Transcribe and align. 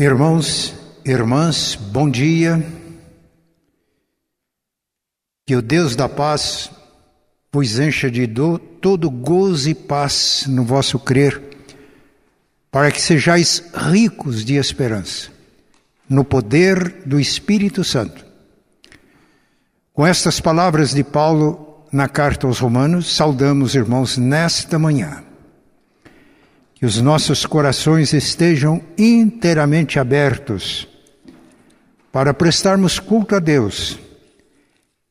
Irmãos, 0.00 0.76
irmãs, 1.04 1.74
bom 1.74 2.08
dia. 2.08 2.64
Que 5.44 5.56
o 5.56 5.60
Deus 5.60 5.96
da 5.96 6.08
paz 6.08 6.70
vos 7.52 7.80
encha 7.80 8.08
de 8.08 8.24
do, 8.24 8.60
todo 8.60 9.10
gozo 9.10 9.68
e 9.68 9.74
paz 9.74 10.44
no 10.46 10.62
vosso 10.62 11.00
crer, 11.00 11.42
para 12.70 12.92
que 12.92 13.00
sejais 13.00 13.64
ricos 13.74 14.44
de 14.44 14.54
esperança, 14.54 15.30
no 16.08 16.24
poder 16.24 17.02
do 17.04 17.18
Espírito 17.18 17.82
Santo. 17.82 18.24
Com 19.92 20.06
estas 20.06 20.38
palavras 20.38 20.94
de 20.94 21.02
Paulo 21.02 21.84
na 21.90 22.08
carta 22.08 22.46
aos 22.46 22.60
Romanos, 22.60 23.16
saudamos, 23.16 23.74
irmãos, 23.74 24.16
nesta 24.16 24.78
manhã 24.78 25.27
que 26.78 26.86
os 26.86 27.00
nossos 27.00 27.44
corações 27.44 28.12
estejam 28.12 28.80
inteiramente 28.96 29.98
abertos 29.98 30.86
para 32.12 32.32
prestarmos 32.32 33.00
culto 33.00 33.34
a 33.34 33.40
Deus 33.40 33.98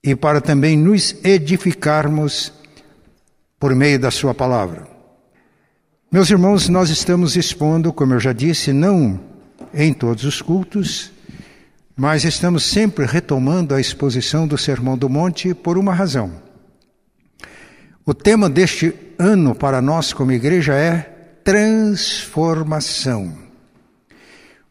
e 0.02 0.16
para 0.16 0.40
também 0.40 0.78
nos 0.78 1.14
edificarmos 1.26 2.54
por 3.60 3.76
meio 3.76 4.00
da 4.00 4.10
Sua 4.10 4.34
palavra. 4.34 4.88
Meus 6.10 6.30
irmãos, 6.30 6.70
nós 6.70 6.90
estamos 6.90 7.36
expondo, 7.36 7.92
como 7.92 8.14
eu 8.14 8.20
já 8.22 8.32
disse, 8.32 8.72
não 8.72 9.20
em 9.74 9.92
todos 9.92 10.24
os 10.24 10.42
cultos, 10.42 11.12
mas 11.98 12.24
estamos 12.24 12.64
sempre 12.64 13.06
retomando 13.06 13.76
a 13.76 13.82
exposição 13.82 14.48
do 14.48 14.58
Sermão 14.58 14.98
do 14.98 15.10
Monte 15.10 15.54
por 15.54 15.78
uma 15.78 15.94
razão. 15.94 16.32
O 18.06 18.14
tema 18.14 18.50
deste 18.50 18.96
ano 19.20 19.54
para 19.54 19.82
nós, 19.82 20.14
como 20.14 20.32
igreja, 20.32 20.74
é 20.74 21.17
transformação. 21.48 23.34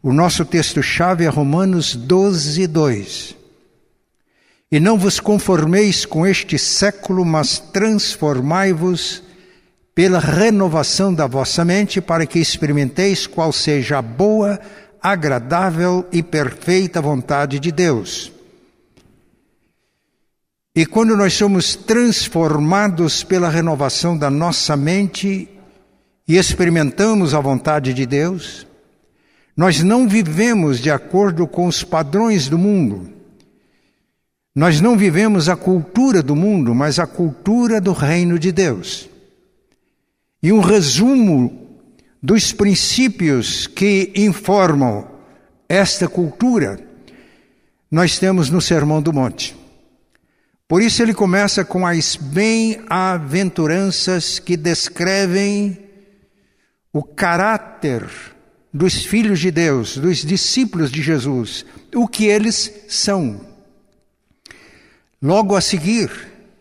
O 0.02 0.12
nosso 0.12 0.44
texto-chave 0.44 1.24
é 1.24 1.28
Romanos 1.28 1.96
12, 1.96 2.66
2. 2.66 3.34
E 4.70 4.78
não 4.78 4.98
vos 4.98 5.18
conformeis 5.18 6.04
com 6.04 6.26
este 6.26 6.58
século, 6.58 7.24
mas 7.24 7.58
transformai-vos 7.58 9.22
pela 9.94 10.18
renovação 10.18 11.14
da 11.14 11.26
vossa 11.26 11.64
mente, 11.64 11.98
para 12.02 12.26
que 12.26 12.38
experimenteis 12.38 13.26
qual 13.26 13.54
seja 13.54 13.96
a 13.96 14.02
boa, 14.02 14.60
agradável 15.00 16.06
e 16.12 16.22
perfeita 16.22 17.00
vontade 17.00 17.58
de 17.58 17.72
Deus. 17.72 18.30
E 20.74 20.84
quando 20.84 21.16
nós 21.16 21.32
somos 21.32 21.74
transformados 21.74 23.24
pela 23.24 23.48
renovação 23.48 24.14
da 24.14 24.28
nossa 24.28 24.76
mente, 24.76 25.55
e 26.26 26.36
experimentamos 26.36 27.34
a 27.34 27.40
vontade 27.40 27.94
de 27.94 28.04
Deus, 28.04 28.66
nós 29.56 29.82
não 29.82 30.08
vivemos 30.08 30.80
de 30.80 30.90
acordo 30.90 31.46
com 31.46 31.66
os 31.66 31.82
padrões 31.82 32.48
do 32.48 32.58
mundo. 32.58 33.10
Nós 34.54 34.80
não 34.80 34.96
vivemos 34.96 35.48
a 35.48 35.56
cultura 35.56 36.22
do 36.22 36.34
mundo, 36.34 36.74
mas 36.74 36.98
a 36.98 37.06
cultura 37.06 37.80
do 37.80 37.92
reino 37.92 38.38
de 38.38 38.50
Deus. 38.50 39.08
E 40.42 40.52
um 40.52 40.60
resumo 40.60 41.68
dos 42.22 42.52
princípios 42.52 43.66
que 43.66 44.12
informam 44.16 45.06
esta 45.68 46.08
cultura, 46.08 46.80
nós 47.90 48.18
temos 48.18 48.50
no 48.50 48.60
Sermão 48.60 49.00
do 49.00 49.12
Monte. 49.12 49.56
Por 50.68 50.82
isso 50.82 51.02
ele 51.02 51.14
começa 51.14 51.64
com 51.64 51.86
as 51.86 52.16
bem-aventuranças 52.16 54.38
que 54.38 54.56
descrevem 54.56 55.85
o 56.96 57.02
caráter 57.02 58.08
dos 58.72 59.04
filhos 59.04 59.38
de 59.38 59.50
Deus, 59.50 59.98
dos 59.98 60.24
discípulos 60.24 60.90
de 60.90 61.02
Jesus, 61.02 61.62
o 61.94 62.08
que 62.08 62.24
eles 62.24 62.72
são. 62.88 63.38
Logo 65.20 65.54
a 65.54 65.60
seguir, 65.60 66.10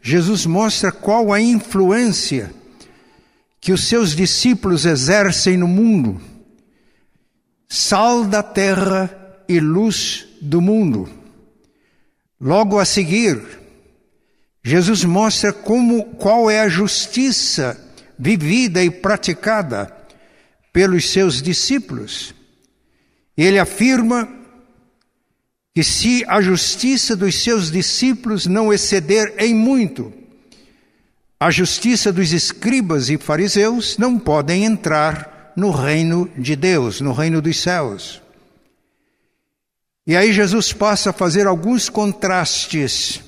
Jesus 0.02 0.45
mostra 0.45 0.92
qual 0.92 1.32
a 1.32 1.39
influência 1.39 2.54
que 3.61 3.71
os 3.71 3.87
seus 3.87 4.14
discípulos 4.14 4.86
exercem 4.86 5.55
no 5.55 5.70
mundo, 5.70 6.21
sal 7.70 8.26
da 8.26 8.43
terra 8.43 9.09
e 9.48 9.58
luz 9.61 10.27
do 10.42 10.59
mundo. 10.59 11.09
Logo 12.42 12.77
a 12.77 12.83
seguir, 12.83 13.42
Jesus 14.61 15.05
mostra 15.05 15.54
como 15.54 16.04
qual 16.15 16.52
é 16.52 16.59
a 16.59 16.67
justiça 16.67 17.80
vivida 18.20 18.83
e 18.83 18.92
praticada 18.92 19.95
pelos 20.75 21.09
seus 21.09 21.41
discípulos. 21.41 22.36
Ele 23.37 23.58
afirma 23.58 24.27
que 25.73 25.81
se 25.81 26.25
a 26.27 26.41
justiça 26.41 27.15
dos 27.15 27.41
seus 27.41 27.71
discípulos 27.71 28.45
não 28.45 28.73
exceder 28.73 29.35
em 29.37 29.55
muito, 29.55 30.11
a 31.39 31.49
justiça 31.49 32.11
dos 32.11 32.33
escribas 32.33 33.09
e 33.09 33.17
fariseus 33.17 33.97
não 33.97 34.19
podem 34.19 34.65
entrar 34.65 35.53
no 35.55 35.71
reino 35.71 36.30
de 36.37 36.58
Deus, 36.58 36.99
no 36.99 37.14
reino 37.14 37.41
dos 37.41 37.58
céus. 37.58 38.21
E 40.05 40.14
aí 40.14 40.33
Jesus 40.33 40.73
passa 40.73 41.11
a 41.11 41.14
fazer 41.14 41.47
alguns 41.47 41.87
contrastes. 41.87 43.21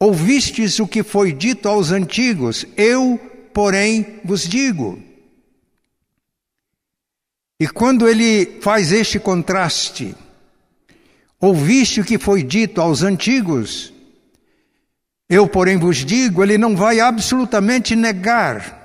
Ouvistes 0.00 0.80
o 0.80 0.88
que 0.88 1.02
foi 1.02 1.30
dito 1.30 1.68
aos 1.68 1.92
antigos, 1.92 2.64
eu, 2.74 3.20
porém, 3.52 4.18
vos 4.24 4.48
digo. 4.48 5.07
E 7.60 7.66
quando 7.66 8.08
ele 8.08 8.60
faz 8.60 8.92
este 8.92 9.18
contraste, 9.18 10.14
ouviste 11.40 12.00
o 12.00 12.04
que 12.04 12.18
foi 12.18 12.42
dito 12.42 12.80
aos 12.80 13.02
antigos, 13.02 13.92
eu, 15.28 15.46
porém, 15.46 15.76
vos 15.76 15.98
digo, 16.04 16.42
ele 16.42 16.56
não 16.56 16.76
vai 16.76 17.00
absolutamente 17.00 17.94
negar 17.94 18.76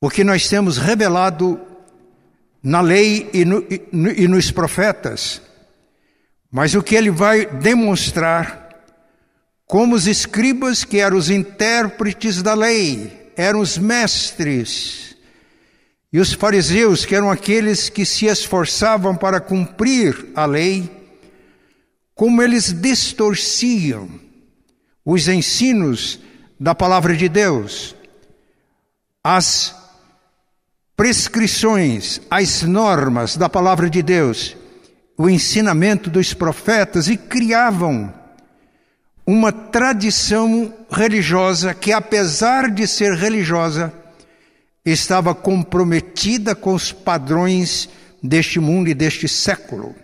o 0.00 0.08
que 0.08 0.24
nós 0.24 0.48
temos 0.48 0.78
revelado 0.78 1.60
na 2.62 2.80
lei 2.80 3.28
e, 3.34 3.44
no, 3.44 3.66
e, 3.68 3.82
e 4.22 4.28
nos 4.28 4.50
profetas, 4.50 5.42
mas 6.50 6.74
o 6.74 6.82
que 6.82 6.94
ele 6.94 7.10
vai 7.10 7.46
demonstrar, 7.46 8.84
como 9.66 9.94
os 9.94 10.06
escribas, 10.06 10.84
que 10.84 10.98
eram 10.98 11.16
os 11.16 11.30
intérpretes 11.30 12.42
da 12.42 12.54
lei, 12.54 13.32
eram 13.36 13.60
os 13.60 13.76
mestres, 13.76 15.11
e 16.12 16.20
os 16.20 16.32
fariseus, 16.32 17.06
que 17.06 17.14
eram 17.14 17.30
aqueles 17.30 17.88
que 17.88 18.04
se 18.04 18.26
esforçavam 18.26 19.16
para 19.16 19.40
cumprir 19.40 20.26
a 20.34 20.44
lei, 20.44 20.90
como 22.14 22.42
eles 22.42 22.72
distorciam 22.72 24.08
os 25.04 25.26
ensinos 25.26 26.20
da 26.60 26.74
palavra 26.74 27.16
de 27.16 27.28
Deus, 27.28 27.96
as 29.24 29.74
prescrições, 30.94 32.20
as 32.30 32.62
normas 32.62 33.36
da 33.36 33.48
palavra 33.48 33.88
de 33.88 34.02
Deus, 34.02 34.54
o 35.16 35.30
ensinamento 35.30 36.10
dos 36.10 36.34
profetas 36.34 37.08
e 37.08 37.16
criavam 37.16 38.12
uma 39.26 39.50
tradição 39.50 40.72
religiosa 40.90 41.72
que, 41.72 41.92
apesar 41.92 42.70
de 42.70 42.86
ser 42.86 43.14
religiosa, 43.14 43.92
estava 44.84 45.34
comprometida 45.34 46.54
com 46.54 46.74
os 46.74 46.92
padrões 46.92 47.88
deste 48.22 48.58
mundo 48.58 48.88
e 48.88 48.94
deste 48.94 49.28
século. 49.28 49.94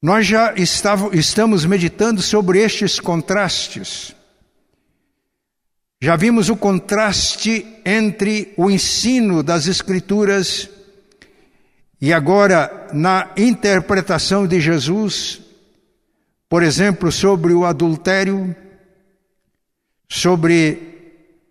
Nós 0.00 0.26
já 0.26 0.54
estamos 0.54 1.64
meditando 1.64 2.22
sobre 2.22 2.60
estes 2.60 3.00
contrastes. 3.00 4.14
Já 6.00 6.14
vimos 6.14 6.48
o 6.48 6.56
contraste 6.56 7.66
entre 7.84 8.52
o 8.56 8.70
ensino 8.70 9.42
das 9.42 9.66
Escrituras 9.66 10.70
e 12.00 12.12
agora 12.12 12.88
na 12.92 13.32
interpretação 13.36 14.46
de 14.46 14.60
Jesus, 14.60 15.40
por 16.48 16.62
exemplo, 16.62 17.10
sobre 17.10 17.52
o 17.52 17.64
adultério, 17.64 18.54
sobre 20.08 20.97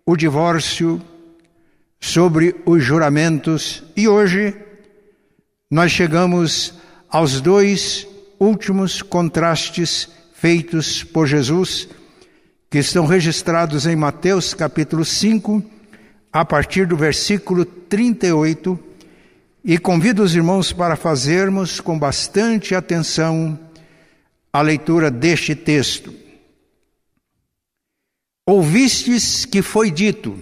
o 0.08 0.16
divórcio, 0.16 1.02
sobre 2.00 2.56
os 2.64 2.82
juramentos 2.82 3.84
e 3.94 4.08
hoje 4.08 4.56
nós 5.70 5.92
chegamos 5.92 6.72
aos 7.10 7.42
dois 7.42 8.08
últimos 8.40 9.02
contrastes 9.02 10.08
feitos 10.32 11.04
por 11.04 11.26
Jesus, 11.26 11.90
que 12.70 12.78
estão 12.78 13.04
registrados 13.04 13.86
em 13.86 13.96
Mateus 13.96 14.54
capítulo 14.54 15.04
5, 15.04 15.62
a 16.32 16.42
partir 16.42 16.86
do 16.86 16.96
versículo 16.96 17.66
38, 17.66 18.78
e 19.62 19.76
convido 19.76 20.22
os 20.22 20.34
irmãos 20.34 20.72
para 20.72 20.96
fazermos 20.96 21.80
com 21.80 21.98
bastante 21.98 22.74
atenção 22.74 23.60
a 24.50 24.62
leitura 24.62 25.10
deste 25.10 25.54
texto. 25.54 26.27
Ouvistes 28.50 29.44
que 29.44 29.60
foi 29.60 29.90
dito: 29.90 30.34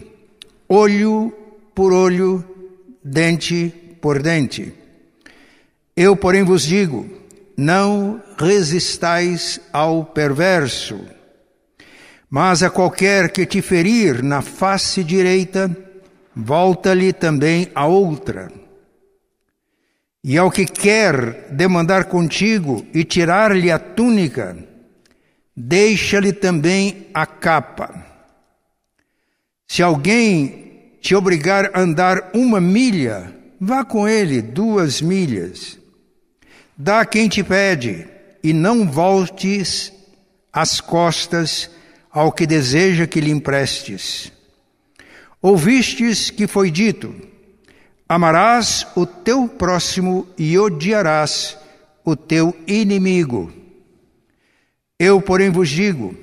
olho 0.69 1.33
por 1.75 1.93
olho, 1.93 2.45
dente 3.03 3.75
por 4.01 4.23
dente. 4.23 4.73
Eu, 5.97 6.15
porém, 6.15 6.45
vos 6.45 6.63
digo: 6.63 7.05
não 7.57 8.23
resistais 8.39 9.61
ao 9.73 10.05
perverso, 10.05 11.05
mas 12.31 12.63
a 12.63 12.71
qualquer 12.71 13.33
que 13.33 13.45
te 13.45 13.61
ferir 13.61 14.23
na 14.23 14.41
face 14.41 15.03
direita, 15.03 15.77
volta-lhe 16.33 17.13
também 17.13 17.73
a 17.75 17.89
outra. 17.89 18.53
E 20.23 20.39
ao 20.39 20.49
que 20.49 20.65
quer 20.65 21.49
demandar 21.51 22.05
contigo 22.05 22.87
e 22.95 23.03
tirar-lhe 23.03 23.69
a 23.69 23.81
túnica, 23.81 24.57
deixa-lhe 25.57 26.33
também 26.33 27.07
a 27.15 27.25
capa. 27.25 28.05
Se 29.67 29.83
alguém 29.83 30.99
te 31.01 31.15
obrigar 31.15 31.71
a 31.73 31.81
andar 31.81 32.31
uma 32.35 32.61
milha, 32.61 33.35
vá 33.61 33.85
com 33.85 34.07
ele 34.07 34.43
duas 34.43 35.01
milhas. 35.01 35.79
Dá 36.77 37.07
quem 37.07 37.29
te 37.29 37.43
pede, 37.43 38.07
e 38.43 38.53
não 38.53 38.87
voltes 38.87 39.93
as 40.53 40.81
costas 40.81 41.71
ao 42.11 42.31
que 42.31 42.47
deseja 42.47 43.07
que 43.07 43.21
lhe 43.21 43.31
emprestes. 43.31 44.31
Ouvistes 45.41 46.31
que 46.31 46.47
foi 46.47 46.71
dito: 46.71 47.15
Amarás 48.09 48.87
o 48.95 49.05
teu 49.07 49.49
próximo 49.49 50.29
e 50.39 50.59
odiarás 50.59 51.59
o 52.05 52.15
teu 52.15 52.55
inimigo. 52.67 53.53
Eu, 54.99 55.21
porém, 55.21 55.51
vos 55.51 55.69
digo: 55.69 56.17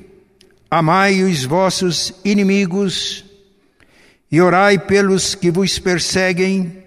amai 0.69 1.21
os 1.21 1.43
vossos 1.43 2.13
inimigos 2.25 3.23
e 4.31 4.41
orai 4.41 4.79
pelos 4.79 5.35
que 5.35 5.51
vos 5.51 5.77
perseguem, 5.77 6.83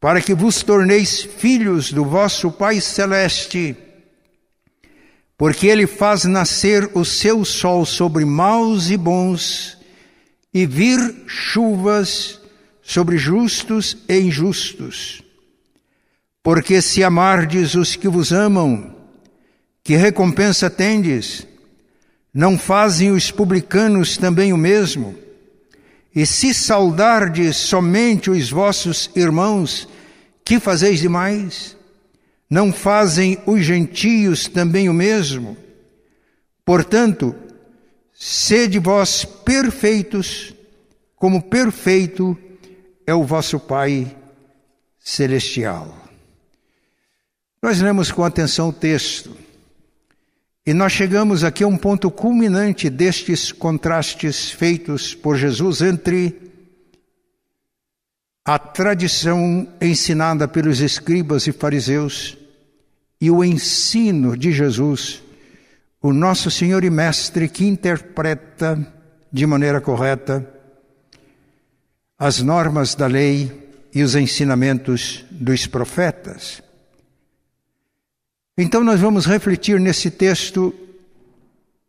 para 0.00 0.22
que 0.22 0.34
vos 0.34 0.62
torneis 0.62 1.22
filhos 1.22 1.92
do 1.92 2.02
vosso 2.02 2.50
Pai 2.50 2.80
Celeste, 2.80 3.76
porque 5.36 5.66
Ele 5.66 5.86
faz 5.86 6.24
nascer 6.24 6.90
o 6.94 7.04
seu 7.04 7.44
sol 7.44 7.84
sobre 7.84 8.24
maus 8.24 8.88
e 8.88 8.96
bons, 8.96 9.76
e 10.54 10.64
vir 10.64 10.98
chuvas 11.26 12.40
sobre 12.80 13.18
justos 13.18 13.98
e 14.08 14.18
injustos. 14.18 15.22
Porque 16.42 16.80
se 16.80 17.04
amardes 17.04 17.74
os 17.74 17.96
que 17.96 18.08
vos 18.08 18.32
amam, 18.32 18.95
que 19.86 19.94
recompensa 19.94 20.68
tendes? 20.68 21.46
Não 22.34 22.58
fazem 22.58 23.12
os 23.12 23.30
publicanos 23.30 24.16
também 24.16 24.52
o 24.52 24.56
mesmo? 24.56 25.16
E 26.12 26.26
se 26.26 26.52
saudardes 26.52 27.56
somente 27.56 28.28
os 28.28 28.50
vossos 28.50 29.08
irmãos, 29.14 29.88
que 30.44 30.58
fazeis 30.58 30.98
demais? 30.98 31.76
Não 32.50 32.72
fazem 32.72 33.38
os 33.46 33.64
gentios 33.64 34.48
também 34.48 34.88
o 34.88 34.92
mesmo? 34.92 35.56
Portanto, 36.64 37.32
sede 38.12 38.80
vós 38.80 39.24
perfeitos, 39.24 40.52
como 41.14 41.40
perfeito 41.40 42.36
é 43.06 43.14
o 43.14 43.22
vosso 43.22 43.60
Pai 43.60 44.16
Celestial. 44.98 45.96
Nós 47.62 47.80
lemos 47.80 48.10
com 48.10 48.24
atenção 48.24 48.70
o 48.70 48.72
texto 48.72 49.45
e 50.66 50.74
nós 50.74 50.92
chegamos 50.92 51.44
aqui 51.44 51.62
a 51.62 51.68
um 51.68 51.76
ponto 51.76 52.10
culminante 52.10 52.90
destes 52.90 53.52
contrastes 53.52 54.50
feitos 54.50 55.14
por 55.14 55.36
Jesus 55.36 55.80
entre 55.80 56.36
a 58.44 58.58
tradição 58.58 59.68
ensinada 59.80 60.48
pelos 60.48 60.80
escribas 60.80 61.46
e 61.46 61.52
fariseus 61.52 62.36
e 63.20 63.30
o 63.30 63.44
ensino 63.44 64.36
de 64.36 64.50
Jesus, 64.50 65.22
o 66.02 66.12
nosso 66.12 66.50
Senhor 66.50 66.82
e 66.82 66.90
Mestre 66.90 67.48
que 67.48 67.64
interpreta 67.64 68.92
de 69.32 69.46
maneira 69.46 69.80
correta 69.80 70.52
as 72.18 72.40
normas 72.40 72.96
da 72.96 73.06
lei 73.06 73.70
e 73.94 74.02
os 74.02 74.16
ensinamentos 74.16 75.24
dos 75.30 75.66
profetas. 75.68 76.65
Então, 78.58 78.82
nós 78.82 79.00
vamos 79.00 79.26
refletir 79.26 79.78
nesse 79.78 80.10
texto 80.10 80.74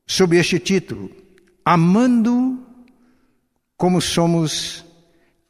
sobre 0.05 0.37
este 0.37 0.59
título: 0.59 1.11
Amando 1.63 2.65
como 3.77 4.01
somos 4.01 4.83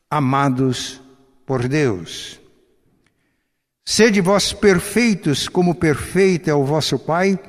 amados 0.10 1.02
por 1.46 1.68
Deus. 1.68 2.40
Sede 3.86 4.20
vós 4.20 4.52
perfeitos, 4.52 5.48
como 5.48 5.74
perfeito 5.74 6.50
é 6.50 6.54
o 6.54 6.66
vosso 6.66 7.00
Pai 7.00 7.40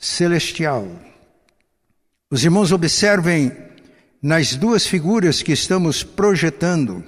celestial. 0.00 0.88
Os 2.28 2.44
irmãos 2.44 2.72
observem 2.72 3.56
nas 4.20 4.56
duas 4.56 4.86
figuras 4.86 5.42
que 5.42 5.52
estamos 5.52 6.02
projetando. 6.02 7.04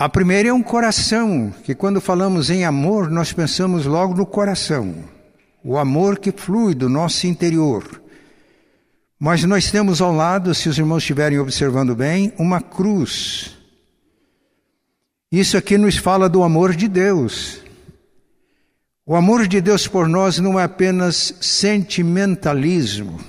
A 0.00 0.08
primeira 0.08 0.48
é 0.48 0.52
um 0.52 0.62
coração, 0.62 1.52
que 1.62 1.74
quando 1.74 2.00
falamos 2.00 2.48
em 2.48 2.64
amor, 2.64 3.10
nós 3.10 3.34
pensamos 3.34 3.84
logo 3.84 4.14
no 4.14 4.24
coração, 4.24 4.94
o 5.62 5.76
amor 5.76 6.18
que 6.18 6.32
flui 6.32 6.74
do 6.74 6.88
nosso 6.88 7.26
interior. 7.26 8.02
Mas 9.18 9.44
nós 9.44 9.70
temos 9.70 10.00
ao 10.00 10.10
lado, 10.10 10.54
se 10.54 10.70
os 10.70 10.78
irmãos 10.78 11.02
estiverem 11.02 11.38
observando 11.38 11.94
bem, 11.94 12.32
uma 12.38 12.62
cruz. 12.62 13.58
Isso 15.30 15.58
aqui 15.58 15.76
nos 15.76 15.98
fala 15.98 16.30
do 16.30 16.42
amor 16.42 16.74
de 16.74 16.88
Deus. 16.88 17.60
O 19.04 19.14
amor 19.14 19.46
de 19.46 19.60
Deus 19.60 19.86
por 19.86 20.08
nós 20.08 20.38
não 20.38 20.58
é 20.58 20.64
apenas 20.64 21.34
sentimentalismo 21.42 23.20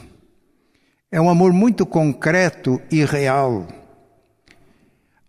é 1.11 1.19
um 1.19 1.29
amor 1.29 1.51
muito 1.51 1.85
concreto 1.85 2.81
e 2.89 3.03
real. 3.03 3.67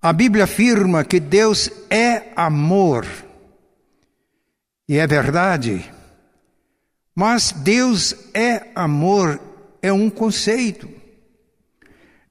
A 0.02 0.12
Bíblia 0.12 0.44
afirma 0.44 1.04
que 1.04 1.20
Deus 1.20 1.70
é 1.88 2.32
amor. 2.34 3.06
E 4.88 4.98
é 4.98 5.06
verdade. 5.06 5.88
Mas 7.14 7.52
Deus 7.52 8.14
é 8.34 8.66
amor 8.74 9.40
é 9.80 9.92
um 9.92 10.10
conceito. 10.10 10.88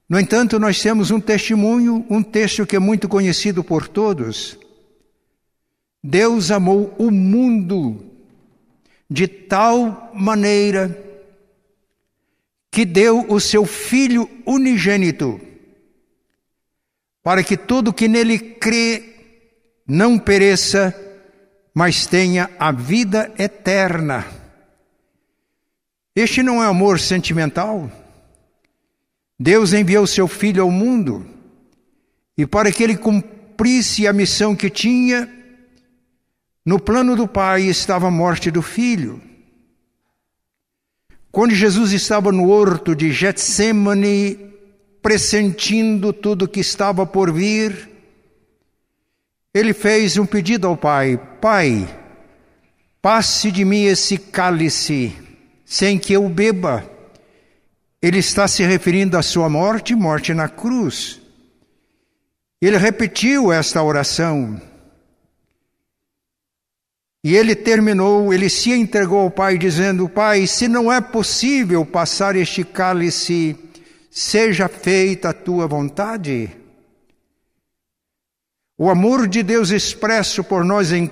No 0.06 0.20
entanto, 0.20 0.58
nós 0.58 0.82
temos 0.82 1.10
um 1.10 1.18
testemunho, 1.18 2.04
um 2.10 2.22
texto 2.22 2.66
que 2.66 2.76
é 2.76 2.78
muito 2.78 3.08
conhecido 3.08 3.64
por 3.64 3.88
todos. 3.88 4.58
Deus 6.04 6.50
amou 6.50 6.94
o 6.98 7.10
mundo 7.10 8.04
de 9.08 9.26
tal 9.26 10.10
maneira 10.14 10.98
que 12.70 12.84
deu 12.84 13.24
o 13.30 13.38
seu 13.38 13.64
Filho 13.64 14.28
unigênito, 14.44 15.40
para 17.22 17.42
que 17.42 17.56
todo 17.56 17.92
que 17.92 18.08
nele 18.08 18.38
crê 18.38 19.04
não 19.86 20.18
pereça, 20.18 20.94
mas 21.74 22.06
tenha 22.06 22.50
a 22.58 22.72
vida 22.72 23.32
eterna. 23.38 24.26
Este 26.14 26.42
não 26.42 26.62
é 26.62 26.66
amor 26.66 26.98
sentimental. 26.98 27.90
Deus 29.38 29.72
enviou 29.72 30.06
seu 30.06 30.28
Filho 30.28 30.62
ao 30.62 30.70
mundo 30.70 31.26
e 32.36 32.46
para 32.46 32.72
que 32.72 32.82
ele 32.82 32.96
cumprisse 32.96 34.06
a 34.06 34.12
missão 34.12 34.54
que 34.54 34.70
tinha, 34.70 35.28
no 36.64 36.78
plano 36.78 37.16
do 37.16 37.26
Pai 37.26 37.62
estava 37.62 38.08
a 38.08 38.10
morte 38.10 38.50
do 38.50 38.62
Filho. 38.62 39.20
Quando 41.30 41.54
Jesus 41.54 41.92
estava 41.92 42.30
no 42.30 42.48
horto 42.50 42.94
de 42.94 43.10
Getsemane, 43.10 44.52
pressentindo 45.02 46.12
tudo 46.12 46.48
que 46.48 46.60
estava 46.60 47.04
por 47.04 47.32
vir, 47.32 47.90
ele 49.52 49.74
fez 49.74 50.16
um 50.16 50.24
pedido 50.24 50.66
ao 50.66 50.76
Pai: 50.76 51.20
Pai, 51.40 51.86
passe 53.02 53.50
de 53.50 53.64
mim 53.64 53.84
esse 53.84 54.16
cálice, 54.16 55.12
sem 55.66 55.98
que 55.98 56.12
eu 56.12 56.26
beba. 56.28 56.88
Ele 58.00 58.18
está 58.18 58.48
se 58.48 58.64
referindo 58.64 59.18
à 59.18 59.22
sua 59.22 59.48
morte, 59.48 59.94
morte 59.94 60.32
na 60.32 60.48
cruz. 60.48 61.20
Ele 62.60 62.76
repetiu 62.76 63.52
esta 63.52 63.82
oração. 63.82 64.60
E 67.24 67.36
ele 67.36 67.54
terminou, 67.54 68.34
ele 68.34 68.48
se 68.48 68.72
entregou 68.72 69.20
ao 69.20 69.30
Pai, 69.30 69.56
dizendo: 69.58 70.08
Pai, 70.08 70.46
se 70.46 70.66
não 70.66 70.92
é 70.92 71.00
possível 71.00 71.84
passar 71.84 72.34
este 72.34 72.64
cálice, 72.64 73.56
seja 74.14 74.68
feita 74.68 75.30
a 75.30 75.32
tua 75.32 75.66
vontade. 75.66 76.54
O 78.76 78.90
amor 78.90 79.26
de 79.26 79.42
Deus 79.42 79.70
expresso 79.70 80.44
por 80.44 80.62
nós 80.62 80.92
em, 80.92 81.10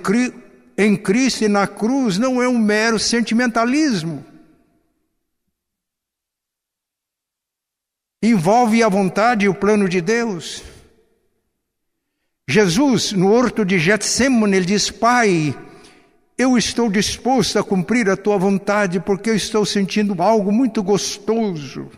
em 0.77 0.95
Cristo 0.95 1.43
e 1.43 1.47
na 1.47 1.65
cruz 1.65 2.19
não 2.19 2.39
é 2.39 2.47
um 2.47 2.59
mero 2.59 2.99
sentimentalismo. 2.99 4.23
Envolve 8.21 8.83
a 8.83 8.89
vontade 8.89 9.45
e 9.45 9.49
o 9.49 9.55
plano 9.55 9.89
de 9.89 9.99
Deus. 9.99 10.61
Jesus, 12.47 13.13
no 13.13 13.31
horto 13.31 13.65
de 13.65 13.79
Getsemane, 13.79 14.57
ele 14.57 14.65
diz: 14.65 14.91
Pai, 14.91 15.57
eu 16.37 16.55
estou 16.55 16.87
disposto 16.87 17.57
a 17.57 17.63
cumprir 17.63 18.07
a 18.11 18.17
tua 18.17 18.37
vontade 18.37 18.99
porque 18.99 19.31
eu 19.31 19.35
estou 19.35 19.65
sentindo 19.65 20.21
algo 20.21 20.51
muito 20.51 20.83
gostoso. 20.83 21.89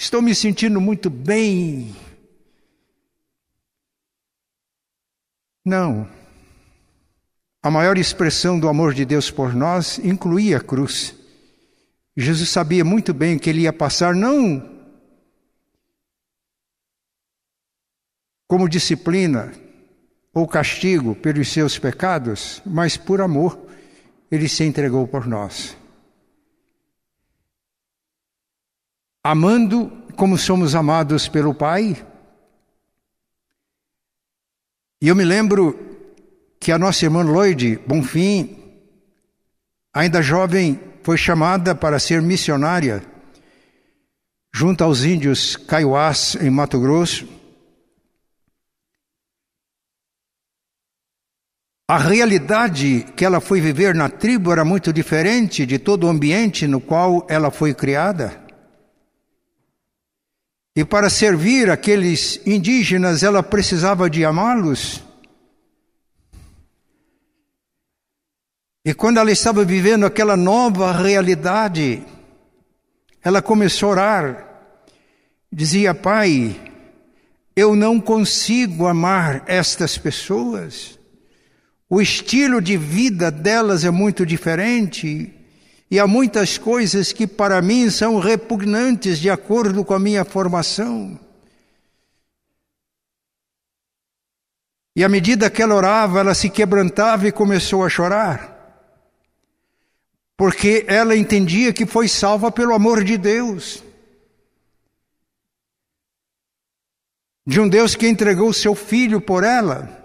Estou 0.00 0.22
me 0.22 0.32
sentindo 0.32 0.80
muito 0.80 1.10
bem. 1.10 1.92
Não. 5.64 6.08
A 7.60 7.68
maior 7.68 7.98
expressão 7.98 8.60
do 8.60 8.68
amor 8.68 8.94
de 8.94 9.04
Deus 9.04 9.28
por 9.28 9.52
nós 9.52 9.98
incluía 9.98 10.58
a 10.58 10.60
cruz. 10.60 11.16
Jesus 12.16 12.48
sabia 12.48 12.84
muito 12.84 13.12
bem 13.12 13.40
que 13.40 13.50
ele 13.50 13.62
ia 13.62 13.72
passar 13.72 14.14
não 14.14 14.78
como 18.46 18.68
disciplina 18.68 19.52
ou 20.32 20.46
castigo 20.46 21.16
pelos 21.16 21.48
seus 21.48 21.76
pecados, 21.76 22.62
mas 22.64 22.96
por 22.96 23.20
amor 23.20 23.60
ele 24.30 24.48
se 24.48 24.62
entregou 24.62 25.08
por 25.08 25.26
nós. 25.26 25.76
Amando 29.22 29.90
como 30.16 30.38
somos 30.38 30.74
amados 30.74 31.28
pelo 31.28 31.54
Pai. 31.54 31.96
E 35.00 35.08
eu 35.08 35.14
me 35.14 35.24
lembro 35.24 35.78
que 36.58 36.72
a 36.72 36.78
nossa 36.78 37.04
irmã 37.04 37.22
Lloyd 37.22 37.78
Bonfim, 37.86 38.56
ainda 39.94 40.20
jovem, 40.20 40.80
foi 41.02 41.16
chamada 41.16 41.74
para 41.74 41.98
ser 41.98 42.20
missionária 42.20 43.02
junto 44.52 44.82
aos 44.82 45.04
índios 45.04 45.56
caiuás 45.56 46.36
em 46.40 46.50
Mato 46.50 46.80
Grosso. 46.80 47.28
A 51.88 51.96
realidade 51.96 53.06
que 53.16 53.24
ela 53.24 53.40
foi 53.40 53.60
viver 53.60 53.94
na 53.94 54.10
tribo 54.10 54.52
era 54.52 54.64
muito 54.64 54.92
diferente 54.92 55.64
de 55.64 55.78
todo 55.78 56.04
o 56.04 56.10
ambiente 56.10 56.66
no 56.66 56.80
qual 56.80 57.24
ela 57.30 57.50
foi 57.50 57.72
criada. 57.72 58.47
E 60.78 60.84
para 60.84 61.10
servir 61.10 61.72
aqueles 61.72 62.40
indígenas, 62.46 63.24
ela 63.24 63.42
precisava 63.42 64.08
de 64.08 64.24
amá-los. 64.24 65.02
E 68.84 68.94
quando 68.94 69.18
ela 69.18 69.32
estava 69.32 69.64
vivendo 69.64 70.06
aquela 70.06 70.36
nova 70.36 70.92
realidade, 70.92 72.06
ela 73.24 73.42
começou 73.42 73.88
a 73.88 73.90
orar. 73.90 74.48
Dizia: 75.52 75.92
Pai, 75.96 76.54
eu 77.56 77.74
não 77.74 78.00
consigo 78.00 78.86
amar 78.86 79.42
estas 79.48 79.98
pessoas. 79.98 80.96
O 81.90 82.00
estilo 82.00 82.62
de 82.62 82.76
vida 82.76 83.32
delas 83.32 83.84
é 83.84 83.90
muito 83.90 84.24
diferente 84.24 85.34
e 85.90 85.98
há 85.98 86.06
muitas 86.06 86.58
coisas 86.58 87.12
que 87.12 87.26
para 87.26 87.62
mim 87.62 87.90
são 87.90 88.18
repugnantes 88.18 89.18
de 89.18 89.30
acordo 89.30 89.84
com 89.84 89.94
a 89.94 89.98
minha 89.98 90.24
formação. 90.24 91.18
E 94.94 95.02
à 95.02 95.08
medida 95.08 95.48
que 95.48 95.62
ela 95.62 95.74
orava, 95.74 96.20
ela 96.20 96.34
se 96.34 96.50
quebrantava 96.50 97.26
e 97.26 97.32
começou 97.32 97.84
a 97.84 97.88
chorar. 97.88 98.56
Porque 100.36 100.84
ela 100.88 101.16
entendia 101.16 101.72
que 101.72 101.86
foi 101.86 102.06
salva 102.06 102.50
pelo 102.52 102.74
amor 102.74 103.02
de 103.02 103.16
Deus. 103.16 103.82
De 107.46 107.60
um 107.60 107.68
Deus 107.68 107.94
que 107.94 108.06
entregou 108.06 108.52
seu 108.52 108.74
filho 108.74 109.20
por 109.20 109.42
ela. 109.42 109.97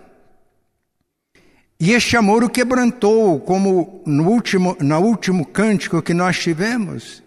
E 1.86 1.92
este 1.92 2.16
amor 2.16 2.46
o 2.46 2.50
quebrantou, 2.50 3.42
como 3.42 4.02
no 4.06 4.30
último, 4.30 4.78
no 4.80 5.00
último 5.02 5.46
cântico 5.46 6.02
que 6.02 6.14
nós 6.14 6.40
tivemos. 6.40 7.22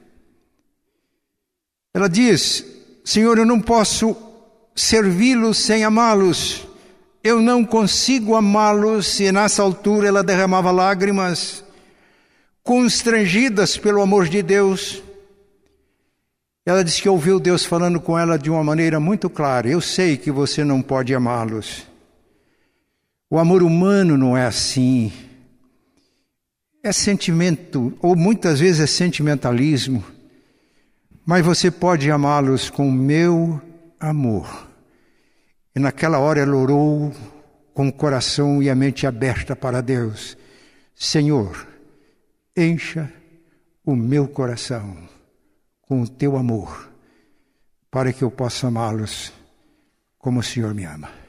Ela 1.92 2.08
diz: 2.08 2.64
Senhor, 3.04 3.36
eu 3.36 3.44
não 3.44 3.60
posso 3.60 4.16
servi-los 4.74 5.58
sem 5.58 5.84
amá-los. 5.84 6.66
Eu 7.22 7.42
não 7.42 7.66
consigo 7.66 8.34
amá-los. 8.34 9.20
E 9.20 9.30
nessa 9.30 9.62
altura 9.62 10.08
ela 10.08 10.24
derramava 10.24 10.70
lágrimas, 10.70 11.62
constrangidas 12.62 13.76
pelo 13.76 14.00
amor 14.00 14.26
de 14.26 14.40
Deus. 14.40 15.02
Ela 16.64 16.82
disse 16.82 17.02
que 17.02 17.10
ouviu 17.10 17.38
Deus 17.38 17.66
falando 17.66 18.00
com 18.00 18.18
ela 18.18 18.38
de 18.38 18.48
uma 18.48 18.64
maneira 18.64 18.98
muito 18.98 19.28
clara: 19.28 19.68
Eu 19.68 19.82
sei 19.82 20.16
que 20.16 20.30
você 20.30 20.64
não 20.64 20.80
pode 20.80 21.14
amá-los. 21.14 21.85
O 23.28 23.38
amor 23.38 23.62
humano 23.62 24.16
não 24.16 24.36
é 24.36 24.46
assim. 24.46 25.12
É 26.82 26.92
sentimento, 26.92 27.96
ou 28.00 28.14
muitas 28.14 28.60
vezes 28.60 28.80
é 28.80 28.86
sentimentalismo, 28.86 30.04
mas 31.24 31.44
você 31.44 31.68
pode 31.68 32.08
amá-los 32.08 32.70
com 32.70 32.88
meu 32.88 33.60
amor. 33.98 34.68
E 35.74 35.80
naquela 35.80 36.20
hora 36.20 36.40
ela 36.40 36.54
orou 36.54 37.12
com 37.74 37.88
o 37.88 37.92
coração 37.92 38.62
e 38.62 38.70
a 38.70 38.74
mente 38.76 39.04
aberta 39.08 39.56
para 39.56 39.80
Deus: 39.80 40.38
Senhor, 40.94 41.66
encha 42.56 43.12
o 43.84 43.96
meu 43.96 44.28
coração 44.28 44.96
com 45.82 46.02
o 46.02 46.08
teu 46.08 46.36
amor, 46.36 46.88
para 47.90 48.12
que 48.12 48.22
eu 48.22 48.30
possa 48.30 48.68
amá-los 48.68 49.32
como 50.16 50.38
o 50.38 50.44
Senhor 50.44 50.72
me 50.72 50.84
ama. 50.84 51.25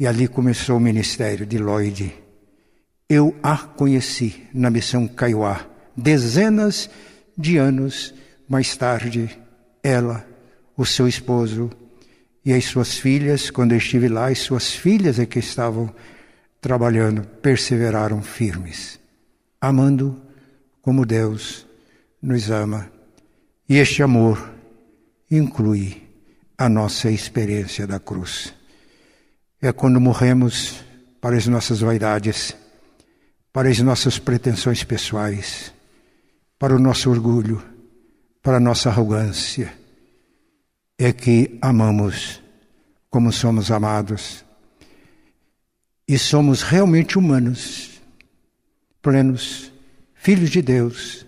E 0.00 0.06
ali 0.06 0.26
começou 0.26 0.78
o 0.78 0.80
ministério 0.80 1.44
de 1.44 1.58
Lloyd. 1.58 2.10
Eu 3.06 3.36
a 3.42 3.58
conheci 3.58 4.44
na 4.54 4.70
missão 4.70 5.06
Kaiowá, 5.06 5.66
dezenas 5.94 6.88
de 7.36 7.58
anos 7.58 8.14
mais 8.48 8.74
tarde, 8.74 9.38
ela, 9.82 10.26
o 10.74 10.86
seu 10.86 11.06
esposo 11.06 11.70
e 12.42 12.50
as 12.50 12.64
suas 12.64 12.96
filhas, 12.96 13.50
quando 13.50 13.72
eu 13.72 13.76
estive 13.78 14.08
lá, 14.08 14.28
as 14.28 14.38
suas 14.38 14.72
filhas 14.72 15.18
é 15.18 15.26
que 15.26 15.38
estavam 15.38 15.94
trabalhando, 16.62 17.22
perseveraram 17.42 18.22
firmes, 18.22 18.98
amando 19.60 20.18
como 20.80 21.04
Deus 21.04 21.66
nos 22.22 22.50
ama. 22.50 22.90
E 23.68 23.76
este 23.76 24.02
amor 24.02 24.50
inclui 25.30 26.02
a 26.56 26.70
nossa 26.70 27.10
experiência 27.10 27.86
da 27.86 28.00
cruz 28.00 28.58
é 29.60 29.72
quando 29.72 30.00
morremos 30.00 30.82
para 31.20 31.36
as 31.36 31.46
nossas 31.46 31.80
vaidades, 31.80 32.56
para 33.52 33.68
as 33.68 33.78
nossas 33.80 34.18
pretensões 34.18 34.82
pessoais, 34.82 35.72
para 36.58 36.74
o 36.74 36.78
nosso 36.78 37.10
orgulho, 37.10 37.62
para 38.42 38.56
a 38.56 38.60
nossa 38.60 38.88
arrogância. 38.88 39.72
É 40.98 41.12
que 41.12 41.58
amamos 41.60 42.42
como 43.10 43.32
somos 43.32 43.70
amados 43.70 44.44
e 46.06 46.18
somos 46.18 46.62
realmente 46.62 47.18
humanos, 47.18 48.00
plenos, 49.02 49.72
filhos 50.14 50.50
de 50.50 50.62
Deus, 50.62 51.26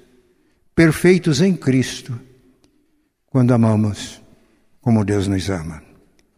perfeitos 0.74 1.40
em 1.40 1.54
Cristo, 1.54 2.18
quando 3.26 3.52
amamos 3.52 4.20
como 4.80 5.04
Deus 5.04 5.26
nos 5.26 5.48
ama. 5.48 5.82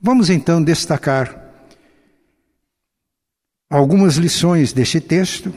Vamos 0.01 0.31
então 0.31 0.63
destacar 0.63 1.44
algumas 3.77 4.15
lições 4.15 4.73
deste 4.73 5.01
texto. 5.01 5.53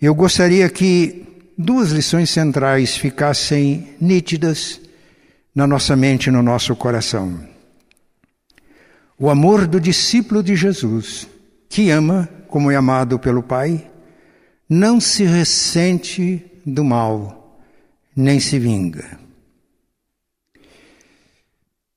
Eu 0.00 0.14
gostaria 0.14 0.70
que 0.70 1.26
duas 1.56 1.90
lições 1.90 2.30
centrais 2.30 2.96
ficassem 2.96 3.94
nítidas 4.00 4.80
na 5.54 5.66
nossa 5.66 5.94
mente 5.94 6.28
e 6.28 6.30
no 6.30 6.42
nosso 6.42 6.74
coração. 6.74 7.38
O 9.18 9.28
amor 9.28 9.66
do 9.66 9.78
discípulo 9.78 10.42
de 10.42 10.56
Jesus, 10.56 11.28
que 11.68 11.90
ama 11.90 12.26
como 12.48 12.70
é 12.70 12.76
amado 12.76 13.18
pelo 13.18 13.42
Pai, 13.42 13.86
não 14.66 14.98
se 14.98 15.24
ressente 15.24 16.42
do 16.64 16.82
mal, 16.82 17.60
nem 18.16 18.40
se 18.40 18.58
vinga. 18.58 19.18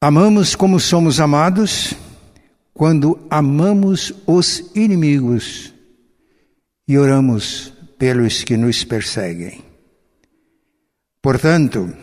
Amamos 0.01 0.53
como 0.53 0.81
somos 0.81 1.21
amados 1.21 1.95
quando 2.79 3.19
amamos 3.29 4.13
os 4.25 4.71
inimigos 4.73 5.73
e 6.87 6.97
oramos 6.97 7.73
pelos 7.97 8.41
que 8.45 8.55
nos 8.55 8.85
perseguem. 8.85 9.61
Portanto, 11.21 11.93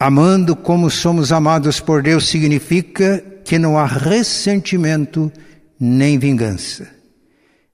amando 0.00 0.56
como 0.56 0.90
somos 0.90 1.30
amados 1.30 1.78
por 1.78 2.02
Deus 2.02 2.28
significa 2.28 3.20
que 3.44 3.56
não 3.56 3.78
há 3.78 3.86
ressentimento 3.86 5.30
nem 5.78 6.18
vingança. 6.18 6.90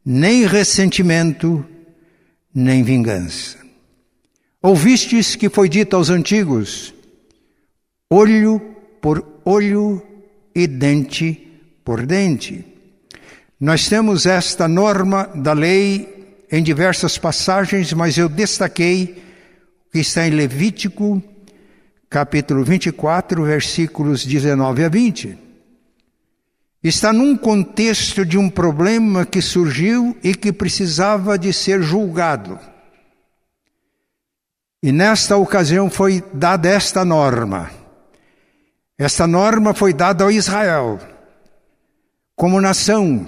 Nem 0.05 0.45
ressentimento, 0.45 1.65
nem 2.55 2.83
vingança. 2.83 3.57
Ouvistes 4.61 5.35
que 5.35 5.49
foi 5.49 5.71
dito 5.71 5.97
aos 5.97 6.11
antigos: 6.11 6.93
olho 8.11 8.61
por 9.01 9.41
olho 9.43 10.03
e 10.55 10.67
dente 10.67 11.33
por 11.33 11.48
dente. 11.97 12.65
Nós 13.61 13.89
temos 13.89 14.25
esta 14.25 14.69
norma 14.69 15.29
da 15.35 15.53
lei 15.53 16.47
em 16.51 16.63
diversas 16.63 17.19
passagens, 17.19 17.93
mas 17.93 18.17
eu 18.17 18.29
destaquei 18.29 19.21
o 19.89 19.93
que 19.93 19.99
está 19.99 20.27
em 20.27 20.31
Levítico, 20.31 21.21
capítulo 22.09 22.63
24, 22.63 23.43
versículos 23.43 24.25
19 24.25 24.85
a 24.85 24.89
20. 24.89 25.39
Está 26.85 27.13
num 27.13 27.37
contexto 27.37 28.25
de 28.25 28.39
um 28.39 28.49
problema 28.49 29.27
que 29.27 29.43
surgiu 29.43 30.17
e 30.23 30.37
que 30.37 30.53
precisava 30.53 31.37
de 31.37 31.53
ser 31.53 31.83
julgado. 31.83 32.61
E 34.81 34.93
nesta 34.93 35.37
ocasião 35.37 35.91
foi 35.91 36.23
dada 36.33 36.69
esta 36.69 37.05
norma. 37.05 37.71
Esta 38.97 39.27
norma 39.27 39.75
foi 39.75 39.93
dada 39.93 40.23
ao 40.23 40.31
Israel 40.31 41.01
como 42.39 42.61
nação 42.61 43.27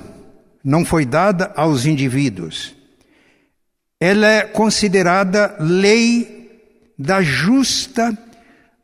não 0.62 0.84
foi 0.84 1.04
dada 1.04 1.52
aos 1.56 1.84
indivíduos. 1.84 2.76
Ela 3.98 4.28
é 4.28 4.42
considerada 4.44 5.56
lei 5.58 6.62
da 6.96 7.20
justa 7.20 8.16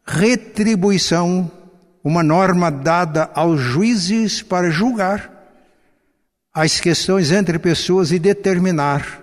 retribuição, 0.05 1.49
uma 2.03 2.25
norma 2.25 2.73
dada 2.73 3.31
aos 3.35 3.61
juízes 3.61 4.43
para 4.43 4.69
julgar 4.69 5.31
as 6.53 6.81
questões 6.81 7.31
entre 7.31 7.57
pessoas 7.61 8.11
e 8.11 8.19
determinar 8.19 9.23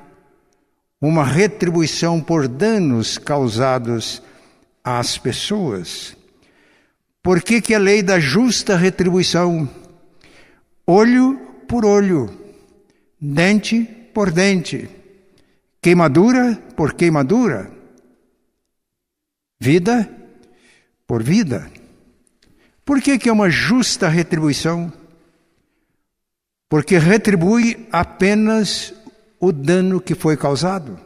uma 1.02 1.26
retribuição 1.26 2.22
por 2.22 2.48
danos 2.48 3.18
causados 3.18 4.24
às 4.82 5.18
pessoas. 5.18 6.16
Por 7.22 7.42
que, 7.42 7.60
que 7.60 7.76
a 7.76 7.80
lei 7.80 8.02
da 8.02 8.22
justa 8.22 8.78
retribuição? 8.78 9.83
Olho 10.86 11.38
por 11.68 11.86
olho 11.86 12.44
dente 13.26 13.86
por 14.14 14.30
dente, 14.30 14.90
queimadura 15.82 16.62
por 16.76 16.94
queimadura, 16.94 17.72
vida 19.60 20.10
por 21.08 21.24
vida. 21.24 21.72
Por 22.84 23.02
que, 23.02 23.18
que 23.18 23.30
é 23.30 23.32
uma 23.32 23.50
justa 23.50 24.10
retribuição? 24.10 24.92
Porque 26.68 26.98
retribui 26.98 27.88
apenas 27.90 28.94
o 29.40 29.54
dano 29.54 30.02
que 30.02 30.14
foi 30.14 30.36
causado. 30.36 31.00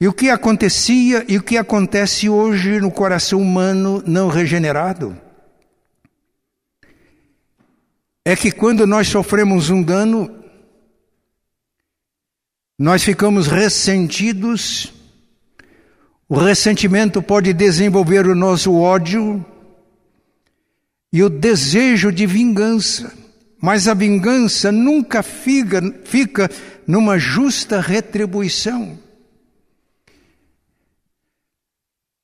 E 0.00 0.08
o 0.08 0.12
que 0.12 0.28
acontecia 0.28 1.24
e 1.28 1.38
o 1.38 1.42
que 1.42 1.56
acontece 1.56 2.28
hoje 2.28 2.80
no 2.80 2.90
coração 2.90 3.40
humano 3.40 4.02
não 4.06 4.28
regenerado? 4.28 5.16
É 8.28 8.34
que 8.34 8.50
quando 8.50 8.88
nós 8.88 9.06
sofremos 9.06 9.70
um 9.70 9.80
dano, 9.80 10.28
nós 12.76 13.04
ficamos 13.04 13.46
ressentidos, 13.46 14.92
o 16.28 16.36
ressentimento 16.36 17.22
pode 17.22 17.52
desenvolver 17.52 18.26
o 18.26 18.34
nosso 18.34 18.74
ódio 18.74 19.46
e 21.12 21.22
o 21.22 21.28
desejo 21.30 22.10
de 22.10 22.26
vingança, 22.26 23.16
mas 23.62 23.86
a 23.86 23.94
vingança 23.94 24.72
nunca 24.72 25.22
fica, 25.22 25.80
fica 26.04 26.50
numa 26.84 27.20
justa 27.20 27.80
retribuição. 27.80 28.98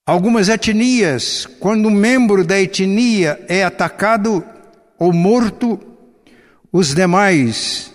Algumas 0.04 0.48
etnias, 0.48 1.46
quando 1.60 1.86
um 1.86 1.92
membro 1.92 2.44
da 2.44 2.60
etnia 2.60 3.40
é 3.48 3.62
atacado 3.62 4.44
ou 4.98 5.12
morto, 5.12 5.91
os 6.72 6.94
demais 6.94 7.92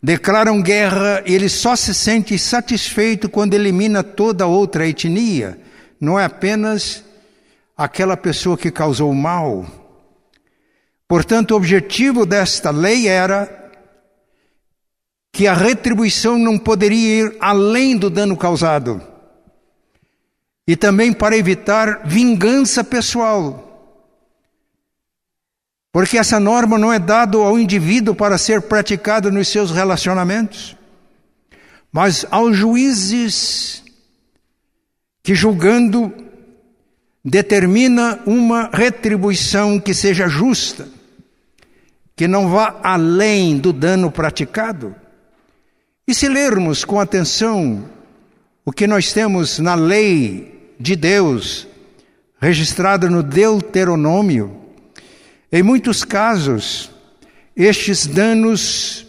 declaram 0.00 0.62
guerra 0.62 1.22
ele 1.26 1.48
só 1.48 1.74
se 1.74 1.92
sente 1.92 2.38
satisfeito 2.38 3.28
quando 3.28 3.54
elimina 3.54 4.04
toda 4.04 4.46
outra 4.46 4.86
etnia. 4.86 5.58
Não 6.00 6.18
é 6.18 6.24
apenas 6.24 7.02
aquela 7.76 8.16
pessoa 8.16 8.56
que 8.56 8.70
causou 8.70 9.10
o 9.10 9.14
mal. 9.14 9.66
Portanto, 11.08 11.50
o 11.50 11.56
objetivo 11.56 12.24
desta 12.24 12.70
lei 12.70 13.08
era 13.08 13.72
que 15.32 15.46
a 15.46 15.54
retribuição 15.54 16.38
não 16.38 16.58
poderia 16.58 17.24
ir 17.24 17.36
além 17.40 17.96
do 17.96 18.08
dano 18.08 18.36
causado. 18.36 19.02
E 20.66 20.76
também 20.76 21.12
para 21.12 21.36
evitar 21.36 22.02
vingança 22.06 22.82
pessoal. 22.82 23.65
Porque 25.96 26.18
essa 26.18 26.38
norma 26.38 26.76
não 26.76 26.92
é 26.92 26.98
dada 26.98 27.38
ao 27.38 27.58
indivíduo 27.58 28.14
para 28.14 28.36
ser 28.36 28.60
praticada 28.60 29.30
nos 29.30 29.48
seus 29.48 29.70
relacionamentos, 29.70 30.76
mas 31.90 32.26
aos 32.30 32.54
juízes 32.54 33.82
que 35.22 35.34
julgando 35.34 36.12
determina 37.24 38.20
uma 38.26 38.68
retribuição 38.70 39.80
que 39.80 39.94
seja 39.94 40.28
justa, 40.28 40.86
que 42.14 42.28
não 42.28 42.50
vá 42.50 42.78
além 42.82 43.56
do 43.56 43.72
dano 43.72 44.10
praticado. 44.10 44.94
E 46.06 46.14
se 46.14 46.28
lermos 46.28 46.84
com 46.84 47.00
atenção 47.00 47.88
o 48.66 48.70
que 48.70 48.86
nós 48.86 49.14
temos 49.14 49.58
na 49.58 49.74
lei 49.74 50.74
de 50.78 50.94
Deus, 50.94 51.66
registrada 52.38 53.08
no 53.08 53.22
Deuteronômio, 53.22 54.65
em 55.50 55.62
muitos 55.62 56.04
casos, 56.04 56.90
estes 57.56 58.06
danos 58.06 59.06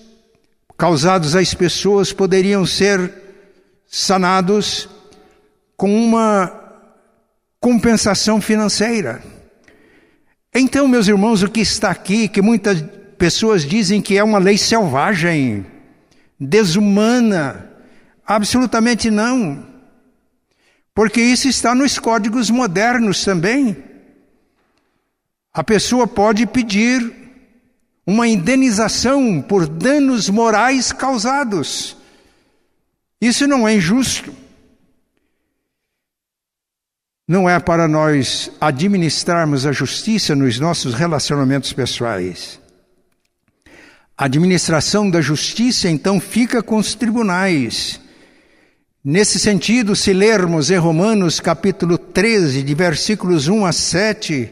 causados 0.77 1.35
às 1.35 1.53
pessoas 1.53 2.13
poderiam 2.13 2.65
ser 2.65 3.11
sanados 3.87 4.87
com 5.75 5.93
uma 5.93 6.53
compensação 7.59 8.39
financeira. 8.39 9.21
Então, 10.53 10.87
meus 10.87 11.07
irmãos, 11.07 11.43
o 11.43 11.49
que 11.49 11.61
está 11.61 11.89
aqui, 11.89 12.27
que 12.27 12.41
muitas 12.41 12.83
pessoas 13.17 13.63
dizem 13.63 14.01
que 14.01 14.17
é 14.17 14.23
uma 14.23 14.37
lei 14.37 14.57
selvagem, 14.57 15.65
desumana, 16.39 17.71
absolutamente 18.25 19.09
não. 19.09 19.65
Porque 20.93 21.21
isso 21.21 21.47
está 21.47 21.75
nos 21.75 21.99
códigos 21.99 22.49
modernos 22.49 23.23
também. 23.23 23.77
A 25.57 25.63
pessoa 25.63 26.05
pode 26.05 26.45
pedir 26.45 27.11
uma 28.05 28.27
indenização 28.27 29.41
por 29.41 29.67
danos 29.67 30.29
morais 30.29 30.91
causados. 30.91 31.97
Isso 33.19 33.47
não 33.47 33.67
é 33.67 33.73
injusto. 33.73 34.31
Não 37.27 37.49
é 37.49 37.59
para 37.59 37.87
nós 37.87 38.51
administrarmos 38.61 39.65
a 39.65 39.71
justiça 39.71 40.35
nos 40.35 40.59
nossos 40.59 40.93
relacionamentos 40.93 41.73
pessoais. 41.73 42.59
A 44.15 44.25
administração 44.25 45.09
da 45.09 45.21
justiça, 45.21 45.89
então, 45.89 46.19
fica 46.19 46.61
com 46.61 46.77
os 46.77 46.93
tribunais. 46.93 47.99
Nesse 49.03 49.39
sentido, 49.39 49.95
se 49.95 50.13
lermos 50.13 50.69
em 50.69 50.77
Romanos 50.77 51.39
capítulo 51.39 51.97
13, 51.97 52.61
de 52.61 52.75
versículos 52.75 53.47
1 53.47 53.65
a 53.65 53.71
7, 53.71 54.51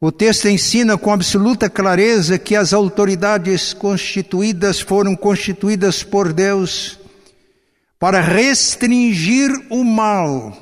o 0.00 0.10
texto 0.10 0.48
ensina 0.48 0.96
com 0.96 1.12
absoluta 1.12 1.68
clareza 1.68 2.38
que 2.38 2.56
as 2.56 2.72
autoridades 2.72 3.74
constituídas 3.74 4.80
foram 4.80 5.14
constituídas 5.14 6.02
por 6.02 6.32
Deus 6.32 6.98
para 7.98 8.18
restringir 8.18 9.50
o 9.68 9.84
mal. 9.84 10.56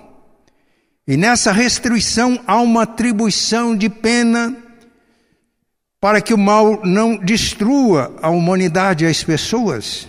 E 1.07 1.17
nessa 1.17 1.53
restrição 1.53 2.43
há 2.49 2.61
uma 2.61 2.83
atribuição 2.83 3.77
de 3.77 3.89
pena 3.89 4.57
para 6.01 6.21
que 6.21 6.35
o 6.35 6.39
mal 6.39 6.81
não 6.85 7.17
destrua 7.17 8.17
a 8.21 8.29
humanidade 8.31 9.05
e 9.05 9.07
as 9.07 9.23
pessoas. 9.23 10.09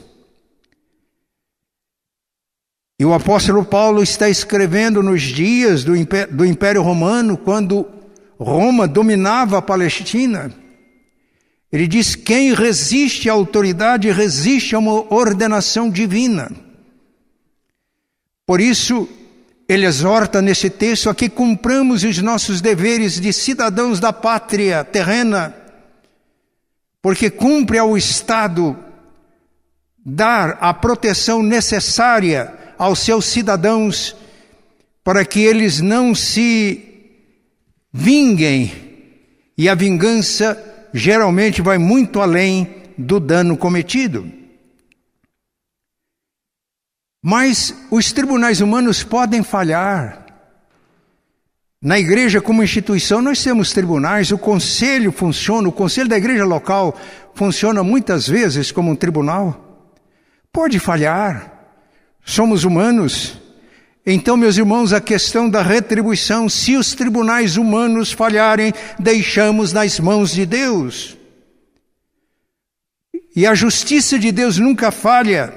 E 3.00 3.06
o 3.06 3.14
apóstolo 3.14 3.64
Paulo 3.64 4.02
está 4.02 4.28
escrevendo 4.28 5.04
nos 5.04 5.22
dias 5.22 5.84
do 5.84 5.96
Império, 5.96 6.82
Romano, 6.82 7.38
quando 7.38 7.99
Roma 8.40 8.88
dominava 8.88 9.58
a 9.58 9.62
Palestina. 9.62 10.54
Ele 11.72 11.88
diz: 11.88 12.16
quem 12.16 12.54
resiste 12.54 13.30
à 13.30 13.34
autoridade 13.34 14.10
resiste 14.12 14.74
a 14.74 14.80
uma 14.80 15.14
ordenação 15.14 15.90
divina. 15.90 16.50
Por 18.46 18.62
isso, 18.62 19.08
ele 19.68 19.86
exorta 19.86 20.42
nesse 20.42 20.70
texto 20.70 21.10
a 21.10 21.14
que 21.14 21.30
cumpramos 21.30 22.04
os 22.04 22.18
nossos 22.20 22.62
deveres 22.62 23.20
de 23.20 23.32
cidadãos 23.32 24.00
da 24.00 24.12
pátria 24.12 24.84
terrena, 24.84 25.54
porque 27.02 27.30
cumpre 27.30 27.78
ao 27.78 27.96
Estado 27.96 28.76
dar 30.04 30.58
a 30.60 30.74
proteção 30.74 31.44
necessária 31.44 32.52
aos 32.80 33.00
seus 33.00 33.26
cidadãos 33.26 34.16
para 35.04 35.24
que 35.24 35.42
eles 35.42 35.82
não 35.82 36.16
se 36.16 36.89
vinguem 37.92 38.72
e 39.58 39.68
a 39.68 39.76
vingança 39.76 40.58
geralmente 40.94 41.62
vai 41.62 41.78
muito 41.78 42.22
além 42.22 42.76
do 42.98 43.20
dano 43.20 43.58
cometido. 43.58 44.32
Mas 47.22 47.76
os 47.92 48.12
tribunais 48.12 48.62
humanos 48.62 49.04
podem 49.04 49.44
falhar. 49.44 50.26
Na 51.82 52.00
igreja, 52.00 52.42
como 52.42 52.64
instituição, 52.64 53.22
nós 53.22 53.42
temos 53.42 53.72
tribunais, 53.72 54.32
o 54.32 54.38
conselho 54.38 55.12
funciona, 55.12 55.68
o 55.68 55.72
conselho 55.72 56.10
da 56.10 56.18
igreja 56.18 56.46
local 56.46 56.98
funciona 57.34 57.84
muitas 57.84 58.28
vezes 58.28 58.72
como 58.72 58.92
um 58.92 58.96
tribunal. 58.96 59.88
Pode 60.52 60.80
falhar, 60.80 61.54
somos 62.26 62.64
humanos. 62.64 63.38
Então, 64.06 64.38
meus 64.38 64.58
irmãos, 64.58 64.94
a 64.94 65.02
questão 65.02 65.50
da 65.50 65.62
retribuição, 65.62 66.48
se 66.48 66.76
os 66.76 66.94
tribunais 66.94 67.58
humanos 67.58 68.12
falharem, 68.12 68.74
deixamos 68.98 69.74
nas 69.74 70.00
mãos 70.00 70.32
de 70.32 70.46
Deus. 70.46 71.18
E 73.36 73.46
a 73.46 73.54
justiça 73.54 74.18
de 74.18 74.32
Deus 74.32 74.58
nunca 74.58 74.92
falha. 74.92 75.54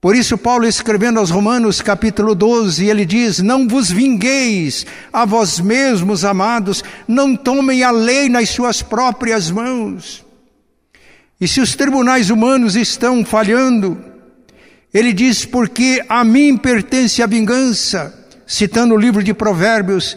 Por 0.00 0.16
isso, 0.16 0.38
Paulo 0.38 0.66
escrevendo 0.66 1.18
aos 1.18 1.30
Romanos, 1.30 1.82
capítulo 1.82 2.34
12, 2.34 2.86
ele 2.86 3.04
diz: 3.04 3.40
Não 3.40 3.68
vos 3.68 3.90
vingueis 3.90 4.86
a 5.12 5.26
vós 5.26 5.60
mesmos, 5.60 6.24
amados, 6.24 6.82
não 7.06 7.36
tomem 7.36 7.82
a 7.82 7.90
lei 7.90 8.28
nas 8.28 8.48
suas 8.48 8.80
próprias 8.80 9.50
mãos. 9.50 10.24
E 11.38 11.46
se 11.46 11.60
os 11.60 11.74
tribunais 11.74 12.30
humanos 12.30 12.76
estão 12.76 13.24
falhando, 13.24 14.09
ele 14.92 15.12
diz: 15.12 15.44
Porque 15.44 16.04
a 16.08 16.24
mim 16.24 16.56
pertence 16.56 17.22
a 17.22 17.26
vingança, 17.26 18.14
citando 18.46 18.94
o 18.94 18.98
livro 18.98 19.22
de 19.22 19.32
Provérbios, 19.32 20.16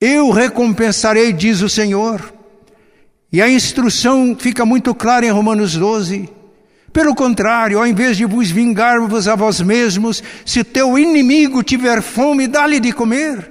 eu 0.00 0.30
recompensarei, 0.30 1.32
diz 1.32 1.62
o 1.62 1.68
Senhor. 1.68 2.32
E 3.32 3.40
a 3.40 3.48
instrução 3.48 4.36
fica 4.38 4.66
muito 4.66 4.94
clara 4.94 5.24
em 5.24 5.30
Romanos 5.30 5.74
12. 5.74 6.28
Pelo 6.92 7.14
contrário, 7.14 7.78
ao 7.78 7.86
invés 7.86 8.18
de 8.18 8.26
vos 8.26 8.50
vingar-vos 8.50 9.26
a 9.26 9.34
vós 9.34 9.60
mesmos, 9.62 10.22
se 10.44 10.62
teu 10.62 10.98
inimigo 10.98 11.62
tiver 11.62 12.02
fome, 12.02 12.46
dá-lhe 12.46 12.78
de 12.78 12.92
comer. 12.92 13.50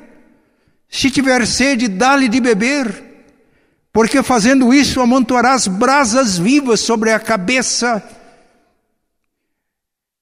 Se 0.88 1.10
tiver 1.10 1.48
sede, 1.48 1.88
dá-lhe 1.88 2.28
de 2.28 2.40
beber. 2.40 3.12
Porque 3.92 4.22
fazendo 4.22 4.74
isso, 4.74 5.02
amontoarás 5.02 5.66
brasas 5.68 6.38
vivas 6.38 6.82
sobre 6.82 7.12
a 7.12 7.20
cabeça. 7.20 8.04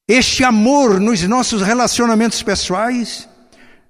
Este 0.09 0.43
amor 0.43 0.99
nos 0.99 1.21
nossos 1.21 1.61
relacionamentos 1.61 2.41
pessoais 2.41 3.29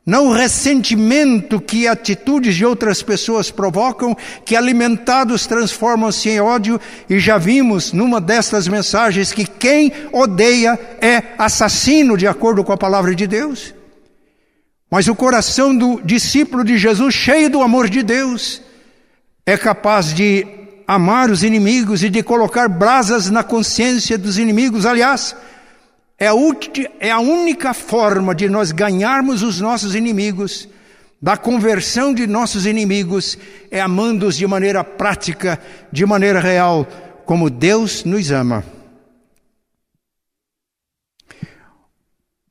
não 0.05 0.27
o 0.27 0.34
ressentimento 0.34 1.62
que 1.62 1.88
atitudes 1.88 2.55
de 2.55 2.65
outras 2.65 3.01
pessoas 3.01 3.51
provocam, 3.51 4.17
que 4.43 4.55
alimentados 4.55 5.45
transformam-se 5.45 6.29
em 6.29 6.41
ódio, 6.41 6.82
e 7.10 7.19
já 7.19 7.38
vimos 7.38 7.93
numa 7.93 8.19
destas 8.19 8.67
mensagens 8.67 9.32
que 9.32 9.45
quem 9.45 9.93
odeia 10.12 10.77
é 10.99 11.23
assassino, 11.38 12.17
de 12.17 12.27
acordo 12.27 12.65
com 12.65 12.73
a 12.73 12.77
palavra 12.77 13.15
de 13.15 13.25
Deus. 13.25 13.73
Mas 14.91 15.08
o 15.08 15.15
coração 15.15 15.77
do 15.77 16.01
discípulo 16.03 16.65
de 16.65 16.77
Jesus, 16.77 17.13
cheio 17.13 17.49
do 17.49 17.62
amor 17.62 17.88
de 17.88 18.03
Deus, 18.03 18.62
é 19.45 19.55
capaz 19.55 20.13
de 20.13 20.45
amar 20.86 21.29
os 21.29 21.43
inimigos 21.43 22.03
e 22.03 22.10
de 22.10 22.23
colocar 22.23 22.67
brasas 22.67 23.29
na 23.29 23.43
consciência 23.43 24.17
dos 24.17 24.39
inimigos. 24.39 24.88
Aliás, 24.88 25.36
é 26.19 26.27
a, 26.27 26.34
é 26.99 27.12
a 27.12 27.19
única 27.19 27.73
forma 27.73 28.36
de 28.36 28.49
nós 28.49 28.71
ganharmos 28.71 29.41
os 29.41 29.62
nossos 29.62 29.95
inimigos, 29.95 30.67
da 31.21 31.38
conversão 31.38 32.13
de 32.13 32.27
nossos 32.27 32.65
inimigos, 32.65 33.38
é 33.71 33.79
amando-os 33.79 34.36
de 34.38 34.45
maneira 34.45 34.84
prática, 34.84 35.60
de 35.91 36.05
maneira 36.05 36.39
real, 36.39 36.86
como 37.25 37.49
Deus 37.49 38.03
nos 38.03 38.32
ama. 38.32 38.63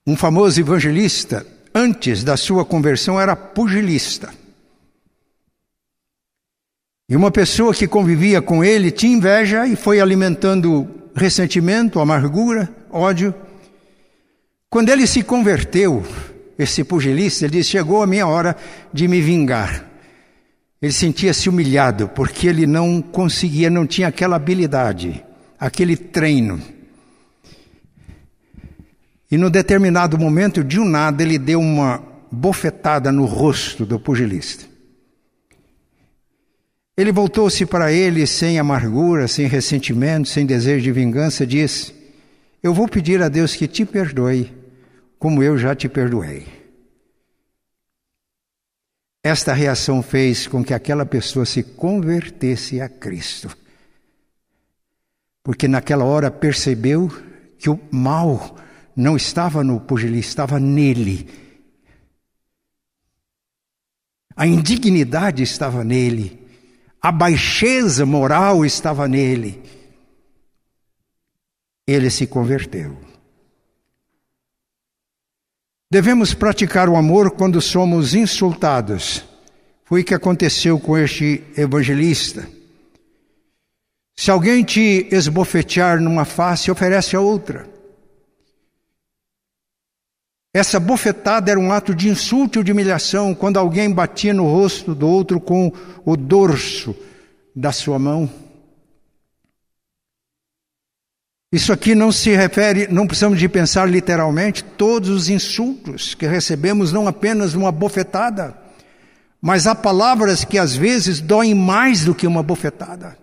Um 0.06 0.16
famoso 0.16 0.60
evangelista, 0.60 1.46
antes 1.74 2.24
da 2.24 2.36
sua 2.36 2.64
conversão, 2.64 3.20
era 3.20 3.36
pugilista. 3.36 4.32
E 7.08 7.16
uma 7.16 7.30
pessoa 7.30 7.74
que 7.74 7.86
convivia 7.86 8.40
com 8.42 8.62
ele 8.62 8.90
tinha 8.90 9.16
inveja 9.16 9.66
e 9.66 9.76
foi 9.76 10.00
alimentando 10.00 10.88
ressentimento, 11.14 12.00
amargura, 12.00 12.68
ódio. 12.90 13.34
Quando 14.70 14.90
ele 14.90 15.06
se 15.06 15.22
converteu, 15.22 16.04
esse 16.58 16.84
pugilista, 16.84 17.44
ele 17.44 17.58
disse: 17.58 17.70
Chegou 17.70 18.02
a 18.02 18.06
minha 18.06 18.26
hora 18.26 18.56
de 18.92 19.08
me 19.08 19.20
vingar. 19.20 19.86
Ele 20.80 20.92
sentia-se 20.92 21.48
humilhado 21.48 22.08
porque 22.08 22.46
ele 22.46 22.66
não 22.66 23.00
conseguia, 23.00 23.70
não 23.70 23.86
tinha 23.86 24.08
aquela 24.08 24.36
habilidade, 24.36 25.24
aquele 25.58 25.96
treino. 25.96 26.60
E 29.30 29.36
no 29.36 29.50
determinado 29.50 30.18
momento, 30.18 30.62
de 30.62 30.78
um 30.78 30.84
nada, 30.84 31.22
ele 31.22 31.38
deu 31.38 31.60
uma 31.60 32.02
bofetada 32.30 33.10
no 33.10 33.24
rosto 33.24 33.86
do 33.86 33.98
pugilista. 33.98 34.64
Ele 36.96 37.12
voltou-se 37.12 37.64
para 37.64 37.92
ele 37.92 38.26
sem 38.26 38.58
amargura, 38.58 39.28
sem 39.28 39.46
ressentimento, 39.46 40.28
sem 40.28 40.44
desejo 40.44 40.82
de 40.82 40.92
vingança, 40.92 41.46
disse: 41.46 41.94
Eu 42.62 42.74
vou 42.74 42.86
pedir 42.86 43.22
a 43.22 43.28
Deus 43.28 43.54
que 43.54 43.66
te 43.66 43.84
perdoe 43.84 44.57
como 45.18 45.42
eu 45.42 45.58
já 45.58 45.74
te 45.74 45.88
perdoei. 45.88 46.46
Esta 49.22 49.52
reação 49.52 50.02
fez 50.02 50.46
com 50.46 50.64
que 50.64 50.72
aquela 50.72 51.04
pessoa 51.04 51.44
se 51.44 51.62
convertesse 51.62 52.80
a 52.80 52.88
Cristo. 52.88 53.54
Porque 55.42 55.66
naquela 55.66 56.04
hora 56.04 56.30
percebeu 56.30 57.08
que 57.58 57.68
o 57.68 57.80
mal 57.90 58.56
não 58.94 59.16
estava 59.16 59.64
no 59.64 59.80
pugilista, 59.80 60.30
estava 60.30 60.60
nele. 60.60 61.28
A 64.36 64.46
indignidade 64.46 65.42
estava 65.42 65.82
nele. 65.82 66.46
A 67.02 67.10
baixeza 67.10 68.06
moral 68.06 68.64
estava 68.64 69.08
nele. 69.08 69.62
Ele 71.86 72.08
se 72.08 72.26
converteu. 72.26 73.07
Devemos 75.90 76.34
praticar 76.34 76.86
o 76.86 76.96
amor 76.96 77.30
quando 77.30 77.62
somos 77.62 78.14
insultados. 78.14 79.24
Foi 79.86 80.02
o 80.02 80.04
que 80.04 80.12
aconteceu 80.12 80.78
com 80.78 80.98
este 80.98 81.42
evangelista. 81.56 82.46
Se 84.14 84.30
alguém 84.30 84.62
te 84.62 85.08
esbofetear 85.10 85.98
numa 85.98 86.26
face, 86.26 86.70
oferece 86.70 87.16
a 87.16 87.20
outra. 87.20 87.66
Essa 90.52 90.78
bofetada 90.78 91.50
era 91.50 91.60
um 91.60 91.72
ato 91.72 91.94
de 91.94 92.08
insulto 92.08 92.60
e 92.60 92.64
de 92.64 92.72
humilhação 92.72 93.34
quando 93.34 93.58
alguém 93.58 93.90
batia 93.90 94.34
no 94.34 94.44
rosto 94.44 94.94
do 94.94 95.08
outro 95.08 95.40
com 95.40 95.72
o 96.04 96.16
dorso 96.18 96.94
da 97.56 97.72
sua 97.72 97.98
mão. 97.98 98.28
Isso 101.50 101.72
aqui 101.72 101.94
não 101.94 102.12
se 102.12 102.30
refere, 102.36 102.88
não 102.88 103.06
precisamos 103.06 103.38
de 103.38 103.48
pensar 103.48 103.88
literalmente, 103.88 104.62
todos 104.62 105.08
os 105.08 105.30
insultos 105.30 106.14
que 106.14 106.26
recebemos, 106.26 106.92
não 106.92 107.08
apenas 107.08 107.54
uma 107.54 107.72
bofetada, 107.72 108.54
mas 109.40 109.66
há 109.66 109.74
palavras 109.74 110.44
que 110.44 110.58
às 110.58 110.76
vezes 110.76 111.20
doem 111.20 111.54
mais 111.54 112.04
do 112.04 112.14
que 112.14 112.26
uma 112.26 112.42
bofetada. 112.42 113.16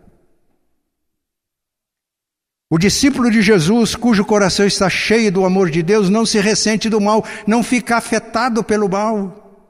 O 2.67 2.79
discípulo 2.79 3.29
de 3.29 3.43
Jesus, 3.43 3.95
cujo 3.95 4.25
coração 4.25 4.65
está 4.65 4.89
cheio 4.89 5.31
do 5.31 5.45
amor 5.45 5.69
de 5.69 5.83
Deus, 5.83 6.09
não 6.09 6.25
se 6.25 6.39
ressente 6.39 6.89
do 6.89 6.99
mal, 6.99 7.23
não 7.45 7.61
fica 7.61 7.95
afetado 7.95 8.63
pelo 8.63 8.89
mal, 8.89 9.69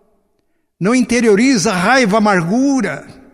não 0.80 0.96
interioriza 0.96 1.74
raiva, 1.74 2.20
amargura 2.20 3.25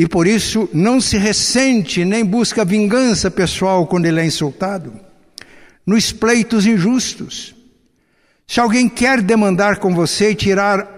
e 0.00 0.08
por 0.08 0.26
isso 0.26 0.66
não 0.72 0.98
se 0.98 1.18
ressente 1.18 2.06
nem 2.06 2.24
busca 2.24 2.64
vingança 2.64 3.30
pessoal 3.30 3.86
quando 3.86 4.06
ele 4.06 4.18
é 4.18 4.24
insultado. 4.24 4.94
Nos 5.84 6.10
pleitos 6.10 6.64
injustos, 6.64 7.54
se 8.46 8.58
alguém 8.58 8.88
quer 8.88 9.20
demandar 9.20 9.76
com 9.76 9.94
você 9.94 10.30
e 10.30 10.34
tirar 10.34 10.88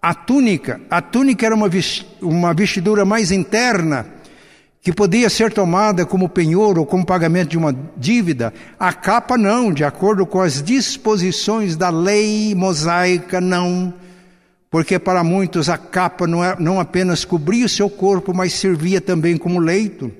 a 0.00 0.14
túnica, 0.14 0.80
a 0.88 1.02
túnica 1.02 1.44
era 1.44 1.54
uma 1.54 2.54
vestidura 2.54 3.04
mais 3.04 3.30
interna, 3.30 4.06
que 4.80 4.90
podia 4.90 5.28
ser 5.28 5.52
tomada 5.52 6.06
como 6.06 6.26
penhor 6.26 6.78
ou 6.78 6.86
como 6.86 7.04
pagamento 7.04 7.50
de 7.50 7.58
uma 7.58 7.76
dívida, 7.94 8.54
a 8.78 8.90
capa 8.90 9.36
não, 9.36 9.70
de 9.70 9.84
acordo 9.84 10.24
com 10.24 10.40
as 10.40 10.62
disposições 10.62 11.76
da 11.76 11.90
lei 11.90 12.54
mosaica, 12.54 13.38
não 13.38 13.92
porque 14.70 15.00
para 15.00 15.24
muitos 15.24 15.68
a 15.68 15.76
capa 15.76 16.28
não, 16.28 16.44
é, 16.44 16.56
não 16.60 16.78
apenas 16.78 17.24
cobria 17.24 17.66
o 17.66 17.68
seu 17.68 17.90
corpo, 17.90 18.32
mas 18.32 18.52
servia 18.52 19.00
também 19.00 19.36
como 19.36 19.58
leito. 19.58 20.12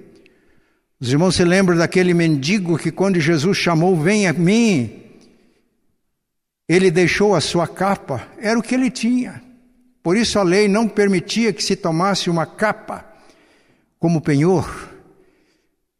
Os 0.98 1.10
irmãos 1.10 1.36
se 1.36 1.44
lembram 1.44 1.78
daquele 1.78 2.12
mendigo 2.12 2.76
que, 2.76 2.90
quando 2.90 3.20
Jesus 3.20 3.56
chamou, 3.56 3.96
vem 3.96 4.26
a 4.26 4.32
mim, 4.32 5.02
ele 6.68 6.90
deixou 6.90 7.34
a 7.34 7.40
sua 7.40 7.66
capa, 7.66 8.26
era 8.38 8.58
o 8.58 8.62
que 8.62 8.74
ele 8.74 8.90
tinha. 8.90 9.40
Por 10.02 10.16
isso 10.16 10.38
a 10.38 10.42
lei 10.42 10.66
não 10.66 10.88
permitia 10.88 11.52
que 11.52 11.62
se 11.62 11.76
tomasse 11.76 12.28
uma 12.28 12.44
capa 12.44 13.04
como 13.98 14.20
penhor. 14.20 14.90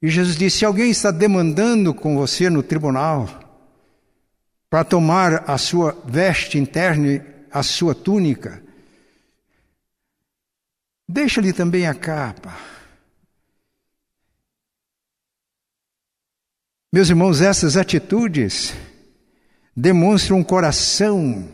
E 0.02 0.08
Jesus 0.08 0.36
disse: 0.36 0.58
se 0.58 0.64
alguém 0.64 0.90
está 0.90 1.10
demandando 1.10 1.94
com 1.94 2.16
você 2.16 2.50
no 2.50 2.62
tribunal 2.62 3.28
para 4.68 4.84
tomar 4.84 5.44
a 5.46 5.58
sua 5.58 5.96
veste 6.06 6.58
interna, 6.58 7.24
a 7.52 7.62
sua 7.62 7.94
túnica, 7.94 8.62
deixa-lhe 11.08 11.52
também 11.52 11.86
a 11.86 11.94
capa. 11.94 12.56
Meus 16.92 17.08
irmãos, 17.08 17.40
essas 17.40 17.76
atitudes 17.76 18.74
demonstram 19.76 20.38
um 20.38 20.44
coração 20.44 21.48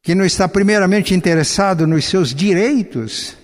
que 0.00 0.14
não 0.14 0.24
está 0.24 0.48
primeiramente 0.48 1.14
interessado 1.14 1.86
nos 1.86 2.04
seus 2.04 2.32
direitos, 2.32 3.36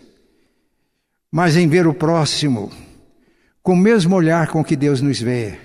mas 1.31 1.57
em 1.57 1.69
ver 1.69 1.87
o 1.87 1.95
próximo 1.95 2.71
com 3.63 3.75
o 3.75 3.77
mesmo 3.77 4.17
olhar 4.17 4.49
com 4.49 4.65
que 4.65 4.75
Deus 4.75 5.01
nos 5.01 5.21
vê. 5.21 5.59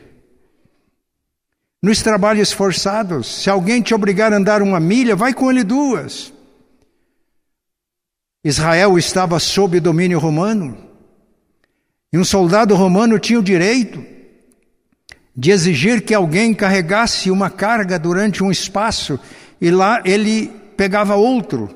Nos 1.88 2.02
trabalhos 2.02 2.52
forçados, 2.52 3.44
se 3.44 3.50
alguém 3.50 3.82
te 3.82 3.96
obrigar 3.96 4.34
a 4.34 4.36
andar 4.36 4.62
uma 4.62 4.78
milha, 4.78 5.16
vai 5.16 5.34
com 5.34 5.50
ele 5.50 5.64
duas. 5.64 6.34
Israel 8.44 8.98
estava 8.98 9.40
sob 9.40 9.80
domínio 9.80 10.20
romano, 10.20 10.78
e 12.12 12.18
um 12.18 12.26
soldado 12.26 12.76
romano 12.76 13.18
tinha 13.18 13.40
o 13.40 13.42
direito 13.42 14.04
de 15.34 15.50
exigir 15.50 16.02
que 16.02 16.14
alguém 16.14 16.54
carregasse 16.54 17.32
uma 17.32 17.50
carga 17.50 17.98
durante 17.98 18.44
um 18.44 18.52
espaço 18.52 19.18
e 19.62 19.72
lá 19.72 20.02
ele 20.04 20.52
pegava 20.76 21.16
outro. 21.16 21.74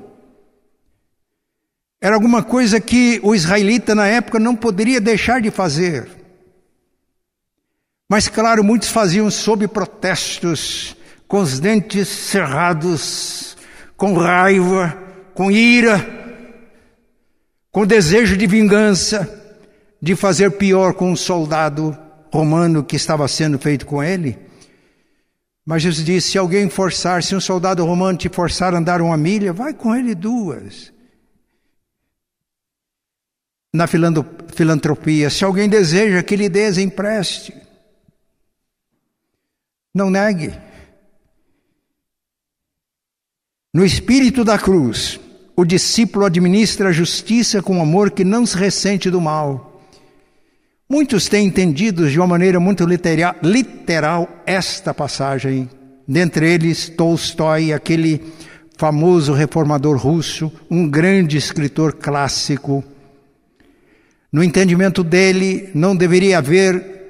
Era 2.02 2.14
alguma 2.14 2.42
coisa 2.42 2.78
que 2.78 3.18
o 3.22 3.34
israelita 3.34 3.94
na 3.94 4.06
época 4.06 4.38
não 4.38 4.54
poderia 4.54 5.00
deixar 5.00 5.40
de 5.40 5.50
fazer. 5.50 6.21
Mas, 8.12 8.28
claro, 8.28 8.62
muitos 8.62 8.90
faziam 8.90 9.30
sob 9.30 9.66
protestos, 9.66 10.94
com 11.26 11.40
os 11.40 11.58
dentes 11.58 12.08
cerrados, 12.08 13.56
com 13.96 14.12
raiva, 14.12 15.02
com 15.32 15.50
ira, 15.50 15.96
com 17.70 17.86
desejo 17.86 18.36
de 18.36 18.46
vingança, 18.46 19.56
de 19.98 20.14
fazer 20.14 20.50
pior 20.50 20.92
com 20.92 21.10
um 21.10 21.16
soldado 21.16 21.96
romano 22.30 22.84
que 22.84 22.96
estava 22.96 23.26
sendo 23.28 23.58
feito 23.58 23.86
com 23.86 24.04
ele. 24.04 24.38
Mas 25.64 25.80
Jesus 25.80 26.04
disse: 26.04 26.32
se 26.32 26.36
alguém 26.36 26.68
forçar, 26.68 27.22
se 27.22 27.34
um 27.34 27.40
soldado 27.40 27.82
romano 27.82 28.18
te 28.18 28.28
forçar 28.28 28.74
a 28.74 28.76
andar 28.76 29.00
uma 29.00 29.16
milha, 29.16 29.54
vai 29.54 29.72
com 29.72 29.96
ele 29.96 30.14
duas. 30.14 30.92
Na 33.72 33.86
filantropia, 33.86 35.30
se 35.30 35.46
alguém 35.46 35.66
deseja 35.66 36.22
que 36.22 36.36
lhe 36.36 36.50
dês, 36.50 36.76
empreste. 36.76 37.61
Não 39.94 40.10
negue. 40.10 40.52
No 43.74 43.84
espírito 43.84 44.44
da 44.44 44.58
cruz, 44.58 45.18
o 45.56 45.64
discípulo 45.64 46.26
administra 46.26 46.90
a 46.90 46.92
justiça 46.92 47.62
com 47.62 47.80
amor 47.80 48.10
que 48.10 48.24
não 48.24 48.44
se 48.44 48.56
ressente 48.56 49.10
do 49.10 49.20
mal 49.20 49.72
Muitos 50.92 51.26
têm 51.26 51.46
entendido 51.46 52.10
de 52.10 52.18
uma 52.18 52.26
maneira 52.26 52.60
muito 52.60 52.84
literal 52.84 54.28
esta 54.44 54.92
passagem, 54.92 55.66
dentre 56.06 56.52
eles 56.52 56.90
Tolstói, 56.90 57.72
aquele 57.72 58.20
famoso 58.76 59.32
reformador 59.32 59.96
russo, 59.96 60.52
um 60.70 60.86
grande 60.86 61.38
escritor 61.38 61.94
clássico. 61.94 62.84
No 64.30 64.44
entendimento 64.44 65.02
dele, 65.02 65.70
não 65.74 65.96
deveria 65.96 66.36
haver 66.36 67.01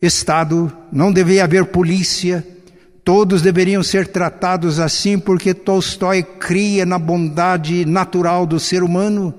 Estado, 0.00 0.70
não 0.92 1.12
deveria 1.12 1.44
haver 1.44 1.66
polícia, 1.66 2.46
todos 3.04 3.42
deveriam 3.42 3.82
ser 3.82 4.08
tratados 4.08 4.78
assim, 4.78 5.18
porque 5.18 5.54
Tolstói 5.54 6.22
cria 6.22 6.84
na 6.84 6.98
bondade 6.98 7.84
natural 7.84 8.46
do 8.46 8.60
ser 8.60 8.82
humano 8.82 9.34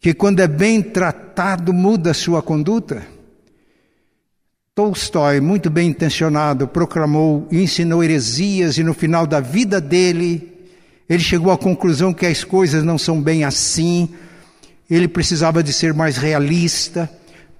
que 0.00 0.14
quando 0.14 0.40
é 0.40 0.48
bem 0.48 0.80
tratado 0.80 1.74
muda 1.74 2.14
sua 2.14 2.40
conduta? 2.40 3.06
Tolstói, 4.74 5.40
muito 5.40 5.68
bem 5.68 5.90
intencionado, 5.90 6.66
proclamou 6.66 7.46
e 7.50 7.62
ensinou 7.62 8.02
heresias 8.02 8.78
e 8.78 8.82
no 8.82 8.94
final 8.94 9.26
da 9.26 9.40
vida 9.40 9.78
dele, 9.78 10.50
ele 11.06 11.22
chegou 11.22 11.52
à 11.52 11.58
conclusão 11.58 12.14
que 12.14 12.24
as 12.24 12.42
coisas 12.42 12.82
não 12.82 12.96
são 12.96 13.20
bem 13.20 13.44
assim. 13.44 14.08
Ele 14.88 15.06
precisava 15.06 15.62
de 15.62 15.70
ser 15.70 15.92
mais 15.92 16.16
realista. 16.16 17.10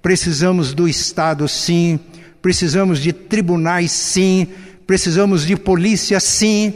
Precisamos 0.02 0.72
do 0.72 0.88
Estado, 0.88 1.46
sim. 1.48 1.98
Precisamos 2.40 3.00
de 3.00 3.12
tribunais, 3.12 3.92
sim. 3.92 4.46
Precisamos 4.86 5.46
de 5.46 5.56
polícia, 5.56 6.18
sim. 6.18 6.74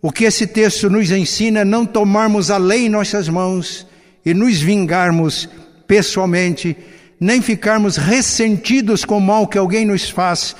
O 0.00 0.12
que 0.12 0.24
esse 0.24 0.46
texto 0.46 0.90
nos 0.90 1.10
ensina 1.10 1.60
é 1.60 1.64
não 1.64 1.86
tomarmos 1.86 2.50
a 2.50 2.58
lei 2.58 2.86
em 2.86 2.90
nossas 2.90 3.28
mãos 3.28 3.86
e 4.24 4.34
nos 4.34 4.60
vingarmos 4.60 5.48
pessoalmente, 5.86 6.76
nem 7.18 7.40
ficarmos 7.40 7.96
ressentidos 7.96 9.04
com 9.04 9.18
o 9.18 9.20
mal 9.20 9.46
que 9.46 9.58
alguém 9.58 9.86
nos 9.86 10.08
faz, 10.08 10.54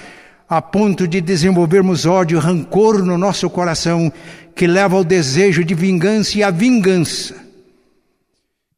a 0.49 0.63
ponto 0.63 1.07
de 1.07 1.21
desenvolvermos 1.21 2.07
ódio, 2.07 2.39
rancor 2.39 3.05
no 3.05 3.19
nosso 3.19 3.49
coração, 3.51 4.13
que 4.55 4.67
leva 4.67 4.97
ao 4.97 5.05
desejo 5.05 5.65
de 5.65 5.75
vingança 5.75 6.39
e 6.39 6.43
a 6.43 6.51
vingança. 6.51 7.44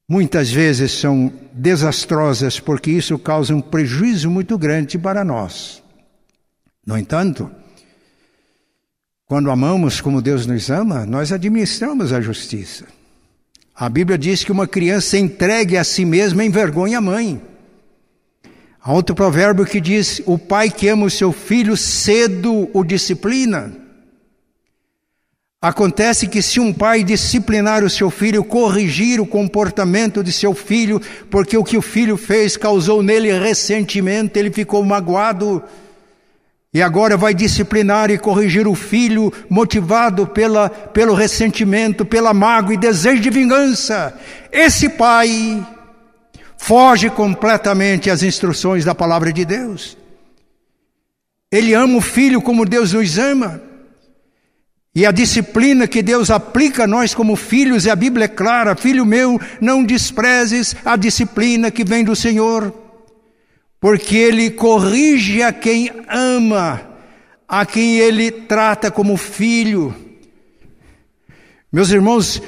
Muitas 0.09 0.51
vezes 0.53 0.93
são 0.93 1.33
desastrosas 1.53 2.61
porque 2.61 2.91
isso 2.93 3.19
causa 3.19 3.55
um 3.55 3.61
prejuízo 3.61 4.31
muito 4.31 4.57
grande 4.57 4.97
para 4.97 5.25
nós. 5.25 5.83
No 6.87 6.97
entanto, 6.97 7.51
quando 9.27 9.51
amamos 9.51 10.01
como 10.01 10.23
Deus 10.23 10.47
nos 10.47 10.71
ama, 10.71 11.05
nós 11.05 11.33
administramos 11.33 12.13
a 12.13 12.21
justiça. 12.21 12.85
A 13.75 13.89
Bíblia 13.89 14.17
diz 14.17 14.45
que 14.45 14.53
uma 14.53 14.69
criança 14.69 15.19
entregue 15.19 15.77
a 15.77 15.83
si 15.83 16.05
mesma 16.05 16.45
envergonha 16.45 16.99
a 16.99 17.01
mãe. 17.01 17.43
Há 18.81 18.93
outro 18.93 19.17
provérbio 19.17 19.67
que 19.67 19.81
diz: 19.81 20.23
o 20.25 20.39
pai 20.39 20.71
que 20.71 20.87
ama 20.87 21.07
o 21.07 21.11
seu 21.11 21.33
filho 21.33 21.77
cedo 21.77 22.71
o 22.73 22.85
disciplina. 22.85 23.86
Acontece 25.67 26.29
que 26.29 26.41
se 26.41 26.61
um 26.61 26.73
pai 26.73 27.03
disciplinar 27.03 27.83
o 27.83 27.91
seu 27.91 28.09
filho, 28.09 28.45
corrigir 28.45 29.21
o 29.21 29.27
comportamento 29.27 30.23
de 30.23 30.31
seu 30.31 30.55
filho, 30.55 31.03
porque 31.29 31.59
o 31.59 31.65
que 31.65 31.77
o 31.77 31.83
filho 31.83 32.17
fez 32.17 32.57
causou 32.57 33.03
nele 33.03 33.37
ressentimento, 33.37 34.37
ele 34.37 34.53
ficou 34.53 34.85
magoado, 34.85 35.61
e 36.73 36.81
agora 36.81 37.17
vai 37.17 37.35
disciplinar 37.35 38.13
e 38.13 38.17
corrigir 38.17 38.69
o 38.69 38.77
filho, 38.77 39.33
motivado 39.51 40.25
pela, 40.25 40.71
pelo 40.71 41.15
ressentimento, 41.15 42.05
pela 42.05 42.33
mágoa 42.33 42.75
e 42.75 42.79
desejo 42.79 43.21
de 43.21 43.31
vingança. 43.31 44.17
Esse 44.53 44.89
pai 44.89 45.67
foge 46.57 47.11
completamente 47.11 48.09
às 48.09 48.23
instruções 48.23 48.85
da 48.85 48.95
palavra 48.95 49.33
de 49.33 49.45
Deus. 49.45 49.97
Ele 51.51 51.75
ama 51.75 51.99
o 51.99 52.01
filho 52.01 52.41
como 52.41 52.65
Deus 52.65 52.93
nos 52.93 53.19
ama. 53.19 53.61
E 54.97 55.07
a 55.07 55.13
disciplina 55.13 55.87
que 55.87 56.03
Deus 56.03 56.29
aplica 56.29 56.83
a 56.83 56.87
nós 56.89 57.15
como 57.15 57.37
filhos, 57.37 57.85
e 57.85 57.91
a 57.91 57.95
Bíblia 57.95 58.25
é 58.25 58.29
clara: 58.29 58.75
Filho 58.75 59.07
meu, 59.07 59.41
não 59.61 59.85
desprezes 59.85 60.75
a 60.85 60.97
disciplina 60.97 61.71
que 61.71 61.85
vem 61.85 62.03
do 62.03 62.17
Senhor 62.17 62.73
porque 63.81 64.17
ele 64.17 64.51
corrige 64.51 65.43
a 65.43 65.53
quem 65.53 65.93
ama, 66.09 66.83
a 67.47 67.65
quem 67.65 67.99
ele 67.99 68.31
trata 68.31 68.91
como 68.91 69.17
filho. 69.17 69.95
Meus 71.71 71.91
irmãos, 71.91 72.43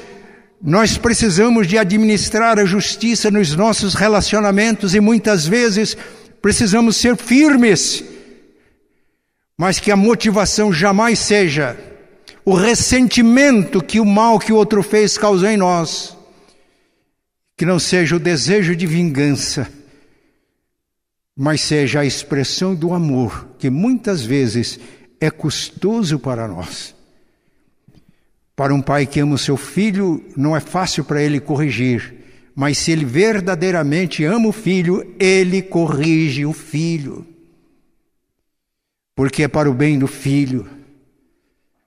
nós 0.61 0.97
precisamos 0.97 1.67
de 1.67 1.77
administrar 1.77 2.59
a 2.59 2.65
justiça 2.65 3.29
nos 3.31 3.55
nossos 3.55 3.93
relacionamentos 3.93 4.93
e 4.95 4.99
muitas 4.99 5.45
vezes 5.45 5.95
precisamos 6.41 6.97
ser 6.97 7.15
firmes, 7.15 8.03
mas 9.57 9.79
que 9.79 9.91
a 9.91 9.95
motivação 9.95 10.73
jamais 10.73 11.19
seja 11.19 11.77
o 12.49 12.53
ressentimento 12.53 13.83
que 13.83 13.99
o 13.99 14.05
mal 14.05 14.39
que 14.39 14.51
o 14.51 14.55
outro 14.55 14.81
fez 14.81 15.17
causou 15.17 15.49
em 15.49 15.57
nós, 15.57 16.17
que 17.55 17.65
não 17.65 17.79
seja 17.79 18.15
o 18.15 18.19
desejo 18.19 18.75
de 18.75 18.87
vingança 18.87 19.79
mas 21.41 21.61
seja 21.61 22.01
a 22.01 22.05
expressão 22.05 22.75
do 22.75 22.93
amor, 22.93 23.47
que 23.57 23.69
muitas 23.69 24.25
vezes 24.25 24.77
é 25.21 25.31
custoso 25.31 26.19
para 26.19 26.45
nós. 26.49 26.93
Para 28.57 28.75
um 28.75 28.81
pai 28.81 29.05
que 29.05 29.21
ama 29.21 29.35
o 29.35 29.37
seu 29.37 29.55
filho, 29.55 30.21
não 30.35 30.53
é 30.53 30.59
fácil 30.59 31.05
para 31.05 31.23
ele 31.23 31.39
corrigir, 31.39 32.13
mas 32.53 32.77
se 32.77 32.91
ele 32.91 33.05
verdadeiramente 33.05 34.25
ama 34.25 34.49
o 34.49 34.51
filho, 34.51 35.15
ele 35.17 35.61
corrige 35.61 36.45
o 36.45 36.51
filho. 36.51 37.25
Porque 39.15 39.43
é 39.43 39.47
para 39.47 39.71
o 39.71 39.73
bem 39.73 39.97
do 39.97 40.07
filho. 40.07 40.69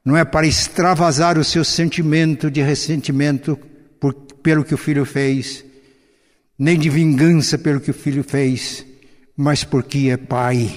Não 0.05 0.17
é 0.17 0.25
para 0.25 0.47
extravasar 0.47 1.39
o 1.39 1.45
seu 1.45 1.65
sentimento 1.65 2.51
de 2.51 2.61
ressentimento 2.61 3.59
por, 4.01 4.15
pelo 4.15 4.65
que 4.65 4.75
o 4.75 4.79
filho 4.79 5.05
fez, 5.05 5.65
nem 6.59 6.79
de 6.79 6.91
vingança 6.91 7.57
pelo 7.57 7.81
que 7.81 7.91
o 7.91 7.95
filho 7.95 8.25
fez, 8.25 8.85
mas 9.37 9.65
porque 9.65 10.11
é 10.11 10.17
pai 10.17 10.71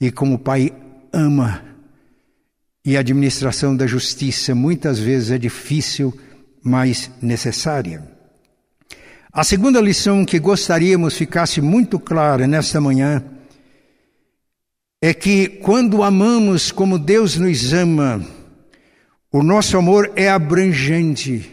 e 0.00 0.10
como 0.10 0.38
pai 0.38 0.72
ama. 1.12 1.62
E 2.84 2.96
a 2.96 3.00
administração 3.00 3.74
da 3.74 3.86
justiça 3.86 4.54
muitas 4.54 4.98
vezes 4.98 5.30
é 5.30 5.38
difícil, 5.38 6.12
mas 6.62 7.10
necessária. 7.22 8.02
A 9.32 9.42
segunda 9.42 9.80
lição 9.80 10.24
que 10.24 10.38
gostaríamos 10.38 11.16
ficasse 11.16 11.60
muito 11.60 11.98
clara 11.98 12.46
nesta 12.46 12.80
manhã 12.80 13.24
é 15.06 15.12
que 15.12 15.48
quando 15.48 16.02
amamos 16.02 16.72
como 16.72 16.98
Deus 16.98 17.36
nos 17.36 17.74
ama, 17.74 18.24
o 19.30 19.42
nosso 19.42 19.76
amor 19.76 20.10
é 20.16 20.30
abrangente, 20.30 21.46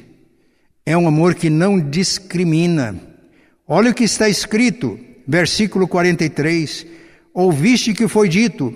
é 0.85 0.97
um 0.97 1.05
amor 1.05 1.35
que 1.35 1.49
não 1.49 1.77
discrimina. 1.77 2.95
Olha 3.67 3.91
o 3.91 3.93
que 3.93 4.05
está 4.05 4.29
escrito, 4.29 4.97
versículo 5.27 5.85
43: 5.85 6.85
Ouviste 7.33 7.93
que 7.93 8.07
foi 8.07 8.29
dito: 8.29 8.73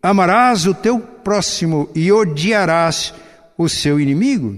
Amarás 0.00 0.66
o 0.66 0.74
teu 0.74 1.00
próximo 1.00 1.90
e 1.92 2.12
odiarás 2.12 3.12
o 3.58 3.68
seu 3.68 3.98
inimigo. 3.98 4.56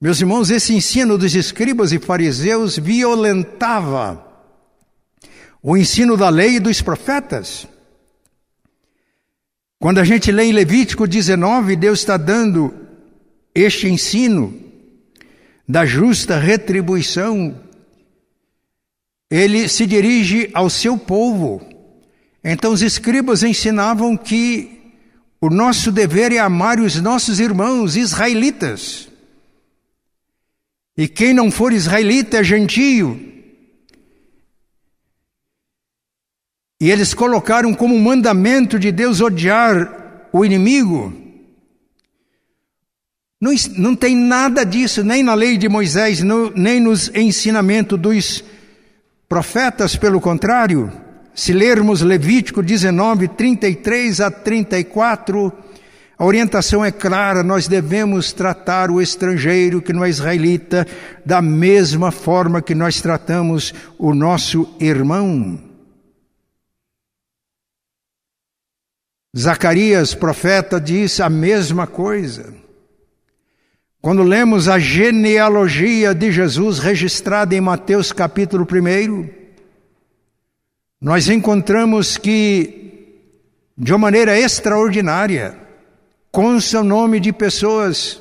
Meus 0.00 0.20
irmãos, 0.20 0.50
esse 0.50 0.74
ensino 0.74 1.16
dos 1.16 1.32
escribas 1.36 1.92
e 1.92 2.00
fariseus 2.00 2.76
violentava 2.76 4.20
o 5.62 5.76
ensino 5.76 6.16
da 6.16 6.28
lei 6.28 6.56
e 6.56 6.60
dos 6.60 6.82
profetas. 6.82 7.68
Quando 9.78 9.98
a 9.98 10.04
gente 10.04 10.32
lê 10.32 10.44
em 10.44 10.52
Levítico 10.52 11.06
19, 11.06 11.76
Deus 11.76 12.00
está 12.00 12.16
dando 12.16 12.74
este 13.54 13.88
ensino 13.88 14.58
da 15.68 15.84
justa 15.84 16.38
retribuição. 16.38 17.60
Ele 19.30 19.68
se 19.68 19.86
dirige 19.86 20.50
ao 20.54 20.70
seu 20.70 20.96
povo 20.96 21.76
então 22.48 22.72
os 22.72 22.80
escribas 22.80 23.42
ensinavam 23.42 24.16
que 24.16 24.70
o 25.40 25.50
nosso 25.50 25.90
dever 25.90 26.30
é 26.30 26.38
amar 26.38 26.78
os 26.78 26.94
nossos 27.00 27.40
irmãos 27.40 27.96
israelitas. 27.96 29.08
E 30.96 31.08
quem 31.08 31.34
não 31.34 31.50
for 31.50 31.72
israelita 31.72 32.38
é 32.38 32.44
gentio. 32.44 33.35
E 36.80 36.90
eles 36.90 37.14
colocaram 37.14 37.72
como 37.72 37.98
mandamento 37.98 38.78
de 38.78 38.92
Deus 38.92 39.20
odiar 39.20 40.28
o 40.32 40.44
inimigo. 40.44 41.12
Não, 43.40 43.52
não 43.76 43.94
tem 43.94 44.14
nada 44.14 44.64
disso, 44.64 45.02
nem 45.02 45.22
na 45.22 45.34
lei 45.34 45.56
de 45.56 45.68
Moisés, 45.68 46.20
nem 46.54 46.80
nos 46.80 47.10
ensinamentos 47.14 47.98
dos 47.98 48.44
profetas, 49.28 49.96
pelo 49.96 50.20
contrário. 50.20 50.92
Se 51.34 51.52
lermos 51.52 52.00
Levítico 52.00 52.62
19, 52.62 53.28
33 53.28 54.20
a 54.20 54.30
34, 54.30 55.52
a 56.18 56.24
orientação 56.24 56.82
é 56.82 56.90
clara: 56.90 57.42
nós 57.42 57.68
devemos 57.68 58.32
tratar 58.32 58.90
o 58.90 59.02
estrangeiro 59.02 59.82
que 59.82 59.92
não 59.92 60.04
é 60.04 60.08
israelita 60.08 60.86
da 61.24 61.42
mesma 61.42 62.10
forma 62.10 62.62
que 62.62 62.74
nós 62.74 63.00
tratamos 63.02 63.74
o 63.98 64.14
nosso 64.14 64.66
irmão. 64.80 65.65
Zacarias, 69.38 70.14
profeta, 70.14 70.80
diz 70.80 71.20
a 71.20 71.28
mesma 71.28 71.86
coisa. 71.86 72.54
Quando 74.00 74.22
lemos 74.22 74.66
a 74.66 74.78
genealogia 74.78 76.14
de 76.14 76.32
Jesus 76.32 76.78
registrada 76.78 77.54
em 77.54 77.60
Mateus 77.60 78.12
capítulo 78.12 78.66
1, 78.66 79.28
nós 80.98 81.28
encontramos 81.28 82.16
que, 82.16 83.20
de 83.76 83.92
uma 83.92 83.98
maneira 83.98 84.38
extraordinária, 84.38 85.58
consta 86.32 86.80
o 86.80 86.84
nome 86.84 87.20
de 87.20 87.30
pessoas 87.30 88.18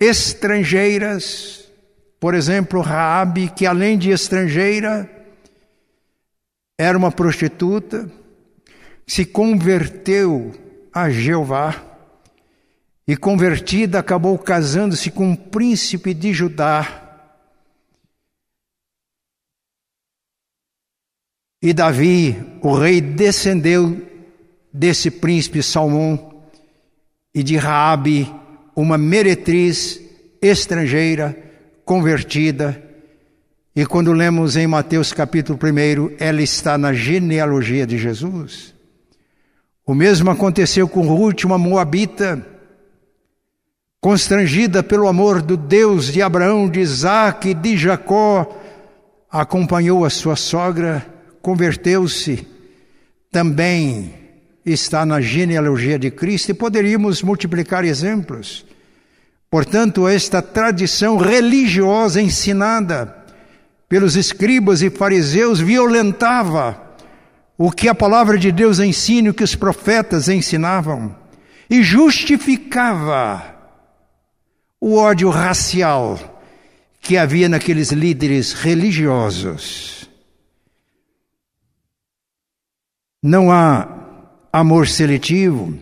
estrangeiras, 0.00 1.70
por 2.18 2.34
exemplo, 2.34 2.80
Raabe, 2.80 3.52
que 3.54 3.66
além 3.66 3.96
de 3.96 4.10
estrangeira, 4.10 5.08
era 6.76 6.98
uma 6.98 7.12
prostituta, 7.12 8.10
se 9.06 9.24
converteu 9.24 10.52
a 10.92 11.10
Jeová 11.10 11.82
e 13.06 13.16
convertida 13.16 13.98
acabou 13.98 14.38
casando-se 14.38 15.10
com 15.10 15.28
um 15.28 15.36
príncipe 15.36 16.14
de 16.14 16.32
Judá 16.32 17.04
E 21.64 21.72
Davi, 21.72 22.36
o 22.60 22.74
rei, 22.74 23.00
descendeu 23.00 24.06
desse 24.70 25.10
príncipe 25.10 25.62
Salmão 25.62 26.42
e 27.34 27.42
de 27.42 27.56
Raabe, 27.56 28.30
uma 28.76 28.98
meretriz 28.98 29.98
estrangeira 30.42 31.34
convertida. 31.82 32.82
E 33.74 33.86
quando 33.86 34.12
lemos 34.12 34.58
em 34.58 34.66
Mateus 34.66 35.10
capítulo 35.14 35.58
1, 35.58 36.16
ela 36.18 36.42
está 36.42 36.76
na 36.76 36.92
genealogia 36.92 37.86
de 37.86 37.96
Jesus. 37.96 38.73
O 39.86 39.94
mesmo 39.94 40.30
aconteceu 40.30 40.88
com 40.88 41.02
Ruth, 41.02 41.44
uma 41.44 41.58
moabita, 41.58 42.44
constrangida 44.00 44.82
pelo 44.82 45.08
amor 45.08 45.42
do 45.42 45.56
Deus 45.56 46.12
de 46.12 46.22
Abraão, 46.22 46.68
de 46.68 46.80
Isaac 46.80 47.48
e 47.48 47.54
de 47.54 47.76
Jacó, 47.76 48.60
acompanhou 49.30 50.04
a 50.04 50.10
sua 50.10 50.36
sogra 50.36 51.14
converteu-se, 51.44 52.46
também 53.30 54.14
está 54.64 55.04
na 55.04 55.20
genealogia 55.20 55.98
de 55.98 56.10
Cristo 56.10 56.48
e 56.48 56.54
poderíamos 56.54 57.22
multiplicar 57.22 57.84
exemplos. 57.84 58.64
Portanto, 59.50 60.08
esta 60.08 60.40
tradição 60.40 61.18
religiosa 61.18 62.22
ensinada 62.22 63.14
pelos 63.90 64.16
escribas 64.16 64.80
e 64.80 64.88
fariseus 64.88 65.60
violentava 65.60 66.80
o 67.56 67.70
que 67.70 67.88
a 67.88 67.94
palavra 67.94 68.38
de 68.38 68.50
Deus 68.50 68.78
ensina, 68.80 69.30
o 69.30 69.34
que 69.34 69.44
os 69.44 69.54
profetas 69.54 70.28
ensinavam, 70.28 71.14
e 71.70 71.82
justificava 71.82 73.54
o 74.80 74.96
ódio 74.96 75.30
racial 75.30 76.18
que 77.00 77.16
havia 77.16 77.48
naqueles 77.48 77.92
líderes 77.92 78.52
religiosos. 78.52 80.08
Não 83.22 83.50
há 83.50 83.88
amor 84.52 84.86
seletivo. 84.86 85.78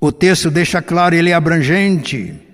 O 0.00 0.10
texto 0.10 0.50
deixa 0.50 0.80
claro, 0.80 1.14
ele 1.14 1.30
é 1.30 1.34
abrangente. 1.34 2.51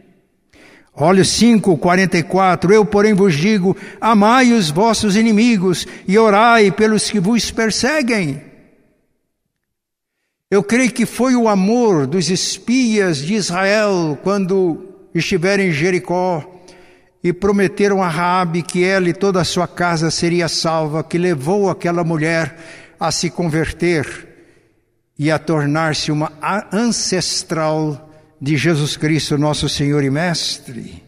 Olha 1.01 1.25
5, 1.25 1.79
44. 1.79 2.75
Eu, 2.75 2.85
porém, 2.85 3.15
vos 3.15 3.35
digo: 3.35 3.77
amai 4.01 4.53
os 4.53 4.69
vossos 4.69 5.15
inimigos 5.15 5.87
e 6.09 6.19
orai 6.19 6.73
pelos 6.73 7.09
que 7.09 7.21
vos 7.21 7.53
perseguem. 7.53 8.43
Eu 10.51 10.63
creio 10.63 10.91
que 10.91 11.07
foi 11.07 11.37
o 11.37 11.49
amor 11.49 12.07
dos 12.07 12.31
espias 12.31 13.19
de 13.19 13.35
Israel 13.35 14.19
quando 14.25 14.89
estiveram 15.15 15.63
em 15.63 15.73
Jericó 15.73 16.63
e 17.23 17.33
prometeram 17.33 18.03
a 18.03 18.09
Raabe 18.09 18.63
que 18.63 18.83
ela 18.83 19.09
e 19.09 19.13
toda 19.13 19.41
a 19.41 19.45
sua 19.45 19.69
casa 19.69 20.11
seria 20.11 20.49
salva, 20.49 21.05
que 21.05 21.19
levou 21.19 21.71
aquela 21.71 22.03
mulher 22.03 22.57
a 22.99 23.13
se 23.13 23.31
converter 23.31 24.27
e 25.19 25.31
a 25.31 25.39
tornar-se 25.39 26.11
uma 26.11 26.33
ancestral 26.73 28.08
de 28.41 28.57
Jesus 28.57 28.97
Cristo, 28.97 29.37
nosso 29.37 29.69
Senhor 29.69 30.03
e 30.05 30.11
Mestre. 30.11 31.03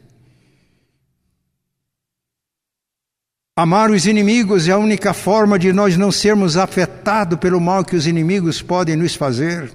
Amar 3.57 3.91
os 3.91 4.07
inimigos 4.07 4.69
é 4.69 4.73
a 4.73 4.79
única 4.79 5.13
forma 5.13 5.59
de 5.59 5.73
nós 5.73 5.97
não 5.97 6.11
sermos 6.11 6.57
afetados 6.57 7.39
pelo 7.39 7.61
mal 7.61 7.85
que 7.85 7.95
os 7.95 8.07
inimigos 8.07 8.63
podem 8.63 8.97
nos 8.97 9.15
fazer. 9.15 9.71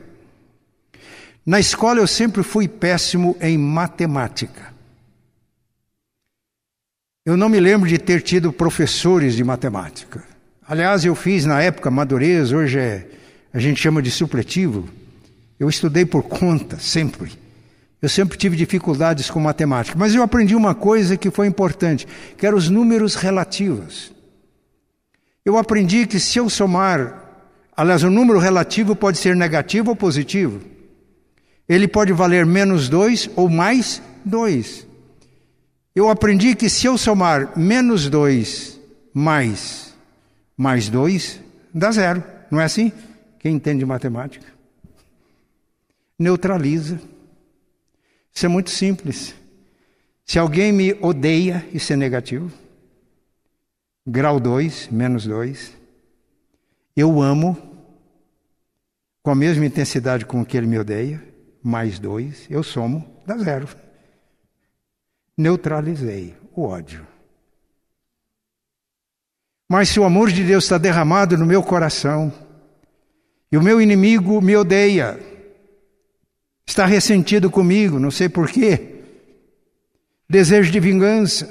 Na 1.45 1.59
escola 1.59 1.99
eu 1.99 2.07
sempre 2.07 2.41
fui 2.41 2.67
péssimo 2.67 3.37
em 3.39 3.57
matemática. 3.57 4.73
Eu 7.23 7.37
não 7.37 7.47
me 7.47 7.59
lembro 7.59 7.87
de 7.87 7.99
ter 7.99 8.21
tido 8.21 8.51
professores 8.51 9.35
de 9.35 9.43
matemática. 9.43 10.23
Aliás, 10.67 11.05
eu 11.05 11.13
fiz 11.13 11.45
na 11.45 11.61
época 11.61 11.91
madurez, 11.91 12.51
hoje 12.51 12.79
é, 12.79 13.07
a 13.53 13.59
gente 13.59 13.79
chama 13.79 14.01
de 14.01 14.09
supletivo. 14.09 14.89
Eu 15.59 15.69
estudei 15.69 16.05
por 16.05 16.23
conta, 16.23 16.79
sempre. 16.79 17.44
Eu 18.05 18.09
sempre 18.09 18.37
tive 18.37 18.55
dificuldades 18.55 19.31
com 19.31 19.39
matemática, 19.39 19.97
mas 19.97 20.13
eu 20.13 20.21
aprendi 20.21 20.55
uma 20.55 20.75
coisa 20.75 21.17
que 21.17 21.31
foi 21.31 21.47
importante, 21.47 22.07
que 22.37 22.45
eram 22.45 22.55
os 22.55 22.69
números 22.69 23.15
relativos. 23.15 24.13
Eu 25.43 25.57
aprendi 25.57 26.05
que 26.05 26.19
se 26.19 26.37
eu 26.37 26.47
somar, 26.47 27.49
aliás, 27.75 28.03
o 28.03 28.11
número 28.11 28.37
relativo 28.37 28.95
pode 28.95 29.17
ser 29.17 29.35
negativo 29.35 29.89
ou 29.89 29.95
positivo. 29.95 30.61
Ele 31.67 31.87
pode 31.87 32.13
valer 32.13 32.45
menos 32.45 32.87
dois 32.87 33.27
ou 33.35 33.49
mais 33.49 33.99
dois. 34.23 34.85
Eu 35.95 36.07
aprendi 36.07 36.53
que 36.53 36.69
se 36.69 36.85
eu 36.85 36.99
somar 36.99 37.57
menos 37.57 38.07
dois 38.07 38.79
mais 39.11 39.95
mais 40.55 40.89
dois, 40.89 41.39
dá 41.73 41.89
zero. 41.91 42.23
Não 42.51 42.61
é 42.61 42.65
assim? 42.65 42.91
Quem 43.39 43.55
entende 43.55 43.83
matemática? 43.83 44.45
Neutraliza. 46.19 47.14
Isso 48.35 48.45
é 48.45 48.49
muito 48.49 48.69
simples. 48.69 49.33
Se 50.25 50.37
alguém 50.37 50.73
me 50.73 50.93
odeia, 51.01 51.65
isso 51.73 51.93
é 51.93 51.95
negativo. 51.95 52.51
Grau 54.05 54.39
2, 54.41 54.89
menos 54.89 55.25
2. 55.25 55.73
Eu 56.97 57.21
amo 57.21 57.57
com 59.23 59.31
a 59.31 59.35
mesma 59.35 59.65
intensidade 59.65 60.25
com 60.25 60.45
que 60.45 60.57
ele 60.57 60.67
me 60.67 60.77
odeia, 60.77 61.23
mais 61.63 61.97
2. 61.97 62.47
Eu 62.49 62.61
somo, 62.61 63.21
dá 63.25 63.37
zero. 63.37 63.69
Neutralizei 65.37 66.35
o 66.53 66.63
ódio. 66.63 67.07
Mas 69.67 69.89
se 69.89 69.99
o 69.99 70.03
amor 70.03 70.29
de 70.29 70.43
Deus 70.43 70.65
está 70.65 70.77
derramado 70.77 71.37
no 71.37 71.45
meu 71.45 71.63
coração, 71.63 72.33
e 73.51 73.57
o 73.57 73.63
meu 73.63 73.81
inimigo 73.81 74.41
me 74.41 74.55
odeia, 74.55 75.19
está 76.65 76.85
ressentido 76.85 77.49
comigo, 77.49 77.99
não 77.99 78.09
sei 78.09 78.27
porquê, 78.27 78.95
desejo 80.29 80.71
de 80.71 80.79
vingança, 80.79 81.49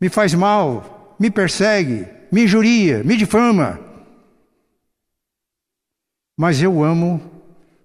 me 0.00 0.08
faz 0.08 0.34
mal, 0.34 1.16
me 1.18 1.30
persegue, 1.30 2.06
me 2.30 2.44
injuria, 2.44 3.04
me 3.04 3.16
difama. 3.16 3.78
Mas 6.36 6.60
eu 6.60 6.82
amo 6.82 7.20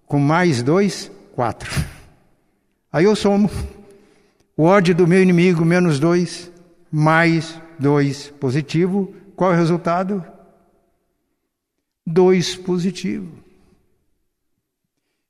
com 0.06 0.20
mais 0.20 0.64
dois, 0.64 1.12
quatro. 1.34 1.70
Aí 2.92 3.06
eu 3.06 3.16
somo 3.16 3.52
o 4.56 4.64
ódio 4.64 4.96
do 4.96 5.06
meu 5.06 5.22
inimigo 5.22 5.64
menos 5.64 6.00
dois, 6.00 6.52
mais 6.92 7.62
dois 7.78 8.30
positivo. 8.40 9.14
Qual 9.36 9.52
é 9.52 9.54
o 9.54 9.58
resultado? 9.58 10.26
Dois 12.06 12.56
positivo. 12.56 13.47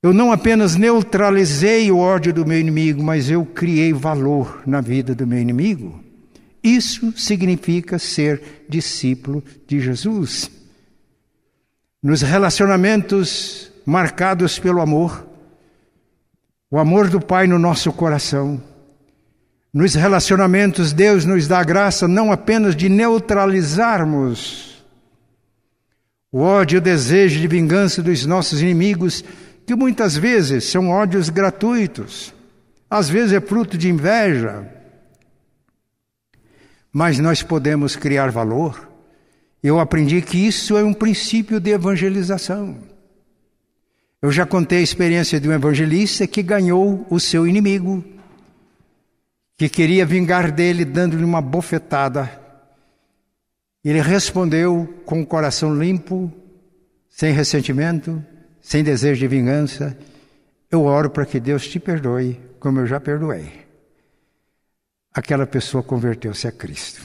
Eu 0.02 0.14
não 0.14 0.32
apenas 0.32 0.76
neutralizei 0.76 1.91
o 1.91 1.98
ódio 1.98 2.34
do 2.34 2.45
meu 2.45 2.60
inimigo, 2.60 3.02
mas 3.02 3.30
eu 3.30 3.43
criei 3.45 3.91
valor 3.91 4.62
na 4.66 4.80
vida 4.80 5.16
do 5.16 5.26
meu 5.26 5.39
inimigo. 5.39 6.04
Isso 6.64 7.12
significa 7.18 7.98
ser 7.98 8.66
discípulo 8.70 9.43
de 9.66 9.80
Jesus. 9.80 10.52
Nos 12.02 12.22
relacionamentos 12.22 13.72
marcados 13.86 14.60
pelo 14.60 14.82
amor, 14.82 15.26
o 16.70 16.78
amor 16.78 17.10
do 17.10 17.20
Pai 17.20 17.48
no 17.48 17.58
nosso 17.58 17.91
coração, 17.91 18.62
nos 19.74 19.95
relacionamentos, 19.95 20.93
Deus 20.93 21.26
nos 21.26 21.48
dá 21.48 21.60
a 21.60 21.64
graça 21.64 22.08
não 22.08 22.32
apenas 22.32 22.76
de 22.76 22.89
neutralizarmos 22.89 24.68
o 26.32 26.39
ódio 26.39 26.78
e 26.78 26.80
o 26.80 26.82
desejo 26.82 27.39
de 27.39 27.48
vingança 27.48 28.04
dos 28.04 28.26
nossos 28.26 28.62
inimigos, 28.62 29.24
que 29.68 29.76
muitas 29.76 30.15
vezes 30.15 30.63
são 30.63 30.89
ódios 30.89 31.30
gratuitos, 31.30 32.34
às 32.89 33.09
vezes 33.09 33.34
é 33.34 33.41
fruto 33.41 33.78
de 33.78 33.89
inveja, 33.89 34.65
mas 36.89 37.20
nós 37.20 37.43
podemos 37.43 37.93
criar 37.93 38.32
valor. 38.32 38.89
Eu 39.61 39.78
aprendi 39.78 40.22
que 40.22 40.38
isso 40.38 40.78
é 40.78 40.84
um 40.86 40.93
princípio 40.93 41.59
de 41.59 41.72
evangelização. 41.72 42.78
Eu 44.22 44.32
já 44.32 44.45
contei 44.45 44.78
a 44.80 44.84
experiência 44.84 45.38
de 45.38 45.49
um 45.49 45.51
evangelista 45.51 46.26
que 46.26 46.41
ganhou 46.41 47.05
o 47.09 47.20
seu 47.20 47.45
inimigo, 47.45 48.01
que 49.57 49.68
queria 49.68 50.05
vingar 50.05 50.49
dele 50.49 50.86
dando-lhe 50.86 51.26
uma 51.26 51.41
bofetada. 51.41 52.32
Ele 53.84 53.99
respondeu 53.99 55.01
com 55.05 55.22
o 55.22 55.26
coração 55.26 55.76
limpo, 55.76 56.32
sem 57.09 57.34
ressentimento, 57.34 58.24
sem 58.68 58.84
desejo 58.84 59.22
de 59.22 59.28
vingança, 59.30 59.97
eu 60.70 60.84
oro 60.84 61.09
para 61.09 61.26
que 61.26 61.39
Deus 61.39 61.65
te 61.65 61.80
perdoe, 61.80 62.38
como 62.59 62.82
eu 62.82 62.86
já 62.86 62.99
perdoei. 62.99 63.65
Aquela 65.13 65.47
pessoa 65.47 65.82
converteu-se 65.82 66.49
a 66.49 66.51
Cristo. 66.51 67.01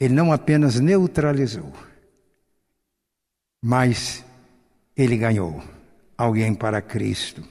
Ele 0.00 0.12
não 0.12 0.32
apenas 0.32 0.80
neutralizou, 0.80 1.72
mas 3.62 4.24
ele 4.96 5.16
ganhou 5.16 5.62
alguém 6.18 6.52
para 6.56 6.82
Cristo. 6.82 7.44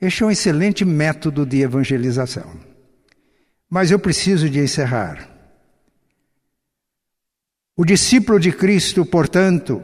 Este 0.00 0.22
é 0.22 0.26
um 0.26 0.30
excelente 0.30 0.84
método 0.84 1.44
de 1.44 1.62
evangelização. 1.62 2.48
Mas 3.68 3.90
eu 3.90 3.98
preciso 3.98 4.48
de 4.48 4.60
encerrar. 4.60 5.28
O 7.76 7.84
discípulo 7.84 8.38
de 8.38 8.52
Cristo, 8.52 9.04
portanto, 9.04 9.82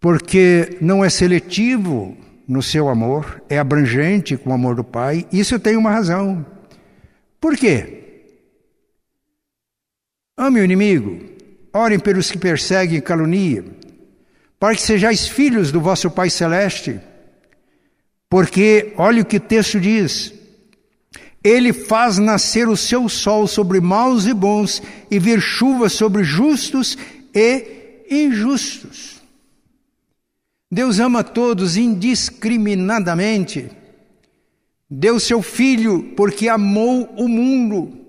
porque 0.00 0.78
não 0.80 1.04
é 1.04 1.10
seletivo 1.10 2.16
no 2.46 2.62
seu 2.62 2.88
amor, 2.88 3.42
é 3.48 3.58
abrangente 3.58 4.36
com 4.36 4.50
o 4.50 4.54
amor 4.54 4.74
do 4.74 4.84
Pai, 4.84 5.26
isso 5.32 5.58
tem 5.58 5.76
uma 5.76 5.90
razão. 5.90 6.46
Por 7.40 7.56
quê? 7.56 7.98
Ame 10.36 10.60
o 10.60 10.64
inimigo, 10.64 11.20
orem 11.72 11.98
pelos 11.98 12.30
que 12.30 12.38
perseguem 12.38 12.98
e 12.98 13.02
caluniam, 13.02 13.64
para 14.58 14.74
que 14.74 14.82
sejais 14.82 15.26
filhos 15.26 15.72
do 15.72 15.80
vosso 15.80 16.10
Pai 16.10 16.30
Celeste. 16.30 17.00
Porque, 18.30 18.92
olha 18.96 19.22
o 19.22 19.24
que 19.24 19.36
o 19.36 19.40
texto 19.40 19.80
diz: 19.80 20.32
Ele 21.42 21.72
faz 21.72 22.18
nascer 22.18 22.68
o 22.68 22.76
seu 22.76 23.08
sol 23.08 23.46
sobre 23.46 23.80
maus 23.80 24.26
e 24.26 24.34
bons, 24.34 24.82
e 25.10 25.18
vir 25.18 25.40
chuva 25.40 25.88
sobre 25.88 26.22
justos 26.22 26.96
e 27.34 28.04
injustos. 28.10 29.17
Deus 30.70 30.98
ama 30.98 31.24
todos 31.24 31.76
indiscriminadamente. 31.76 33.70
Deu 34.90 35.18
seu 35.18 35.42
filho 35.42 36.14
porque 36.14 36.48
amou 36.48 37.04
o 37.16 37.26
mundo. 37.26 38.06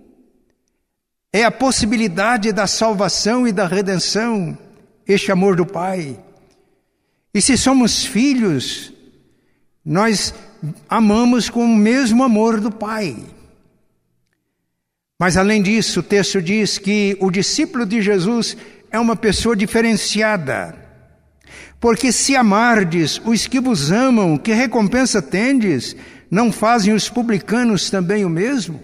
É 1.32 1.44
a 1.44 1.52
possibilidade 1.52 2.52
da 2.52 2.68
salvação 2.68 3.48
e 3.48 3.52
da 3.52 3.68
redenção, 3.68 4.58
este 5.08 5.32
amor 5.32 5.56
do 5.56 5.66
Pai. 5.66 6.20
E 7.34 7.42
se 7.42 7.58
somos 7.58 8.04
filhos, 8.04 8.92
nós 9.86 10.34
amamos 10.90 11.50
com 11.50 11.64
o 11.64 11.76
mesmo 11.76 12.24
amor 12.24 12.60
do 12.60 12.72
Pai. 12.72 13.16
Mas 15.20 15.38
além 15.38 15.62
disso, 15.62 16.00
o 16.00 16.04
texto 16.04 16.42
diz 16.42 16.78
que 16.78 17.16
o 17.20 17.30
discípulo 17.30 17.86
de 17.86 18.02
Jesus 18.02 18.58
é 18.90 19.00
uma 19.00 19.16
pessoa 19.16 19.56
diferenciada. 19.56 20.89
Porque 21.80 22.12
se 22.12 22.36
amardes 22.36 23.22
os 23.24 23.48
que 23.48 23.60
vos 23.60 23.92
amam, 23.92 24.38
que 24.38 24.52
recompensa 24.52 25.22
tendes? 25.22 25.96
Não 26.30 26.52
fazem 26.52 26.94
os 26.94 27.10
publicanos 27.10 27.90
também 27.90 28.26
o 28.26 28.30
mesmo? 28.30 28.84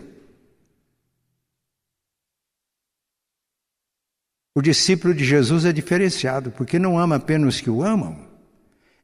O 4.55 4.61
discípulo 4.61 5.13
de 5.13 5.25
Jesus 5.25 5.65
é 5.65 5.73
diferenciado, 5.73 6.49
porque 6.51 6.79
não 6.79 6.97
ama 6.97 7.17
apenas 7.17 7.55
os 7.55 7.61
que 7.61 7.69
o 7.69 7.83
amam. 7.83 8.25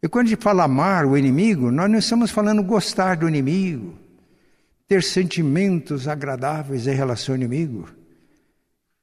E 0.02 0.08
quando 0.08 0.28
a 0.28 0.30
gente 0.30 0.42
fala 0.42 0.64
amar 0.64 1.06
o 1.06 1.18
inimigo, 1.18 1.70
nós 1.70 1.92
não 1.92 2.00
estamos 2.00 2.32
falando 2.32 2.64
gostar 2.64 3.18
do 3.18 3.28
inimigo, 3.28 3.94
ter 4.88 5.04
sentimentos 5.04 6.08
agradáveis 6.08 6.88
em 6.88 6.96
relação 6.96 7.36
ao 7.36 7.38
inimigo. 7.38 7.90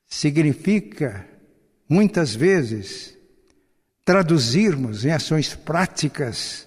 Significa, 0.06 1.28
muitas 1.86 2.34
vezes, 2.34 3.17
traduzirmos 4.08 5.04
em 5.04 5.10
ações 5.10 5.54
práticas 5.54 6.66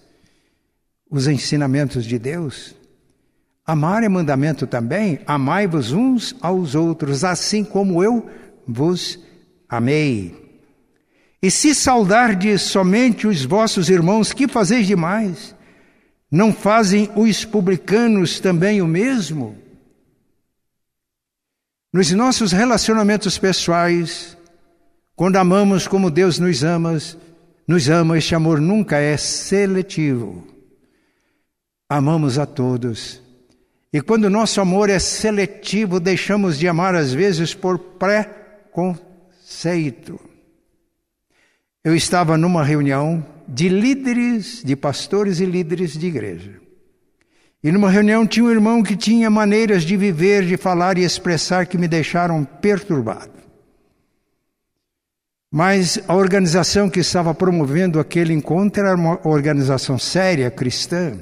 os 1.10 1.26
ensinamentos 1.26 2.06
de 2.06 2.20
Deus. 2.20 2.76
Amar 3.66 4.04
é 4.04 4.08
mandamento 4.08 4.68
também, 4.68 5.22
amai-vos 5.26 5.92
uns 5.92 6.36
aos 6.40 6.76
outros, 6.76 7.24
assim 7.24 7.64
como 7.64 8.04
eu 8.04 8.30
vos 8.68 9.18
amei. 9.68 10.40
E 11.42 11.50
se 11.50 11.74
saudardes 11.74 12.62
somente 12.62 13.26
os 13.26 13.44
vossos 13.44 13.90
irmãos, 13.90 14.32
que 14.32 14.48
fazeis 14.48 14.86
demais? 14.86 15.56
Não 16.30 16.54
fazem 16.54 17.10
os 17.16 17.44
publicanos 17.44 18.40
também 18.40 18.84
o 18.84 18.88
mesmo? 18.88 19.58
Nos 21.92 22.12
nossos 22.12 22.52
relacionamentos 22.52 23.40
pessoais, 23.40 24.38
quando 25.16 25.38
amamos 25.38 25.88
como 25.88 26.12
Deus 26.12 26.38
nos 26.38 26.64
ama, 26.64 27.00
nos 27.68 27.90
ama, 27.90 28.18
este 28.18 28.34
amor 28.36 28.60
nunca 28.60 28.98
é 28.98 29.16
seletivo. 29.18 30.48
Amamos 31.90 32.40
a 32.40 32.46
todos. 32.46 33.22
E 33.94 34.00
quando 34.00 34.30
nosso 34.30 34.62
amor 34.62 34.90
é 34.90 35.00
seletivo, 35.00 36.00
deixamos 36.00 36.58
de 36.58 36.68
amar 36.68 36.96
às 36.96 37.14
vezes 37.14 37.54
por 37.54 37.78
preconceito. 37.78 38.98
Eu 41.84 41.94
estava 41.96 42.38
numa 42.38 42.64
reunião 42.64 43.26
de 43.48 43.68
líderes, 43.68 44.64
de 44.64 44.76
pastores 44.78 45.42
e 45.42 45.46
líderes 45.46 45.94
de 45.94 46.08
igreja. 46.08 46.62
E 47.64 47.72
numa 47.72 47.90
reunião 47.90 48.26
tinha 48.26 48.46
um 48.46 48.52
irmão 48.52 48.82
que 48.82 48.96
tinha 48.96 49.30
maneiras 49.30 49.84
de 49.84 49.98
viver, 49.98 50.46
de 50.46 50.56
falar 50.58 50.98
e 50.98 51.04
expressar 51.04 51.68
que 51.68 51.78
me 51.78 51.88
deixaram 51.88 52.46
perturbado. 52.46 53.41
Mas 55.54 56.00
a 56.08 56.16
organização 56.16 56.90
que 56.90 57.02
estava 57.02 57.34
promovendo 57.36 58.00
aquele 58.00 58.32
encontro 58.32 58.82
era 58.82 58.96
uma 58.96 59.20
organização 59.28 60.00
séria, 60.00 60.50
cristã. 60.50 61.20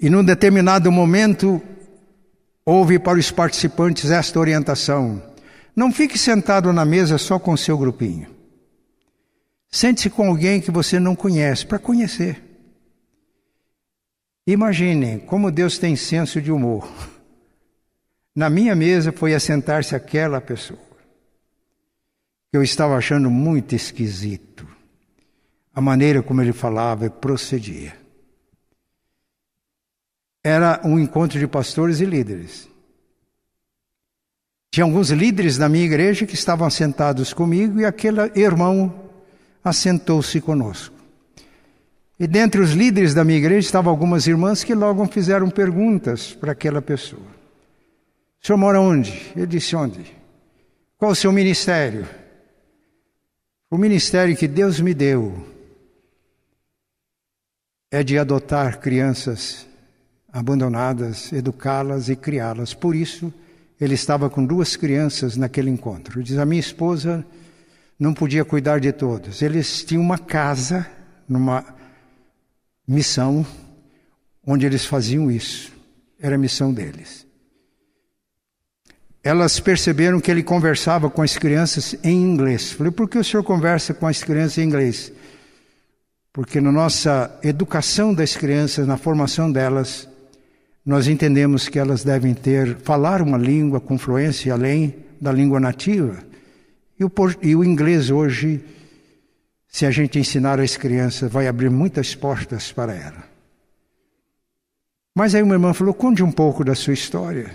E 0.00 0.08
num 0.08 0.24
determinado 0.24 0.90
momento, 0.90 1.60
houve 2.64 2.98
para 2.98 3.18
os 3.18 3.30
participantes 3.30 4.10
esta 4.10 4.40
orientação: 4.40 5.22
não 5.76 5.92
fique 5.92 6.18
sentado 6.18 6.72
na 6.72 6.86
mesa 6.86 7.18
só 7.18 7.38
com 7.38 7.52
o 7.52 7.58
seu 7.58 7.76
grupinho. 7.76 8.30
Sente-se 9.70 10.08
com 10.08 10.26
alguém 10.26 10.58
que 10.58 10.70
você 10.70 10.98
não 10.98 11.14
conhece, 11.14 11.66
para 11.66 11.78
conhecer. 11.78 12.42
Imaginem 14.46 15.18
como 15.18 15.50
Deus 15.50 15.76
tem 15.76 15.94
senso 15.94 16.40
de 16.40 16.50
humor. 16.50 16.90
Na 18.34 18.48
minha 18.48 18.74
mesa 18.74 19.12
foi 19.12 19.34
assentar-se 19.34 19.94
aquela 19.94 20.40
pessoa 20.40 20.87
que 22.50 22.56
eu 22.56 22.62
estava 22.62 22.96
achando 22.96 23.30
muito 23.30 23.74
esquisito 23.74 24.66
a 25.74 25.80
maneira 25.80 26.22
como 26.22 26.42
ele 26.42 26.52
falava 26.52 27.06
e 27.06 27.10
procedia. 27.10 27.96
Era 30.42 30.80
um 30.84 30.98
encontro 30.98 31.38
de 31.38 31.46
pastores 31.46 32.00
e 32.00 32.04
líderes. 32.04 32.68
Tinha 34.72 34.84
alguns 34.84 35.10
líderes 35.10 35.56
da 35.56 35.68
minha 35.68 35.84
igreja 35.84 36.26
que 36.26 36.34
estavam 36.34 36.68
sentados 36.68 37.32
comigo 37.32 37.80
e 37.80 37.84
aquele 37.84 38.20
irmão 38.34 39.08
assentou-se 39.62 40.40
conosco. 40.40 40.96
E 42.18 42.26
dentre 42.26 42.60
os 42.60 42.72
líderes 42.72 43.14
da 43.14 43.24
minha 43.24 43.38
igreja 43.38 43.66
estavam 43.66 43.92
algumas 43.92 44.26
irmãs 44.26 44.64
que 44.64 44.74
logo 44.74 45.06
fizeram 45.06 45.48
perguntas 45.48 46.32
para 46.32 46.52
aquela 46.52 46.82
pessoa. 46.82 47.22
O 48.42 48.46
senhor 48.46 48.58
mora 48.58 48.80
onde? 48.80 49.30
Ele 49.36 49.46
disse 49.46 49.76
onde? 49.76 50.12
Qual 50.96 51.12
o 51.12 51.14
seu 51.14 51.30
ministério? 51.30 52.04
O 53.70 53.76
ministério 53.76 54.34
que 54.34 54.48
Deus 54.48 54.80
me 54.80 54.94
deu 54.94 55.46
é 57.90 58.02
de 58.02 58.18
adotar 58.18 58.80
crianças 58.80 59.66
abandonadas, 60.32 61.30
educá-las 61.34 62.08
e 62.08 62.16
criá-las. 62.16 62.72
Por 62.72 62.96
isso, 62.96 63.32
ele 63.78 63.94
estava 63.94 64.30
com 64.30 64.44
duas 64.44 64.74
crianças 64.74 65.36
naquele 65.36 65.68
encontro. 65.68 66.22
Diz: 66.22 66.38
A 66.38 66.46
minha 66.46 66.60
esposa 66.60 67.26
não 67.98 68.14
podia 68.14 68.42
cuidar 68.42 68.80
de 68.80 68.90
todos. 68.90 69.42
Eles 69.42 69.84
tinham 69.84 70.02
uma 70.02 70.18
casa 70.18 70.86
numa 71.28 71.62
missão 72.86 73.46
onde 74.46 74.64
eles 74.64 74.86
faziam 74.86 75.30
isso. 75.30 75.70
Era 76.18 76.36
a 76.36 76.38
missão 76.38 76.72
deles. 76.72 77.27
Elas 79.22 79.58
perceberam 79.60 80.20
que 80.20 80.30
ele 80.30 80.42
conversava 80.42 81.10
com 81.10 81.22
as 81.22 81.36
crianças 81.36 81.96
em 82.04 82.22
inglês. 82.22 82.72
Falei, 82.72 82.92
por 82.92 83.08
que 83.08 83.18
o 83.18 83.24
senhor 83.24 83.42
conversa 83.42 83.92
com 83.92 84.06
as 84.06 84.22
crianças 84.22 84.58
em 84.58 84.62
inglês? 84.62 85.12
Porque 86.32 86.60
na 86.60 86.70
nossa 86.70 87.36
educação 87.42 88.14
das 88.14 88.36
crianças, 88.36 88.86
na 88.86 88.96
formação 88.96 89.50
delas, 89.50 90.08
nós 90.84 91.08
entendemos 91.08 91.68
que 91.68 91.78
elas 91.78 92.04
devem 92.04 92.32
ter, 92.32 92.76
falar 92.76 93.20
uma 93.20 93.36
língua 93.36 93.80
com 93.80 93.98
fluência 93.98 94.52
além 94.52 94.94
da 95.20 95.32
língua 95.32 95.58
nativa. 95.58 96.18
E 96.98 97.04
o, 97.04 97.12
e 97.42 97.56
o 97.56 97.64
inglês 97.64 98.10
hoje 98.10 98.64
se 99.68 99.84
a 99.84 99.90
gente 99.90 100.18
ensinar 100.18 100.58
as 100.58 100.76
crianças, 100.76 101.30
vai 101.30 101.46
abrir 101.46 101.70
muitas 101.70 102.14
portas 102.14 102.72
para 102.72 102.94
ela. 102.94 103.22
Mas 105.14 105.34
aí 105.34 105.42
uma 105.42 105.54
irmã 105.54 105.74
falou: 105.74 105.92
conte 105.92 106.22
um 106.22 106.32
pouco 106.32 106.64
da 106.64 106.74
sua 106.74 106.94
história. 106.94 107.54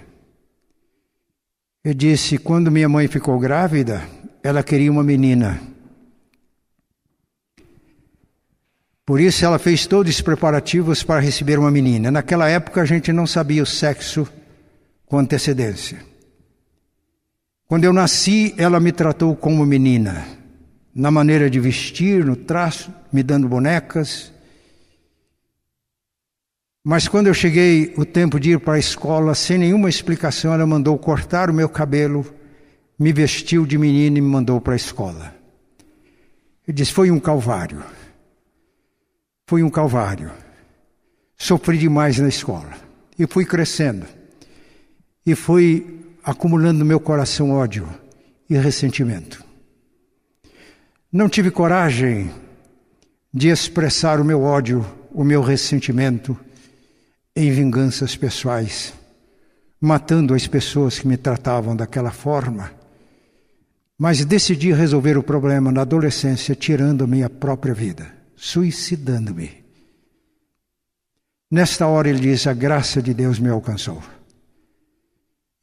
Eu 1.84 1.94
disse: 1.94 2.38
quando 2.38 2.72
minha 2.72 2.88
mãe 2.88 3.08
ficou 3.08 3.38
grávida, 3.38 4.08
ela 4.42 4.64
queria 4.64 4.92
uma 4.92 5.04
menina. 5.04 5.60
Por 9.06 9.20
isso 9.20 9.44
ela 9.44 9.60
fez 9.60 9.86
todos 9.86 10.16
os 10.16 10.22
preparativos 10.22 11.04
para 11.04 11.20
receber 11.20 11.60
uma 11.60 11.70
menina. 11.70 12.10
Naquela 12.10 12.50
época 12.50 12.82
a 12.82 12.86
gente 12.86 13.12
não 13.12 13.28
sabia 13.28 13.62
o 13.62 13.66
sexo 13.66 14.28
com 15.06 15.20
antecedência. 15.20 16.00
Quando 17.68 17.84
eu 17.84 17.92
nasci, 17.92 18.56
ela 18.58 18.80
me 18.80 18.92
tratou 18.92 19.36
como 19.36 19.66
menina 19.66 20.26
na 20.96 21.10
maneira 21.10 21.50
de 21.50 21.60
vestir, 21.60 22.24
no 22.24 22.36
traço, 22.36 22.94
me 23.12 23.24
dando 23.24 23.48
bonecas. 23.48 24.33
Mas 26.84 27.08
quando 27.08 27.28
eu 27.28 27.34
cheguei 27.34 27.94
o 27.96 28.04
tempo 28.04 28.38
de 28.38 28.52
ir 28.52 28.60
para 28.60 28.74
a 28.74 28.80
escola, 28.80 29.34
sem 29.34 29.58
nenhuma 29.58 29.88
explicação, 29.88 30.54
ela 30.54 30.68
mandou 30.68 30.98
cortar 30.98 31.50
o 31.50 31.54
meu 31.54 31.70
cabelo, 31.70 32.26
me 33.00 33.14
vestiu 33.14 33.66
de 33.66 33.78
menina 33.78 34.18
e 34.18 34.22
me 34.22 34.28
mandou 34.28 34.60
para 34.60 34.74
a 34.74 34.76
escola. 34.76 35.34
Eu 36.68 36.74
disse: 36.74 36.92
foi 36.92 37.10
um 37.10 37.22
calvário. 37.22 37.82
Foi 39.48 39.64
um 39.64 39.70
calvário. 39.70 40.30
Sofri 41.38 41.78
demais 41.78 42.20
na 42.20 42.28
escola. 42.28 42.74
E 43.18 43.26
fui 43.28 43.46
crescendo. 43.46 44.06
E 45.26 45.36
fui 45.36 46.02
acumulando 46.22 46.80
no 46.80 46.86
meu 46.86 47.00
coração 47.00 47.52
ódio 47.52 47.88
e 48.50 48.58
ressentimento. 48.58 49.44
Não 51.10 51.30
tive 51.30 51.50
coragem 51.50 52.30
de 53.34 53.48
expressar 53.48 54.20
o 54.20 54.26
meu 54.26 54.42
ódio, 54.42 54.86
o 55.14 55.24
meu 55.24 55.42
ressentimento 55.42 56.38
em 57.36 57.52
vinganças 57.52 58.16
pessoais, 58.16 58.94
matando 59.80 60.34
as 60.34 60.48
pessoas 60.48 61.00
que 61.00 61.08
me 61.08 61.18
tratavam 61.18 61.76
daquela 61.76 62.12
forma. 62.12 62.72
Mas 63.98 64.24
decidi 64.26 64.72
resolver 64.74 65.18
o 65.18 65.24
problema 65.24 65.72
na 65.72 65.82
adolescência, 65.82 66.56
tirando 66.56 67.04
a 67.04 67.08
minha 67.08 67.30
própria 67.30 67.74
vida, 67.74 68.12
suicidando-me. 68.36 69.64
Nesta 71.50 71.88
hora 71.88 72.10
ele 72.10 72.20
diz: 72.20 72.48
A 72.48 72.54
graça 72.54 73.02
de 73.02 73.14
Deus 73.14 73.40
me 73.40 73.50
alcançou. 73.50 74.02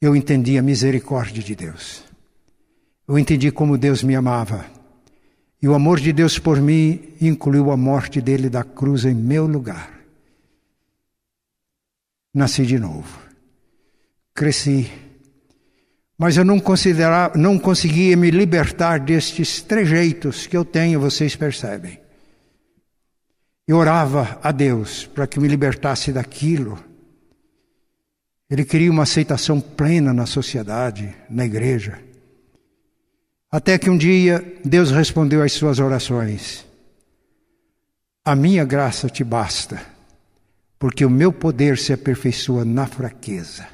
Eu 0.01 0.15
entendi 0.15 0.57
a 0.57 0.61
misericórdia 0.61 1.43
de 1.43 1.55
Deus. 1.55 2.03
Eu 3.07 3.19
entendi 3.19 3.51
como 3.51 3.77
Deus 3.77 4.01
me 4.01 4.15
amava 4.15 4.65
e 5.61 5.67
o 5.67 5.75
amor 5.75 5.99
de 5.99 6.11
Deus 6.11 6.39
por 6.39 6.59
mim 6.59 6.99
incluiu 7.21 7.69
a 7.69 7.77
morte 7.77 8.19
dele 8.19 8.49
da 8.49 8.63
cruz 8.63 9.05
em 9.05 9.13
meu 9.13 9.45
lugar. 9.45 10.00
Nasci 12.33 12.65
de 12.65 12.79
novo. 12.79 13.19
Cresci. 14.33 14.91
Mas 16.17 16.37
eu 16.37 16.45
não, 16.45 16.59
considerava, 16.59 17.37
não 17.37 17.57
conseguia 17.57 18.15
me 18.15 18.29
libertar 18.29 18.99
destes 18.99 19.61
trejeitos 19.61 20.47
que 20.47 20.55
eu 20.55 20.63
tenho, 20.63 20.99
vocês 20.99 21.35
percebem. 21.35 21.99
Eu 23.67 23.77
orava 23.77 24.39
a 24.43 24.51
Deus 24.51 25.05
para 25.07 25.25
que 25.25 25.39
me 25.39 25.47
libertasse 25.47 26.11
daquilo. 26.11 26.77
Ele 28.49 28.63
queria 28.63 28.91
uma 28.91 29.03
aceitação 29.03 29.59
plena 29.59 30.13
na 30.13 30.25
sociedade, 30.25 31.15
na 31.29 31.45
igreja. 31.45 31.99
Até 33.49 33.77
que 33.77 33.89
um 33.89 33.97
dia 33.97 34.59
Deus 34.63 34.91
respondeu 34.91 35.41
às 35.41 35.53
suas 35.53 35.79
orações: 35.79 36.65
A 38.23 38.35
minha 38.35 38.63
graça 38.63 39.09
te 39.09 39.23
basta, 39.23 39.81
porque 40.81 41.05
o 41.05 41.09
meu 41.09 41.31
poder 41.31 41.77
se 41.77 41.93
aperfeiçoa 41.93 42.65
na 42.65 42.87
fraqueza. 42.87 43.65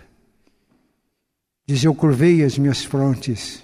Diz: 1.66 1.84
Eu 1.84 1.95
curvei 1.95 2.43
as 2.43 2.58
minhas 2.60 2.84
frontes 2.84 3.64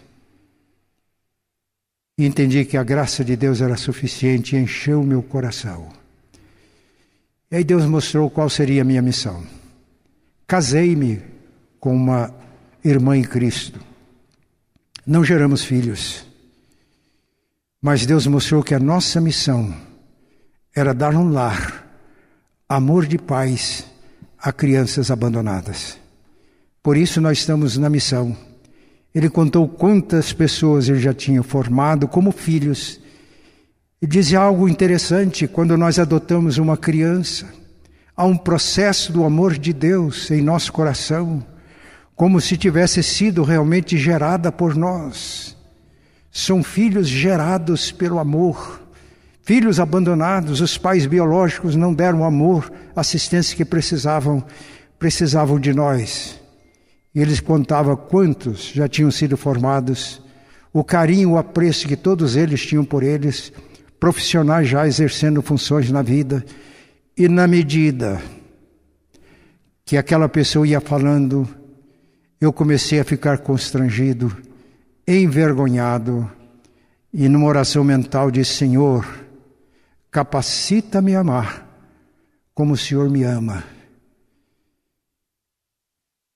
e 2.18 2.26
entendi 2.26 2.64
que 2.66 2.78
a 2.78 2.84
graça 2.84 3.24
de 3.24 3.36
Deus 3.36 3.62
era 3.62 3.78
suficiente 3.78 4.56
e 4.56 4.60
encheu 4.60 5.02
o 5.02 5.06
meu 5.06 5.22
coração. 5.22 5.92
E 7.52 7.58
aí 7.58 7.64
Deus 7.64 7.86
mostrou 7.86 8.30
qual 8.30 8.50
seria 8.50 8.82
a 8.82 8.86
minha 8.86 9.02
missão. 9.02 9.46
Casei-me 10.48 11.22
com 11.80 11.94
uma 11.96 12.34
irmã 12.84 13.16
em 13.18 13.24
Cristo 13.24 13.94
não 15.06 15.24
geramos 15.24 15.64
filhos. 15.64 16.26
Mas 17.82 18.06
Deus 18.06 18.26
mostrou 18.26 18.64
que 18.64 18.74
a 18.74 18.80
nossa 18.80 19.20
missão 19.20 19.76
era 20.74 20.94
dar 20.94 21.14
um 21.16 21.30
lar, 21.30 21.83
amor 22.76 23.06
de 23.06 23.18
paz 23.18 23.86
a 24.38 24.52
crianças 24.52 25.10
abandonadas. 25.10 25.98
Por 26.82 26.98
isso 26.98 27.22
nós 27.22 27.40
estamos 27.40 27.78
na 27.78 27.90
missão. 27.90 28.36
Ele 29.14 29.30
contou 29.30 29.68
quantas 29.68 30.34
pessoas 30.34 30.90
ele 30.90 31.00
já 31.00 31.14
tinha 31.14 31.44
formado 31.44 32.08
como 32.08 32.32
filhos. 32.32 33.00
E 34.02 34.08
dizia 34.08 34.40
algo 34.40 34.68
interessante: 34.68 35.48
quando 35.48 35.78
nós 35.78 36.00
adotamos 36.00 36.58
uma 36.58 36.76
criança, 36.76 37.48
há 38.16 38.26
um 38.26 38.38
processo 38.38 39.14
do 39.14 39.24
amor 39.24 39.58
de 39.58 39.72
Deus 39.72 40.30
em 40.32 40.42
nosso 40.42 40.74
coração 40.74 41.46
como 42.16 42.40
se 42.40 42.58
tivesse 42.58 43.02
sido 43.02 43.44
realmente 43.44 43.98
gerada 43.98 44.52
por 44.52 44.76
nós. 44.76 45.58
São 46.32 46.64
filhos 46.64 47.08
gerados 47.08 47.92
pelo 47.92 48.20
amor, 48.20 48.83
Filhos 49.44 49.78
abandonados, 49.78 50.62
os 50.62 50.78
pais 50.78 51.06
biológicos 51.06 51.76
não 51.76 51.94
deram 51.94 52.24
amor, 52.24 52.72
assistência 52.96 53.58
que 53.58 53.66
precisavam, 53.66 54.42
precisavam 54.98 55.60
de 55.60 55.74
nós. 55.74 56.40
E 57.14 57.20
eles 57.20 57.42
contavam 57.42 57.94
quantos 57.94 58.72
já 58.74 58.88
tinham 58.88 59.12
sido 59.12 59.36
formados, 59.36 60.22
o 60.72 60.82
carinho, 60.82 61.32
o 61.32 61.38
apreço 61.38 61.90
que 61.90 61.98
todos 61.98 62.38
eles 62.38 62.66
tinham 62.66 62.86
por 62.86 63.04
eles, 63.04 63.52
profissionais 64.00 64.70
já 64.70 64.88
exercendo 64.88 65.42
funções 65.42 65.92
na 65.92 66.02
vida, 66.02 66.46
e 67.18 67.28
na 67.28 67.46
medida 67.46 68.22
que 69.86 69.98
aquela 69.98 70.30
pessoa 70.30 70.66
ia 70.66 70.80
falando, 70.80 71.46
eu 72.40 72.54
comecei 72.54 72.98
a 72.98 73.04
ficar 73.04 73.40
constrangido, 73.40 74.36
envergonhado, 75.06 76.32
e 77.14 77.28
numa 77.28 77.46
oração 77.46 77.84
mental 77.84 78.32
disse: 78.32 78.56
Senhor, 78.56 79.23
capacita-me 80.14 81.16
a 81.16 81.22
amar 81.22 81.68
como 82.54 82.74
o 82.74 82.78
Senhor 82.78 83.10
me 83.10 83.24
ama. 83.24 83.64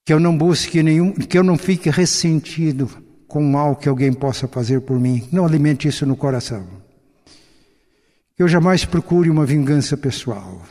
Que 0.03 0.11
eu 0.11 0.19
não 0.19 0.35
busque 0.35 0.81
nenhum, 0.81 1.13
que 1.13 1.37
eu 1.37 1.43
não 1.43 1.59
fique 1.59 1.87
ressentido 1.91 2.87
com 3.27 3.39
o 3.39 3.51
mal 3.51 3.75
que 3.75 3.87
alguém 3.87 4.11
possa 4.11 4.47
fazer 4.47 4.81
por 4.81 4.99
mim. 4.99 5.29
Não 5.31 5.45
alimente 5.45 5.87
isso 5.87 6.07
no 6.07 6.17
coração. 6.17 6.67
Que 8.35 8.41
eu 8.41 8.47
jamais 8.47 8.83
procure 8.83 9.29
uma 9.29 9.45
vingança 9.45 9.95
pessoal. 9.95 10.63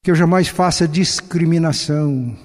Que 0.00 0.12
eu 0.12 0.14
jamais 0.14 0.46
faça 0.46 0.86
discriminação. 0.86 2.38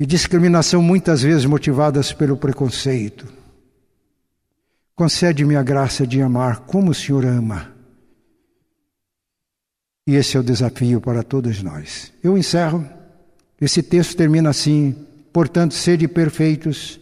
E 0.00 0.04
discriminação 0.04 0.82
muitas 0.82 1.22
vezes 1.22 1.44
motivadas 1.44 2.12
pelo 2.12 2.36
preconceito. 2.36 3.37
Concede-me 4.98 5.54
a 5.54 5.62
graça 5.62 6.04
de 6.04 6.20
amar 6.20 6.62
como 6.66 6.90
o 6.90 6.94
Senhor 6.94 7.24
ama. 7.24 7.72
E 10.04 10.16
esse 10.16 10.36
é 10.36 10.40
o 10.40 10.42
desafio 10.42 11.00
para 11.00 11.22
todos 11.22 11.62
nós. 11.62 12.12
Eu 12.20 12.36
encerro. 12.36 12.84
Esse 13.60 13.80
texto 13.80 14.16
termina 14.16 14.50
assim: 14.50 15.06
portanto, 15.32 15.74
sede 15.74 16.08
perfeitos, 16.08 16.98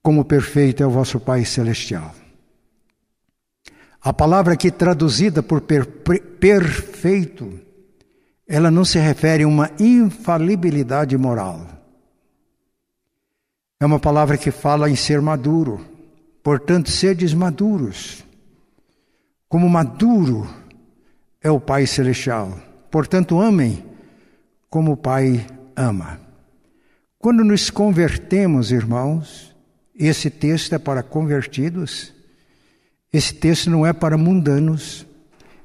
como 0.00 0.24
perfeito 0.24 0.80
é 0.80 0.86
o 0.86 0.90
vosso 0.90 1.18
Pai 1.18 1.44
Celestial. 1.44 2.14
A 4.00 4.12
palavra 4.12 4.54
aqui 4.54 4.70
traduzida 4.70 5.42
por 5.42 5.60
per, 5.62 5.84
perfeito, 5.84 7.58
ela 8.46 8.70
não 8.70 8.84
se 8.84 9.00
refere 9.00 9.42
a 9.42 9.48
uma 9.48 9.72
infalibilidade 9.76 11.18
moral. 11.18 11.66
É 13.80 13.84
uma 13.84 13.98
palavra 13.98 14.38
que 14.38 14.52
fala 14.52 14.88
em 14.88 14.94
ser 14.94 15.20
maduro. 15.20 15.91
Portanto, 16.42 16.90
sedes 16.90 17.32
maduros. 17.32 18.24
Como 19.48 19.68
maduro 19.68 20.48
é 21.40 21.50
o 21.50 21.60
Pai 21.60 21.86
Celestial. 21.86 22.58
Portanto, 22.90 23.40
amem 23.40 23.84
como 24.68 24.92
o 24.92 24.96
Pai 24.96 25.46
ama. 25.76 26.20
Quando 27.18 27.44
nos 27.44 27.70
convertemos, 27.70 28.72
irmãos, 28.72 29.54
esse 29.94 30.28
texto 30.30 30.74
é 30.74 30.78
para 30.78 31.02
convertidos, 31.02 32.12
esse 33.12 33.34
texto 33.34 33.70
não 33.70 33.86
é 33.86 33.92
para 33.92 34.18
mundanos, 34.18 35.06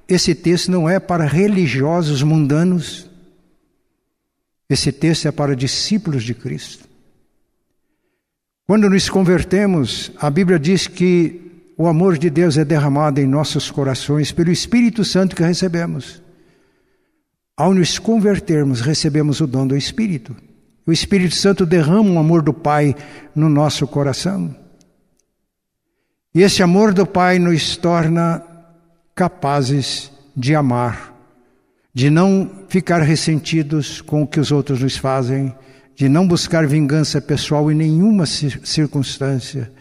esse 0.08 0.36
texto 0.36 0.70
não 0.70 0.88
é 0.88 1.00
para 1.00 1.26
religiosos 1.26 2.22
mundanos, 2.22 3.10
esse 4.70 4.92
texto 4.92 5.28
é 5.28 5.32
para 5.32 5.56
discípulos 5.56 6.24
de 6.24 6.34
Cristo. 6.34 6.88
Quando 8.68 8.90
nos 8.90 9.10
convertemos, 9.10 10.12
a 10.20 10.30
Bíblia 10.30 10.60
diz 10.60 10.88
que 10.88 11.72
o 11.78 11.88
amor 11.88 12.18
de 12.18 12.30
Deus 12.30 12.58
é 12.58 12.66
derramado 12.66 13.22
em 13.22 13.26
nossos 13.26 13.72
corações 13.72 14.34
pelo 14.34 14.52
Espírito 14.52 15.06
Santo 15.06 15.38
que 15.38 15.42
recebemos. 15.42 16.22
Ao 17.56 17.74
nos 17.74 17.98
convertermos, 17.98 18.82
recebemos 18.82 19.40
o 19.40 19.48
dom 19.48 19.66
do 19.66 19.78
Espírito. 19.78 20.36
O 20.86 20.92
Espírito 20.92 21.34
Santo 21.34 21.66
derrama 21.66 22.12
o 22.12 22.20
amor 22.20 22.42
do 22.42 22.54
Pai 22.54 22.94
no 23.34 23.48
nosso 23.48 23.88
coração. 23.88 24.54
E 26.36 26.42
esse 26.42 26.62
amor 26.62 26.94
do 26.94 27.06
Pai 27.06 27.40
nos 27.40 27.78
torna 27.78 28.44
capazes 29.16 30.12
de 30.36 30.54
amar, 30.54 31.16
de 31.94 32.10
não 32.10 32.66
ficar 32.68 33.02
ressentidos 33.02 34.02
com 34.02 34.24
o 34.24 34.28
que 34.28 34.42
os 34.42 34.52
outros 34.52 34.82
nos 34.82 34.98
fazem, 34.98 35.56
de 35.98 36.08
não 36.08 36.28
buscar 36.28 36.68
vingança 36.68 37.20
pessoal 37.20 37.72
em 37.72 37.76
nenhuma 37.76 38.28
circunstância, 38.28 39.72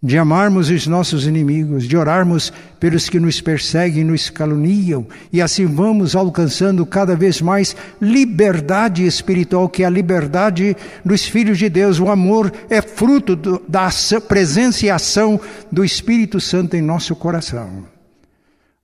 de 0.00 0.16
amarmos 0.16 0.70
os 0.70 0.86
nossos 0.86 1.26
inimigos, 1.26 1.82
de 1.82 1.96
orarmos 1.96 2.52
pelos 2.78 3.08
que 3.08 3.18
nos 3.18 3.40
perseguem, 3.40 4.04
nos 4.04 4.30
caluniam, 4.30 5.04
e 5.32 5.42
assim 5.42 5.66
vamos 5.66 6.14
alcançando 6.14 6.86
cada 6.86 7.16
vez 7.16 7.40
mais 7.40 7.74
liberdade 8.00 9.04
espiritual, 9.04 9.68
que 9.68 9.82
é 9.82 9.86
a 9.86 9.90
liberdade 9.90 10.76
dos 11.04 11.24
filhos 11.24 11.58
de 11.58 11.68
Deus. 11.68 11.98
O 11.98 12.08
amor 12.08 12.52
é 12.70 12.80
fruto 12.80 13.34
do, 13.34 13.60
da 13.68 13.90
presença 14.28 14.86
e 14.86 14.90
ação 14.90 15.40
do 15.72 15.84
Espírito 15.84 16.40
Santo 16.40 16.76
em 16.76 16.80
nosso 16.80 17.16
coração. 17.16 17.84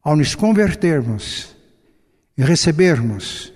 Ao 0.02 0.16
nos 0.16 0.34
convertermos 0.34 1.54
e 2.36 2.42
recebermos 2.42 3.53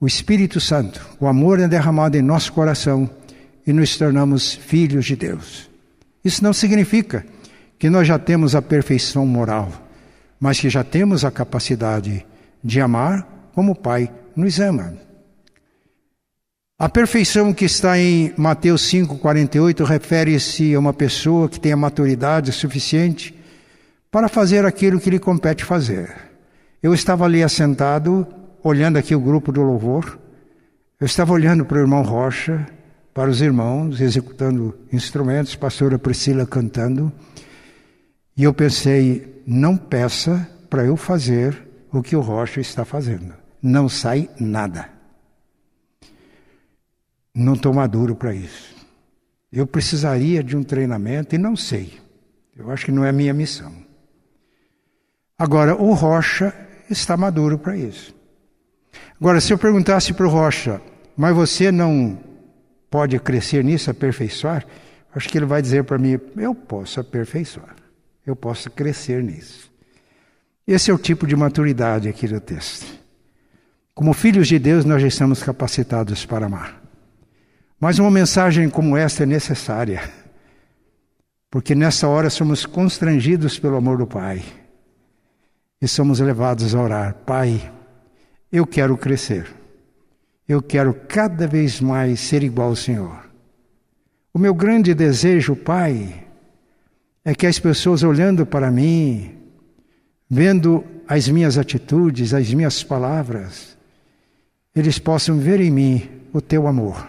o 0.00 0.06
Espírito 0.06 0.60
Santo, 0.60 1.06
o 1.18 1.26
amor 1.26 1.58
é 1.58 1.66
derramado 1.66 2.16
em 2.16 2.22
nosso 2.22 2.52
coração 2.52 3.08
e 3.66 3.72
nos 3.72 3.96
tornamos 3.96 4.54
filhos 4.54 5.06
de 5.06 5.16
Deus. 5.16 5.70
Isso 6.24 6.44
não 6.44 6.52
significa 6.52 7.24
que 7.78 7.88
nós 7.88 8.06
já 8.06 8.18
temos 8.18 8.54
a 8.54 8.60
perfeição 8.60 9.26
moral, 9.26 9.72
mas 10.38 10.60
que 10.60 10.68
já 10.68 10.84
temos 10.84 11.24
a 11.24 11.30
capacidade 11.30 12.26
de 12.62 12.80
amar 12.80 13.50
como 13.54 13.72
o 13.72 13.76
Pai 13.76 14.10
nos 14.34 14.60
ama. 14.60 14.94
A 16.78 16.90
perfeição 16.90 17.54
que 17.54 17.64
está 17.64 17.98
em 17.98 18.34
Mateus 18.36 18.82
5,48 18.92 19.82
refere-se 19.82 20.74
a 20.74 20.78
uma 20.78 20.92
pessoa 20.92 21.48
que 21.48 21.58
tem 21.58 21.72
a 21.72 21.76
maturidade 21.76 22.52
suficiente 22.52 23.34
para 24.10 24.28
fazer 24.28 24.66
aquilo 24.66 25.00
que 25.00 25.08
lhe 25.08 25.18
compete 25.18 25.64
fazer. 25.64 26.14
Eu 26.82 26.92
estava 26.92 27.24
ali 27.24 27.42
assentado, 27.42 28.26
olhando 28.62 28.96
aqui 28.96 29.14
o 29.14 29.20
grupo 29.20 29.52
do 29.52 29.62
louvor, 29.62 30.18
eu 30.98 31.06
estava 31.06 31.32
olhando 31.32 31.64
para 31.64 31.76
o 31.76 31.80
irmão 31.80 32.02
Rocha, 32.02 32.66
para 33.12 33.30
os 33.30 33.40
irmãos, 33.40 34.00
executando 34.00 34.78
instrumentos, 34.92 35.54
pastora 35.54 35.98
Priscila 35.98 36.46
cantando. 36.46 37.12
E 38.36 38.42
eu 38.44 38.52
pensei, 38.54 39.42
não 39.46 39.76
peça 39.76 40.48
para 40.68 40.84
eu 40.84 40.96
fazer 40.96 41.66
o 41.92 42.02
que 42.02 42.16
o 42.16 42.20
Rocha 42.20 42.60
está 42.60 42.84
fazendo. 42.84 43.34
Não 43.62 43.88
sai 43.88 44.28
nada. 44.40 44.88
Não 47.34 47.52
estou 47.52 47.74
maduro 47.74 48.16
para 48.16 48.34
isso. 48.34 48.74
Eu 49.52 49.66
precisaria 49.66 50.42
de 50.42 50.56
um 50.56 50.62
treinamento 50.62 51.34
e 51.34 51.38
não 51.38 51.54
sei. 51.54 52.00
Eu 52.56 52.70
acho 52.70 52.86
que 52.86 52.92
não 52.92 53.04
é 53.04 53.12
minha 53.12 53.34
missão. 53.34 53.72
Agora, 55.38 55.76
o 55.76 55.92
Rocha 55.92 56.54
está 56.88 57.16
maduro 57.16 57.58
para 57.58 57.76
isso. 57.76 58.15
Agora, 59.20 59.40
se 59.40 59.52
eu 59.52 59.58
perguntasse 59.58 60.12
para 60.12 60.26
o 60.26 60.30
Rocha, 60.30 60.80
mas 61.16 61.34
você 61.34 61.72
não 61.72 62.18
pode 62.90 63.18
crescer 63.18 63.64
nisso, 63.64 63.90
aperfeiçoar, 63.90 64.66
acho 65.14 65.28
que 65.28 65.38
ele 65.38 65.46
vai 65.46 65.62
dizer 65.62 65.84
para 65.84 65.98
mim: 65.98 66.18
eu 66.36 66.54
posso 66.54 67.00
aperfeiçoar, 67.00 67.74
eu 68.26 68.36
posso 68.36 68.70
crescer 68.70 69.22
nisso. 69.22 69.70
Esse 70.66 70.90
é 70.90 70.94
o 70.94 70.98
tipo 70.98 71.26
de 71.26 71.36
maturidade 71.36 72.08
aqui 72.08 72.26
do 72.26 72.40
texto. 72.40 72.86
Como 73.94 74.12
filhos 74.12 74.48
de 74.48 74.58
Deus, 74.58 74.84
nós 74.84 75.00
já 75.00 75.08
estamos 75.08 75.42
capacitados 75.42 76.26
para 76.26 76.46
amar. 76.46 76.82
Mas 77.80 77.98
uma 77.98 78.10
mensagem 78.10 78.68
como 78.68 78.96
esta 78.96 79.22
é 79.22 79.26
necessária, 79.26 80.02
porque 81.50 81.74
nessa 81.74 82.08
hora 82.08 82.28
somos 82.28 82.66
constrangidos 82.66 83.58
pelo 83.58 83.76
amor 83.76 83.98
do 83.98 84.06
Pai 84.06 84.42
e 85.80 85.86
somos 85.86 86.20
levados 86.20 86.74
a 86.74 86.80
orar: 86.80 87.14
Pai, 87.24 87.72
eu 88.56 88.66
quero 88.66 88.96
crescer. 88.96 89.46
Eu 90.48 90.62
quero 90.62 90.94
cada 90.94 91.46
vez 91.46 91.80
mais 91.80 92.20
ser 92.20 92.42
igual 92.42 92.68
ao 92.68 92.76
Senhor. 92.76 93.28
O 94.32 94.38
meu 94.38 94.54
grande 94.54 94.94
desejo, 94.94 95.54
Pai, 95.54 96.24
é 97.24 97.34
que 97.34 97.46
as 97.46 97.58
pessoas 97.58 98.02
olhando 98.02 98.46
para 98.46 98.70
mim, 98.70 99.34
vendo 100.28 100.84
as 101.08 101.28
minhas 101.28 101.58
atitudes, 101.58 102.32
as 102.32 102.52
minhas 102.52 102.82
palavras, 102.82 103.76
eles 104.74 104.98
possam 104.98 105.38
ver 105.38 105.60
em 105.60 105.70
mim 105.70 106.08
o 106.32 106.40
teu 106.40 106.66
amor. 106.66 107.06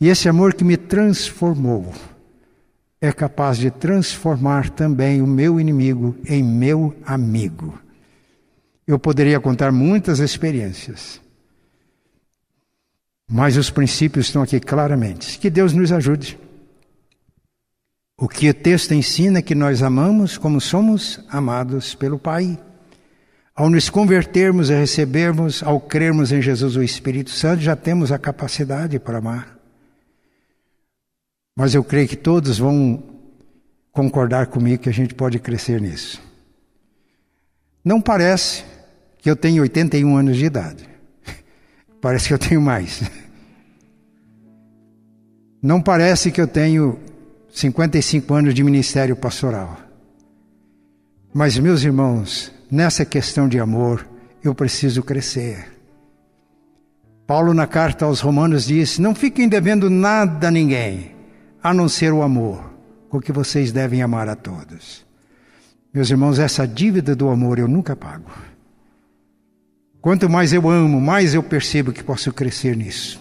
E 0.00 0.08
esse 0.08 0.28
amor 0.28 0.54
que 0.54 0.64
me 0.64 0.76
transformou 0.76 1.92
é 3.00 3.12
capaz 3.12 3.58
de 3.58 3.70
transformar 3.70 4.70
também 4.70 5.20
o 5.20 5.26
meu 5.26 5.60
inimigo 5.60 6.16
em 6.26 6.42
meu 6.42 6.94
amigo. 7.04 7.78
Eu 8.88 8.98
poderia 8.98 9.38
contar 9.38 9.70
muitas 9.70 10.18
experiências 10.18 11.20
mas 13.30 13.58
os 13.58 13.68
princípios 13.68 14.26
estão 14.26 14.42
aqui 14.42 14.58
claramente. 14.58 15.38
Que 15.38 15.50
Deus 15.50 15.74
nos 15.74 15.92
ajude. 15.92 16.38
O 18.16 18.26
que 18.26 18.48
o 18.48 18.54
texto 18.54 18.94
ensina 18.94 19.40
é 19.40 19.42
que 19.42 19.54
nós 19.54 19.82
amamos 19.82 20.38
como 20.38 20.60
somos 20.60 21.20
amados 21.28 21.94
pelo 21.94 22.18
Pai. 22.18 22.58
Ao 23.54 23.68
nos 23.68 23.90
convertermos 23.90 24.70
e 24.70 24.74
recebermos, 24.74 25.62
ao 25.62 25.78
crermos 25.78 26.32
em 26.32 26.40
Jesus 26.40 26.74
o 26.74 26.82
Espírito 26.82 27.30
Santo, 27.30 27.60
já 27.60 27.76
temos 27.76 28.10
a 28.10 28.18
capacidade 28.18 28.98
para 28.98 29.18
amar. 29.18 29.58
Mas 31.54 31.74
eu 31.74 31.84
creio 31.84 32.08
que 32.08 32.16
todos 32.16 32.58
vão 32.58 33.02
concordar 33.92 34.46
comigo 34.46 34.84
que 34.84 34.88
a 34.88 34.92
gente 34.92 35.14
pode 35.14 35.38
crescer 35.38 35.80
nisso. 35.80 36.22
Não 37.84 38.00
parece 38.00 38.64
que 39.18 39.30
eu 39.30 39.36
tenho 39.36 39.62
81 39.62 40.16
anos 40.16 40.36
de 40.36 40.44
idade. 40.44 40.88
Parece 42.00 42.28
que 42.28 42.34
eu 42.34 42.38
tenho 42.38 42.60
mais. 42.60 43.02
Não 45.60 45.82
parece 45.82 46.30
que 46.30 46.40
eu 46.40 46.46
tenho 46.46 47.00
55 47.50 48.32
anos 48.32 48.54
de 48.54 48.62
ministério 48.62 49.16
pastoral. 49.16 49.76
Mas, 51.34 51.58
meus 51.58 51.82
irmãos, 51.82 52.52
nessa 52.70 53.04
questão 53.04 53.48
de 53.48 53.58
amor, 53.58 54.06
eu 54.42 54.54
preciso 54.54 55.02
crescer. 55.02 55.66
Paulo, 57.26 57.52
na 57.52 57.66
carta 57.66 58.04
aos 58.04 58.20
Romanos, 58.20 58.66
diz: 58.66 58.98
Não 58.98 59.14
fiquem 59.14 59.48
devendo 59.48 59.90
nada 59.90 60.48
a 60.48 60.50
ninguém, 60.50 61.14
a 61.62 61.74
não 61.74 61.88
ser 61.88 62.12
o 62.12 62.22
amor, 62.22 62.72
com 63.08 63.20
que 63.20 63.32
vocês 63.32 63.72
devem 63.72 64.00
amar 64.00 64.28
a 64.28 64.36
todos. 64.36 65.04
Meus 65.92 66.08
irmãos, 66.10 66.38
essa 66.38 66.66
dívida 66.66 67.16
do 67.16 67.28
amor 67.28 67.58
eu 67.58 67.66
nunca 67.66 67.96
pago. 67.96 68.30
Quanto 70.08 70.26
mais 70.26 70.54
eu 70.54 70.70
amo, 70.70 71.02
mais 71.02 71.34
eu 71.34 71.42
percebo 71.42 71.92
que 71.92 72.02
posso 72.02 72.32
crescer 72.32 72.74
nisso. 72.74 73.20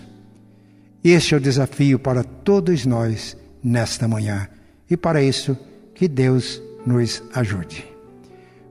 Este 1.03 1.33
é 1.33 1.37
o 1.37 1.41
desafio 1.41 1.99
para 1.99 2.23
todos 2.23 2.85
nós 2.85 3.35
nesta 3.61 4.07
manhã. 4.07 4.47
E 4.89 4.95
para 4.95 5.21
isso, 5.21 5.57
que 5.93 6.07
Deus 6.07 6.61
nos 6.85 7.21
ajude. 7.33 7.85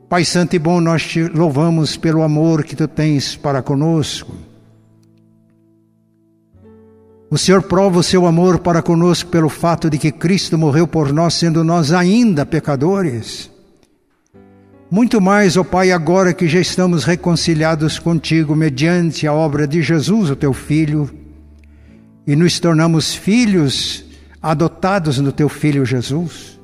Pai 0.09 0.25
Santo 0.25 0.57
e 0.57 0.59
bom, 0.59 0.81
nós 0.81 1.05
te 1.07 1.25
louvamos 1.25 1.99
pelo 1.99 2.23
amor 2.23 2.65
que 2.65 2.75
tu 2.75 2.89
tens 2.89 3.37
para 3.37 3.61
conosco. 3.61 4.35
O 7.31 7.37
Senhor 7.37 7.65
prova 7.65 7.99
o 7.99 8.03
seu 8.03 8.25
amor 8.25 8.61
para 8.61 8.81
conosco 8.81 9.29
pelo 9.29 9.51
fato 9.51 9.91
de 9.91 9.99
que 9.99 10.11
Cristo 10.11 10.57
morreu 10.57 10.89
por 10.89 11.13
nós, 11.13 11.35
sendo 11.35 11.63
nós 11.63 11.93
ainda 11.93 12.47
pecadores. 12.47 13.55
Muito 14.89 15.21
mais, 15.21 15.57
ó 15.57 15.65
Pai, 15.65 15.91
agora 15.91 16.33
que 16.33 16.47
já 16.47 16.61
estamos 16.61 17.03
reconciliados 17.03 17.99
contigo 17.99 18.55
mediante 18.55 19.27
a 19.27 19.33
obra 19.33 19.67
de 19.67 19.83
Jesus, 19.83 20.31
o 20.31 20.37
teu 20.37 20.53
Filho, 20.53 21.11
e 22.25 22.37
nos 22.37 22.61
tornamos 22.61 23.13
filhos 23.13 24.05
adotados 24.41 25.19
no 25.19 25.33
teu 25.33 25.49
Filho 25.49 25.85
Jesus. 25.85 26.61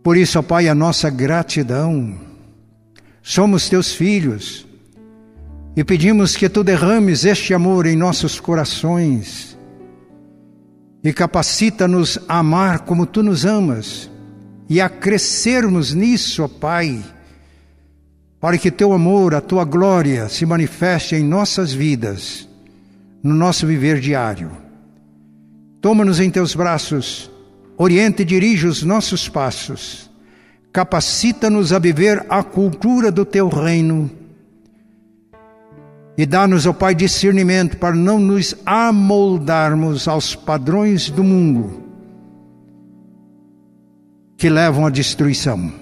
Por 0.00 0.16
isso, 0.16 0.38
ó 0.38 0.42
Pai, 0.42 0.68
a 0.68 0.74
nossa 0.76 1.10
gratidão. 1.10 2.14
Somos 3.20 3.68
teus 3.68 3.92
filhos 3.92 4.64
e 5.74 5.82
pedimos 5.82 6.36
que 6.36 6.48
tu 6.48 6.62
derrames 6.62 7.24
este 7.24 7.52
amor 7.52 7.84
em 7.84 7.96
nossos 7.96 8.38
corações 8.38 9.58
e 11.02 11.12
capacita-nos 11.12 12.16
a 12.28 12.38
amar 12.38 12.80
como 12.80 13.04
tu 13.04 13.24
nos 13.24 13.44
amas 13.44 14.08
e 14.68 14.80
a 14.80 14.88
crescermos 14.88 15.94
nisso, 15.94 16.42
ó 16.42 16.48
Pai, 16.48 17.02
para 18.40 18.58
que 18.58 18.70
teu 18.70 18.92
amor, 18.92 19.34
a 19.34 19.40
tua 19.40 19.64
glória 19.64 20.28
se 20.28 20.44
manifeste 20.44 21.14
em 21.14 21.24
nossas 21.24 21.72
vidas, 21.72 22.48
no 23.22 23.34
nosso 23.34 23.66
viver 23.66 24.00
diário. 24.00 24.50
Toma-nos 25.80 26.20
em 26.20 26.30
teus 26.30 26.54
braços, 26.54 27.30
orienta 27.76 28.22
e 28.22 28.24
dirige 28.24 28.66
os 28.66 28.82
nossos 28.82 29.28
passos, 29.28 30.10
capacita-nos 30.72 31.72
a 31.72 31.78
viver 31.78 32.24
a 32.28 32.42
cultura 32.42 33.10
do 33.10 33.24
teu 33.24 33.48
reino 33.48 34.10
e 36.18 36.24
dá-nos, 36.24 36.64
ó 36.66 36.72
Pai, 36.72 36.94
discernimento 36.94 37.76
para 37.76 37.94
não 37.94 38.18
nos 38.18 38.54
amoldarmos 38.64 40.08
aos 40.08 40.34
padrões 40.34 41.10
do 41.10 41.22
mundo 41.22 41.85
que 44.36 44.48
levam 44.48 44.86
à 44.86 44.90
destruição. 44.90 45.72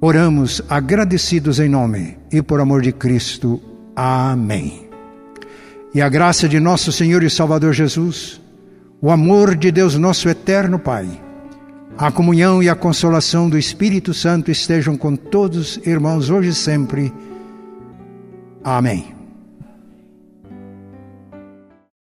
Oramos 0.00 0.62
agradecidos 0.68 1.60
em 1.60 1.68
nome 1.68 2.18
e 2.32 2.42
por 2.42 2.60
amor 2.60 2.82
de 2.82 2.92
Cristo. 2.92 3.62
Amém. 3.94 4.88
E 5.94 6.00
a 6.00 6.08
graça 6.08 6.48
de 6.48 6.58
nosso 6.58 6.90
Senhor 6.90 7.22
e 7.22 7.30
Salvador 7.30 7.72
Jesus, 7.72 8.40
o 9.00 9.10
amor 9.10 9.54
de 9.54 9.70
Deus, 9.70 9.96
nosso 9.96 10.28
eterno 10.28 10.78
Pai, 10.78 11.06
a 11.96 12.10
comunhão 12.10 12.62
e 12.62 12.68
a 12.68 12.74
consolação 12.74 13.48
do 13.48 13.58
Espírito 13.58 14.14
Santo 14.14 14.50
estejam 14.50 14.96
com 14.96 15.14
todos, 15.14 15.78
irmãos, 15.86 16.30
hoje 16.30 16.48
e 16.48 16.54
sempre. 16.54 17.12
Amém. 18.64 19.21